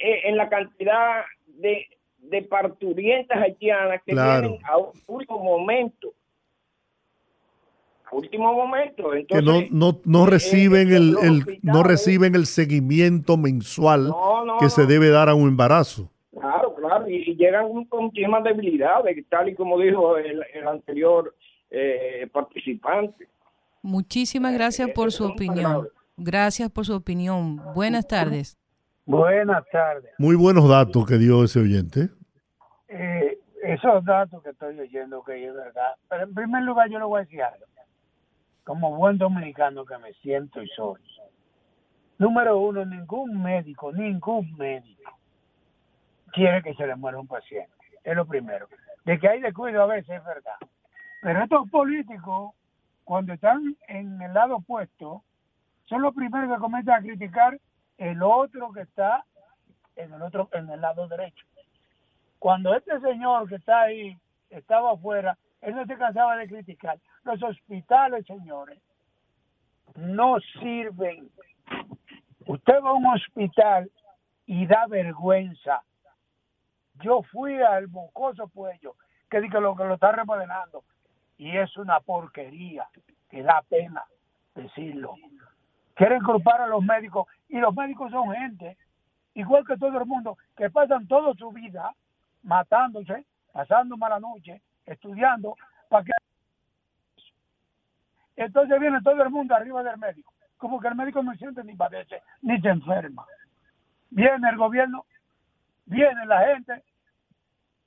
[0.03, 1.87] en la cantidad de,
[2.19, 6.12] de parturientas haitianas que vienen a un último momento
[8.12, 9.11] último momento.
[9.29, 14.12] que no, no, no reciben el, el no reciben el seguimiento mensual
[14.61, 16.11] que se debe dar a un embarazo.
[16.39, 21.35] Claro, claro, y, llegan con temas debilidades, tal y como dijo el, anterior
[21.70, 23.29] eh, participante.
[23.83, 25.89] Muchísimas gracias por su opinión.
[26.16, 27.61] Gracias por su opinión.
[27.74, 28.62] Buenas tardes.
[29.05, 30.12] Buenas tardes.
[30.19, 32.09] Muy buenos datos que dio ese oyente.
[32.89, 35.95] Eh, esos datos que estoy oyendo que es verdad.
[36.09, 37.66] Pero en primer lugar yo le voy a decir algo
[38.65, 41.01] como buen dominicano que me siento y soy.
[42.19, 45.19] Número uno, ningún médico, ningún médico
[46.33, 47.73] quiere que se le muera un paciente.
[48.05, 48.69] Es lo primero.
[49.05, 50.55] De que hay descuido a veces es verdad.
[51.23, 52.53] Pero estos políticos,
[53.05, 55.24] cuando están en el lado opuesto,
[55.87, 57.59] son los primeros que comienzan a criticar
[57.98, 59.24] el otro que está
[59.97, 61.44] en el otro, en el lado derecho.
[62.39, 64.16] Cuando este señor que está ahí
[64.51, 66.98] estaba afuera, él no se cansaba de criticar.
[67.24, 68.81] Los hospitales, señores,
[69.94, 71.31] no sirven.
[72.47, 73.90] Usted va a un hospital
[74.47, 75.82] y da vergüenza.
[76.94, 78.97] Yo fui al Mocoso Puello,
[79.31, 80.85] que dice lo que lo está remodelando,
[81.39, 82.89] y es una porquería,
[83.31, 84.05] que da pena
[84.55, 85.14] decirlo.
[85.94, 88.77] Quieren culpar a los médicos, y los médicos son gente,
[89.35, 91.93] igual que todo el mundo, que pasan toda su vida
[92.43, 95.56] matándose, pasando mala noche, estudiando,
[95.89, 96.12] para que
[98.36, 101.77] entonces viene todo el mundo arriba del médico, como que el médico no siente ni
[101.77, 103.27] padece, ni se enferma.
[104.10, 105.05] Viene el gobierno,
[105.85, 106.82] viene la gente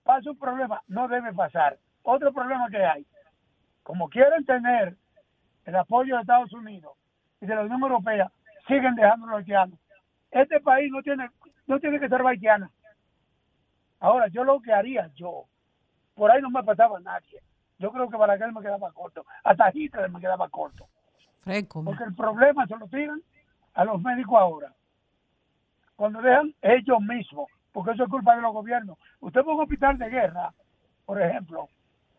[0.03, 1.77] pasa un problema, no debe pasar.
[2.03, 3.05] Otro problema que hay,
[3.81, 4.95] como quieren tener
[5.65, 6.93] el apoyo de Estados Unidos
[7.45, 8.31] y de la Unión Europea,
[8.67, 9.79] siguen dejando los haitianos.
[10.31, 11.29] Este país no tiene,
[11.67, 12.69] no tiene que ser haitiana.
[13.99, 15.45] Ahora, yo lo que haría, yo,
[16.13, 17.41] por ahí no me pasaba nadie.
[17.77, 19.25] Yo creo que Balaguer me quedaba corto.
[19.43, 20.87] Hasta Hitler me quedaba corto.
[21.85, 23.21] Porque el problema se lo tiran
[23.73, 24.73] a los médicos ahora.
[25.95, 28.97] Cuando dejan ellos mismos, porque eso es culpa de los gobiernos.
[29.19, 30.53] Usted va a un hospital de guerra,
[31.05, 31.67] por ejemplo,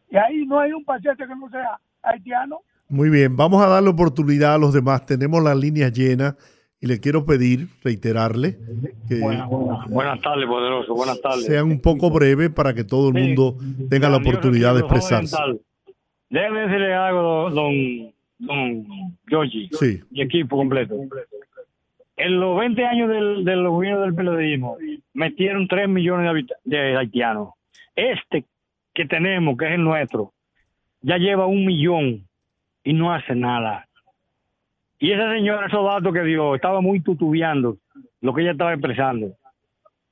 [0.08, 2.60] y ahí no hay un paciente que no sea haitiano.
[2.88, 5.04] Muy bien, vamos a darle oportunidad a los demás.
[5.06, 6.36] Tenemos las líneas llenas
[6.80, 8.58] y le quiero pedir, reiterarle,
[9.08, 9.18] que
[9.88, 11.46] buenas, tardes, poderoso, buenas tardes.
[11.46, 13.56] Sean un poco breves para que todo el mundo
[13.90, 15.36] tenga la oportunidad de expresarse.
[16.28, 18.86] Déjeme decirle algo, don, don
[19.26, 20.00] Georgie, sí.
[20.12, 20.94] y equipo completo.
[22.16, 24.76] En los 20 años del, del gobierno del periodismo,
[25.12, 27.50] metieron 3 millones de, de haitianos.
[27.94, 28.44] Este
[28.94, 30.32] que tenemos, que es el nuestro,
[31.02, 32.25] ya lleva un millón
[32.86, 33.88] y no hace nada.
[35.00, 37.76] Y esa señora, esos datos que dio, estaba muy tutubiando
[38.20, 39.32] lo que ella estaba expresando.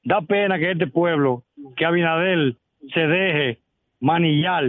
[0.03, 1.45] Da pena que este pueblo,
[1.77, 2.57] que Abinadel
[2.93, 3.59] se deje
[4.01, 4.65] manillar,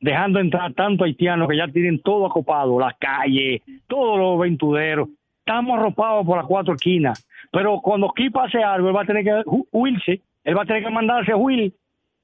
[0.00, 5.08] dejando entrar tanto haitianos que ya tienen todo acopado, las calles, todos los ventuderos.
[5.40, 7.26] Estamos arropados por las cuatro esquinas.
[7.50, 9.42] Pero cuando aquí pase algo, él va a tener que
[9.72, 11.72] huirse, él va a tener que mandarse a huir,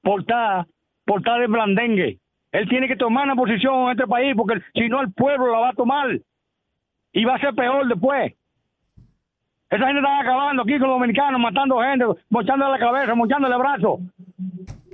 [0.03, 0.67] portar,
[1.05, 2.19] portar el blandengue.
[2.53, 5.59] Él tiene que tomar una posición en este país porque si no el pueblo la
[5.59, 6.21] va a tomar
[7.13, 8.35] y va a ser peor después.
[9.71, 13.61] Esa gente está acabando aquí con los dominicanos, matando gente, mochándole la cabeza, mochándole el
[13.61, 14.01] brazo.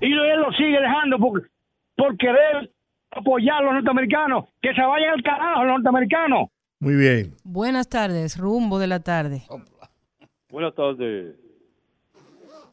[0.03, 1.51] Y él lo sigue dejando por,
[1.97, 2.71] por querer
[3.11, 4.45] apoyar a los norteamericanos.
[4.61, 6.51] Que se vayan al carajo los norteamericanos.
[6.79, 7.35] Muy bien.
[7.43, 9.45] Buenas tardes, rumbo de la tarde.
[10.51, 11.37] Buenas tardes.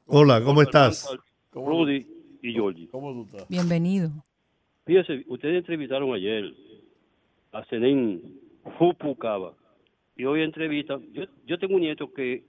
[0.05, 1.09] Hola, ¿cómo estás?
[1.53, 2.05] Rudy
[2.41, 2.89] y Georgie.
[2.89, 3.47] ¿Cómo tú estás?
[3.47, 4.11] Bienvenido.
[4.85, 6.53] Fíjese, ustedes entrevistaron ayer
[7.53, 8.21] a Zenén
[8.77, 9.53] Fupucaba
[10.15, 10.99] y hoy entrevista.
[11.13, 12.43] Yo, yo tengo un nieto que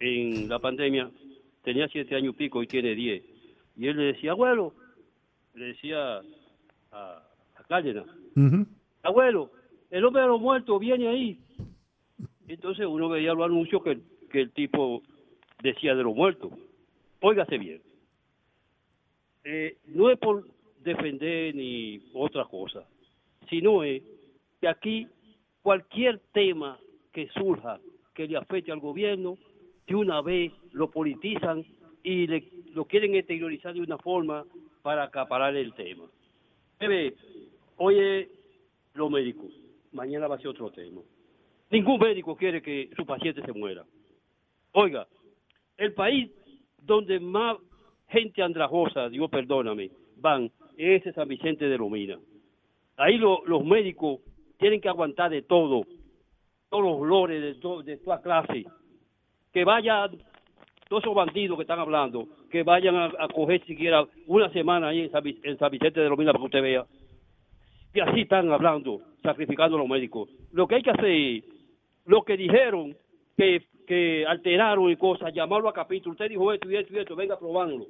[0.00, 1.10] en la pandemia
[1.62, 3.22] tenía siete años y pico y tiene diez.
[3.76, 4.74] Y él le decía, abuelo,
[5.54, 6.20] le decía
[6.90, 7.22] a,
[7.56, 8.06] a Cárdenas,
[9.02, 9.50] abuelo,
[9.90, 11.38] el hombre de los muertos viene ahí.
[12.48, 15.02] Entonces uno veía los anuncios que, que el tipo
[15.62, 16.50] decía de los muertos.
[17.20, 17.80] Óigase bien.
[19.44, 20.44] Eh, no es por
[20.82, 22.86] defender ni otra cosa,
[23.48, 24.02] sino es
[24.60, 25.08] que aquí
[25.62, 26.78] cualquier tema
[27.12, 27.80] que surja
[28.14, 29.38] que le afecte al gobierno,
[29.86, 31.64] de una vez lo politizan
[32.02, 32.44] y le,
[32.74, 34.44] lo quieren exteriorizar de una forma
[34.82, 36.04] para acaparar el tema.
[36.78, 37.14] Bebe,
[37.76, 38.30] oye,
[38.94, 39.52] los médicos,
[39.92, 41.00] mañana va a ser otro tema.
[41.70, 43.84] Ningún médico quiere que su paciente se muera.
[44.72, 45.06] Oiga,
[45.76, 46.30] el país
[46.82, 47.56] donde más
[48.08, 50.50] gente andrajosa, Dios perdóname, van,
[50.80, 52.18] es San Vicente de Lomina.
[52.96, 54.20] Ahí los médicos
[54.58, 55.84] tienen que aguantar de todo,
[56.70, 58.64] todos los olores de, toda clase.
[59.52, 60.18] Que vayan
[60.88, 65.10] todos esos bandidos que están hablando, que vayan a, coger siquiera una semana ahí en
[65.10, 66.86] San, en San Vicente de Lomina para que usted vea.
[67.92, 70.30] Y así están hablando, sacrificando a los médicos.
[70.52, 71.44] Lo que hay que hacer,
[72.06, 72.96] lo que dijeron,
[73.36, 76.12] que, que alteraron y cosas, llamarlo a capítulo.
[76.12, 77.86] Usted dijo esto y esto y esto, venga probándolo.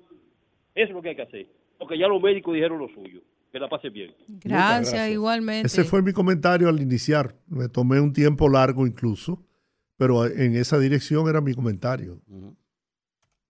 [0.74, 1.59] Eso es lo que hay que hacer.
[1.80, 3.20] Porque ya los médicos dijeron lo suyo.
[3.50, 4.14] Que la pase bien.
[4.44, 5.66] Gracias, igualmente.
[5.66, 7.34] Ese fue mi comentario al iniciar.
[7.48, 9.42] Me tomé un tiempo largo incluso,
[9.96, 12.20] pero en esa dirección era mi comentario.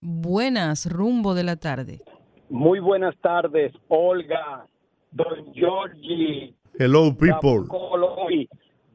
[0.01, 2.01] Buenas, rumbo de la tarde.
[2.49, 4.67] Muy buenas tardes, Olga,
[5.13, 6.55] Don Georgie.
[6.79, 7.67] Hello, people.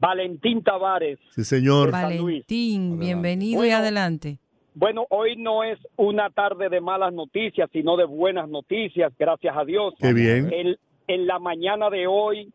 [0.00, 1.18] Valentín Tavares.
[1.34, 1.92] Sí, señor.
[1.92, 4.40] Valentín, bienvenido y adelante.
[4.78, 9.64] Bueno, hoy no es una tarde de malas noticias, sino de buenas noticias, gracias a
[9.64, 9.94] Dios.
[9.98, 10.76] Qué bien.
[11.08, 12.52] en la mañana de hoy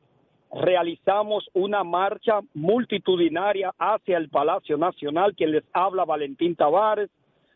[0.53, 7.09] realizamos una marcha multitudinaria hacia el Palacio Nacional, quien les habla Valentín Tavares.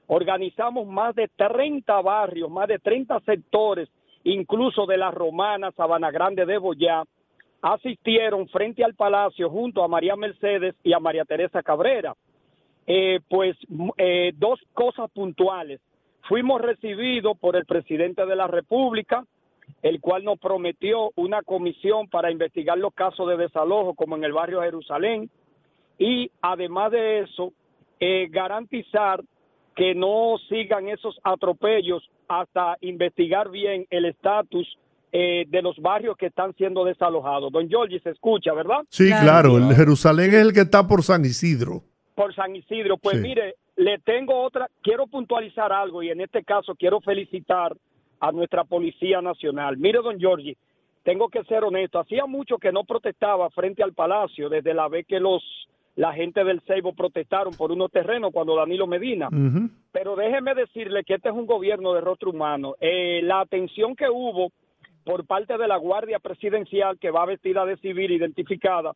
[0.07, 3.87] Organizamos más de 30 barrios, más de 30 sectores,
[4.23, 7.03] incluso de la Romana, Sabana Grande de Boyá,
[7.61, 12.15] asistieron frente al Palacio junto a María Mercedes y a María Teresa Cabrera
[12.87, 13.57] eh, pues
[13.97, 15.79] eh, dos cosas puntuales.
[16.27, 19.25] Fuimos recibidos por el presidente de la República,
[19.81, 24.33] el cual nos prometió una comisión para investigar los casos de desalojo como en el
[24.33, 25.29] barrio Jerusalén
[25.97, 27.53] y además de eso,
[27.99, 29.23] eh, garantizar
[29.75, 34.67] que no sigan esos atropellos hasta investigar bien el estatus
[35.11, 37.51] eh, de los barrios que están siendo desalojados.
[37.51, 38.79] Don Giorgi, se escucha, ¿verdad?
[38.89, 41.83] Sí, claro, el Jerusalén es el que está por San Isidro
[42.15, 42.97] por San Isidro.
[42.97, 47.75] Pues mire, le tengo otra, quiero puntualizar algo y en este caso quiero felicitar
[48.19, 49.77] a nuestra Policía Nacional.
[49.77, 50.55] Mire, don Giorgi,
[51.03, 55.05] tengo que ser honesto, hacía mucho que no protestaba frente al Palacio desde la vez
[55.05, 55.43] que los
[55.95, 59.29] la gente del Seibo protestaron por unos terrenos cuando Danilo Medina.
[59.93, 62.75] Pero déjeme decirle que este es un gobierno de rostro humano.
[62.81, 64.51] Eh, la atención que hubo
[65.05, 68.93] por parte de la Guardia Presidencial que va vestida de civil identificada,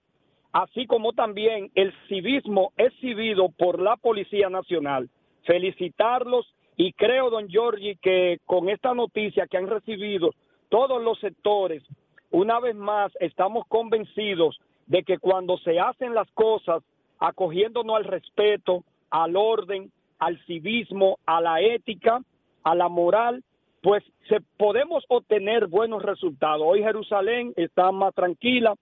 [0.52, 5.10] así como también el civismo exhibido por la Policía Nacional.
[5.44, 6.46] Felicitarlos
[6.76, 10.32] y creo, don Giorgi, que con esta noticia que han recibido
[10.70, 11.84] todos los sectores,
[12.32, 16.84] una vez más estamos convencidos de que cuando se hacen las cosas
[17.20, 22.22] acogiéndonos al respeto, al orden, al civismo, a la ética,
[22.64, 23.44] a la moral,
[23.82, 26.62] pues se podemos obtener buenos resultados.
[26.66, 28.76] Hoy Jerusalén está más tranquila.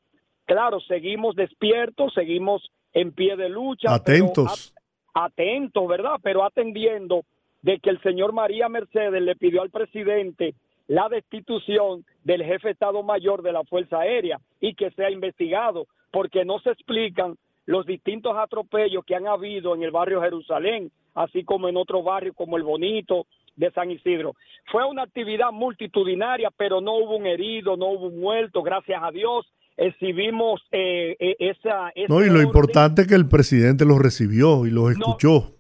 [0.47, 3.93] Claro, seguimos despiertos, seguimos en pie de lucha.
[3.93, 4.73] Atentos.
[5.13, 6.15] atentos, ¿verdad?
[6.23, 7.23] Pero atendiendo
[7.61, 10.55] de que el señor María Mercedes le pidió al presidente
[10.87, 15.85] la destitución del jefe de Estado Mayor de la Fuerza Aérea y que sea investigado,
[16.11, 21.43] porque no se explican los distintos atropellos que han habido en el barrio Jerusalén, así
[21.43, 23.25] como en otros barrios como el Bonito
[23.57, 24.35] de San Isidro.
[24.71, 29.11] Fue una actividad multitudinaria, pero no hubo un herido, no hubo un muerto, gracias a
[29.11, 29.45] Dios.
[29.77, 34.71] Exhibimos eh, eh, esa, No, y lo importante es que el presidente los recibió y
[34.71, 35.53] los escuchó.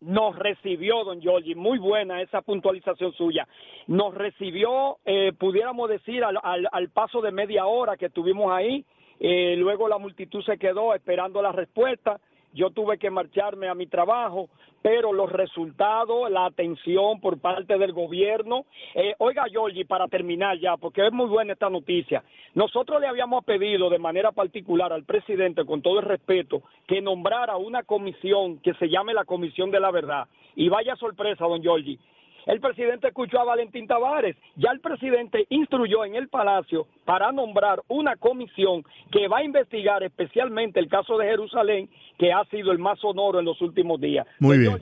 [0.00, 3.48] Nos, recibió, don Giorgi, muy buena esa puntualización suya.
[3.88, 8.84] Nos recibió, eh, pudiéramos decir, al, al paso de media hora que estuvimos ahí,
[9.18, 12.20] eh, luego la multitud se quedó esperando la respuesta.
[12.56, 14.48] Yo tuve que marcharme a mi trabajo,
[14.80, 18.64] pero los resultados, la atención por parte del gobierno.
[18.94, 22.24] Eh, oiga, Giorgi, para terminar ya, porque es muy buena esta noticia.
[22.54, 27.58] Nosotros le habíamos pedido de manera particular al presidente, con todo el respeto, que nombrara
[27.58, 30.26] una comisión que se llame la Comisión de la Verdad.
[30.54, 31.98] Y vaya sorpresa, don Giorgi
[32.46, 34.36] el presidente escuchó a Valentín Tavares.
[34.54, 40.02] Ya el presidente instruyó en el Palacio para nombrar una comisión que va a investigar
[40.04, 44.26] especialmente el caso de Jerusalén, que ha sido el más sonoro en los últimos días.
[44.38, 44.78] Muy bien.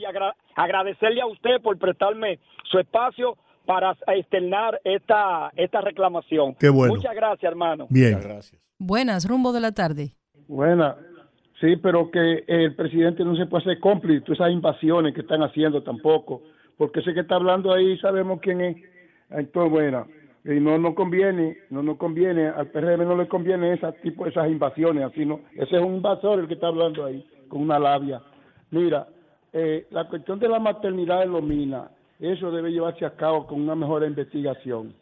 [0.54, 2.38] agradecerle a usted por prestarme
[2.70, 6.54] su espacio para externar esta, esta reclamación.
[6.56, 6.94] Qué bueno.
[6.94, 7.86] Muchas gracias, hermano.
[7.88, 8.20] Bien.
[8.20, 8.60] gracias.
[8.78, 10.12] Buenas, rumbo de la tarde.
[10.46, 10.96] Buenas.
[11.60, 15.42] Sí, pero que el presidente no se puede hacer cómplice de esas invasiones que están
[15.42, 16.42] haciendo tampoco
[16.76, 18.76] porque sé que está hablando ahí, sabemos quién es.
[19.30, 20.06] Entonces, bueno,
[20.44, 24.48] y no nos conviene, no nos conviene, al PRM no le conviene ese tipo, esas
[24.48, 25.40] invasiones, así no.
[25.52, 28.20] Ese es un invasor el que está hablando ahí, con una labia.
[28.70, 29.09] Mira,
[29.52, 31.90] eh, la cuestión de la maternidad de Lomina,
[32.20, 34.94] eso debe llevarse a cabo con una mejor investigación.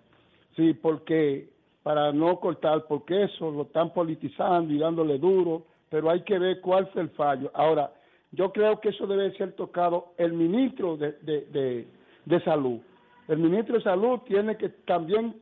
[0.57, 1.49] Sí, porque
[1.83, 6.61] para no cortar, porque eso lo están politizando y dándole duro, pero hay que ver
[6.61, 7.51] cuál fue el fallo.
[7.55, 7.91] Ahora,
[8.33, 11.87] yo creo que eso debe ser tocado el ministro de, de,
[12.25, 12.81] de, salud.
[13.29, 15.37] El ministro de salud tiene que también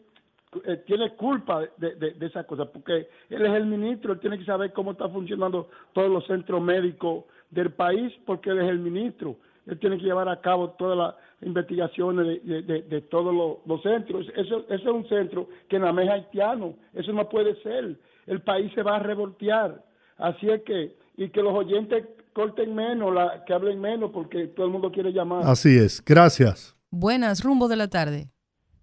[0.65, 4.45] eh, tiene culpa de, de, esa cosa, porque él es el ministro, él tiene que
[4.45, 9.37] saber cómo está funcionando todos los centros médicos del país, porque él es el ministro.
[9.67, 14.27] Él tiene que llevar a cabo todas las investigaciones de, todos los, centros.
[14.35, 16.75] Eso, eso, es un centro que nada más es haitiano.
[16.93, 17.97] Eso no puede ser.
[18.27, 19.85] El país se va a revoltear.
[20.19, 24.67] Así es que, y que los oyentes corten menos, la, que hablen menos, porque todo
[24.67, 25.43] el mundo quiere llamar.
[25.45, 26.77] Así es, gracias.
[26.91, 28.29] Buenas, rumbo de la tarde.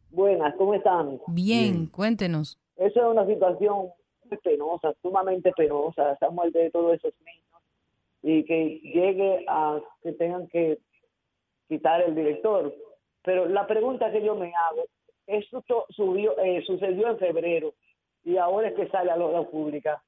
[0.09, 1.19] Buenas, ¿cómo están?
[1.27, 2.59] Bien, cuéntenos.
[2.75, 3.89] Eso es una situación
[4.25, 7.47] muy penosa, sumamente penosa, esa muerte de todos esos niños
[8.21, 10.79] y que llegue a que tengan que
[11.67, 12.73] quitar el director.
[13.23, 14.85] Pero la pregunta que yo me hago,
[15.27, 17.73] esto subió, eh, sucedió en febrero
[18.23, 20.01] y ahora es que sale a la pública.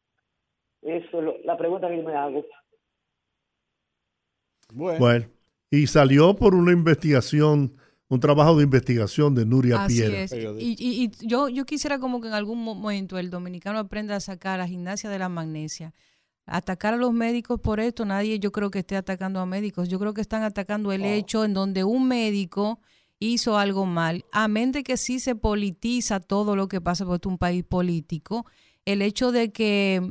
[0.82, 2.45] Eso es la pregunta que yo me hago.
[4.74, 5.26] Bueno.
[5.72, 7.76] y salió por una investigación,
[8.08, 10.24] un trabajo de investigación de Nuria Así Piera.
[10.24, 10.32] Es.
[10.32, 14.60] Y, y, yo, yo quisiera como que en algún momento el dominicano aprenda a sacar
[14.60, 15.94] la gimnasia de la magnesia.
[16.46, 19.88] Atacar a los médicos por esto, nadie yo creo que esté atacando a médicos.
[19.88, 22.80] Yo creo que están atacando el hecho en donde un médico
[23.20, 24.26] hizo algo mal.
[24.32, 28.46] A mente que sí se politiza todo lo que pasa, porque es un país político.
[28.86, 30.02] El hecho de que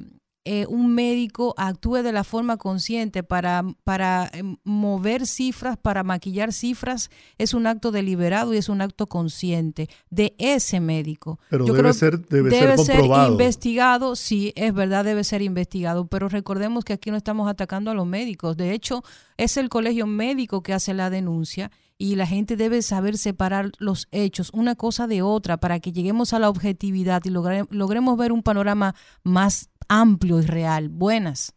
[0.45, 6.53] eh, un médico actúe de la forma consciente para, para eh, mover cifras, para maquillar
[6.53, 11.39] cifras, es un acto deliberado y es un acto consciente de ese médico.
[11.51, 16.95] Pero debe, ser, debe, ser, investigado, sí, es verdad, debe ser investigado, pero recordemos que
[16.95, 18.57] aquí no estamos atacando a los médicos.
[18.57, 19.05] De hecho,
[19.37, 24.07] es el colegio médico que hace la denuncia y la gente debe saber separar los
[24.13, 28.45] hechos, una cosa de otra, para que lleguemos a la objetividad y logremos ver un
[28.45, 28.95] panorama
[29.25, 30.89] más amplio y real.
[30.89, 31.55] Buenas.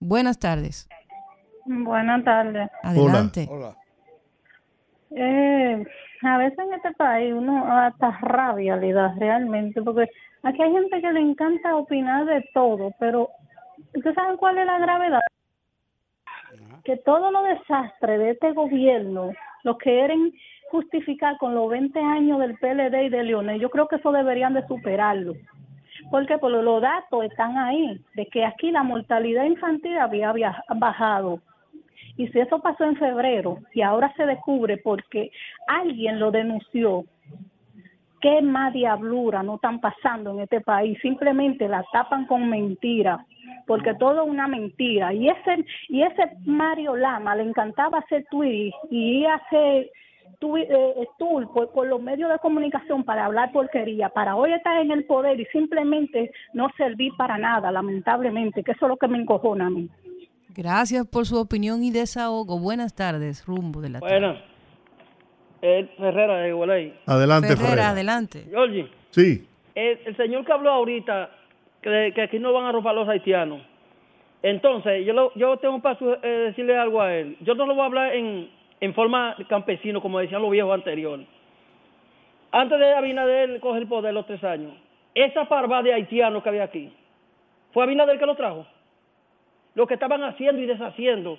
[0.00, 0.88] Buenas tardes.
[1.64, 2.70] Buenas tardes.
[2.82, 3.48] Adelante.
[3.50, 3.76] Hola.
[5.10, 5.84] Eh,
[6.22, 10.10] a veces en este país uno hasta rabia le da realmente, porque
[10.42, 13.30] aquí hay gente que le encanta opinar de todo, pero
[13.94, 15.20] ¿ustedes saben cuál es la gravedad?
[16.84, 19.30] Que todo lo desastre de este gobierno
[19.62, 20.32] lo quieren
[20.70, 23.60] justificar con los 20 años del PLD y de Leonel.
[23.60, 25.34] Yo creo que eso deberían de superarlo.
[26.10, 31.40] Porque por los datos están ahí, de que aquí la mortalidad infantil había bajado,
[32.16, 35.30] y si eso pasó en febrero y ahora se descubre porque
[35.66, 37.04] alguien lo denunció,
[38.20, 40.98] ¿qué más diablura no están pasando en este país?
[41.02, 43.20] Simplemente la tapan con mentiras,
[43.66, 45.12] porque todo es una mentira.
[45.12, 49.90] Y ese, y ese Mario Lama le encantaba hacer tweets y hacer
[50.40, 54.90] eh, tour por, por, los medios de comunicación para hablar porquería, para hoy estar en
[54.90, 59.18] el poder y simplemente no servir para nada, lamentablemente, que eso es lo que me
[59.18, 59.88] encojona a mí.
[60.56, 62.58] Gracias por su opinión y desahogo.
[62.58, 64.12] Buenas tardes, rumbo de la tarde.
[64.12, 64.42] Buenas.
[65.60, 66.94] El Ferrera de Igualay.
[67.06, 67.88] Adelante, Ferrera.
[67.88, 68.44] adelante.
[68.50, 68.88] Georgie.
[69.10, 69.48] Sí.
[69.74, 71.30] El, señor que habló ahorita,
[71.80, 73.62] que, que, aquí no van a robar los haitianos.
[74.42, 77.36] Entonces, yo, yo tengo para eh, decirle algo a él.
[77.40, 78.50] Yo no lo voy a hablar en,
[78.84, 81.26] en forma campesino, como decían los viejos anteriores.
[82.52, 84.72] Antes de Abinader coger el poder los tres años,
[85.14, 86.92] esa parva de haitianos que había aquí,
[87.72, 88.66] ¿fue Abinader que lo trajo?
[89.74, 91.38] lo que estaban haciendo y deshaciendo,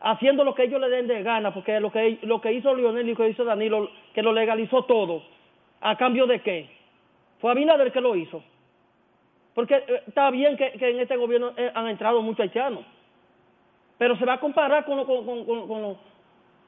[0.00, 3.06] haciendo lo que ellos le den de gana, porque lo que, lo que hizo Lionel
[3.06, 5.22] y lo que hizo Danilo, que lo legalizó todo,
[5.80, 6.68] ¿a cambio de qué?
[7.40, 8.42] Fue Abinader que lo hizo.
[9.54, 12.84] Porque eh, está bien que, en este gobierno eh, han entrado muchos haitianos,
[13.98, 15.98] pero se va a comparar con, con, con,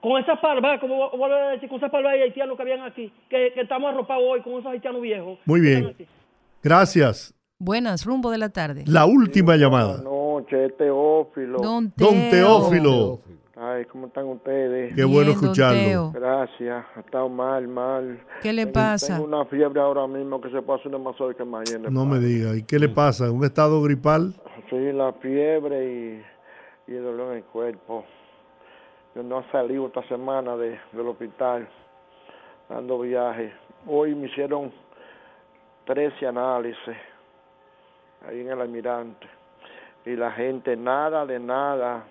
[0.01, 3.13] con esa parva, como vuelvo a decir, con esa parva de haitianos que habían aquí,
[3.29, 5.39] que, estamos arropados hoy con esos haitianos viejos.
[5.45, 5.97] Muy bien.
[6.63, 7.35] Gracias.
[7.59, 8.85] Buenas, rumbo de la tarde.
[8.87, 10.03] La última llamada.
[10.47, 11.59] Teófilo.
[11.59, 13.21] Don, Teófilo.
[13.57, 14.95] Ay, ¿cómo están ustedes?
[14.95, 16.13] Qué bueno escucharlo.
[16.13, 18.19] Gracias, ha estado mal, mal.
[18.41, 19.17] ¿Qué le pasa?
[19.17, 21.91] Tengo una fiebre ahora mismo que se pasa una más hoy que mañana.
[21.91, 23.31] No me diga, ¿y qué le pasa?
[23.31, 24.35] ¿Un estado gripal?
[24.71, 26.23] Sí, la fiebre
[26.89, 28.05] y, el dolor en el cuerpo.
[29.15, 31.69] Yo no he salido esta semana de, del hospital
[32.69, 33.53] dando viaje.
[33.87, 34.73] Hoy me hicieron
[35.85, 36.97] 13 análisis
[38.27, 39.27] ahí en el almirante
[40.05, 42.05] y la gente nada de nada,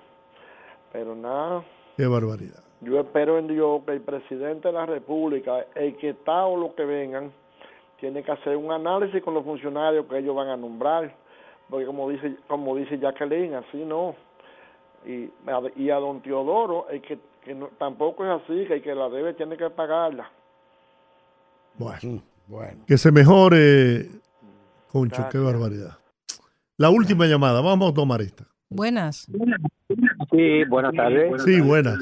[0.91, 1.63] pero nada.
[1.95, 2.63] Qué barbaridad.
[2.81, 6.75] Yo espero en Dios que el presidente de la República, el que está o lo
[6.75, 7.31] que vengan,
[7.99, 11.13] tiene que hacer un análisis con los funcionarios que ellos van a nombrar,
[11.69, 14.15] porque como dice como dice Jacqueline, así no.
[15.05, 15.29] Y,
[15.75, 19.33] y a don Teodoro, el que, que tampoco es así, que el que la debe
[19.33, 20.29] tiene que pagarla.
[21.75, 22.83] Bueno, bueno.
[22.85, 24.07] que se mejore,
[24.91, 25.97] Concho, qué barbaridad.
[26.77, 28.45] La última llamada, vamos a tomar esta.
[28.69, 29.27] Buenas.
[30.31, 31.41] Sí, buenas tardes.
[31.43, 31.97] Sí, buenas.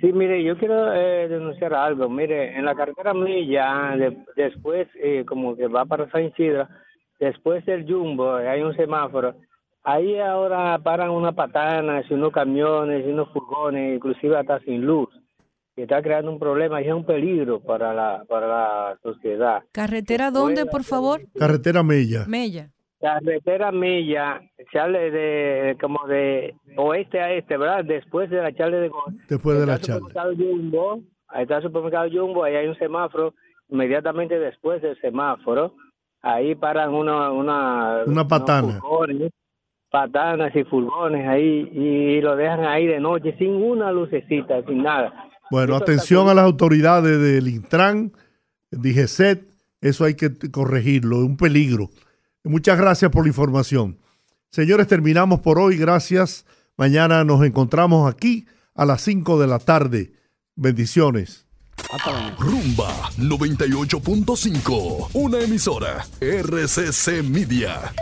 [0.00, 2.08] Sí, mire, yo quiero eh, denunciar algo.
[2.08, 3.96] Mire, en la carretera Milla,
[4.36, 6.68] después, eh, como que va para San Isidro,
[7.18, 9.34] después del Jumbo, hay un semáforo.
[9.90, 15.08] Ahí ahora paran unas patanas, unos camiones, unos furgones, inclusive hasta sin luz.
[15.76, 19.62] Y está creando un problema y es un peligro para la, para la sociedad.
[19.72, 21.22] ¿Carretera dónde, por favor?
[21.38, 22.26] Carretera Mella.
[22.28, 22.68] Mella
[23.00, 24.40] carretera Milla,
[24.72, 27.84] sale de como de oeste a este, ¿verdad?
[27.84, 28.90] Después de la charla de
[29.28, 30.08] Después de la charla.
[30.36, 33.34] Jumbo, ahí está el supermercado Jumbo, ahí hay un semáforo,
[33.68, 35.74] inmediatamente después del semáforo,
[36.22, 38.80] ahí paran una una una patana.
[39.90, 45.12] Patanas y furgones ahí y lo dejan ahí de noche sin una lucecita, sin nada.
[45.50, 48.12] Bueno, atención a las autoridades del Intran,
[48.70, 49.44] DGCET,
[49.80, 51.88] eso hay que corregirlo, es un peligro.
[52.44, 53.98] Muchas gracias por la información.
[54.50, 55.76] Señores, terminamos por hoy.
[55.76, 56.46] Gracias.
[56.76, 60.12] Mañana nos encontramos aquí a las 5 de la tarde.
[60.56, 61.46] Bendiciones.
[62.38, 67.92] Rumba 98.5, una emisora RCC Media.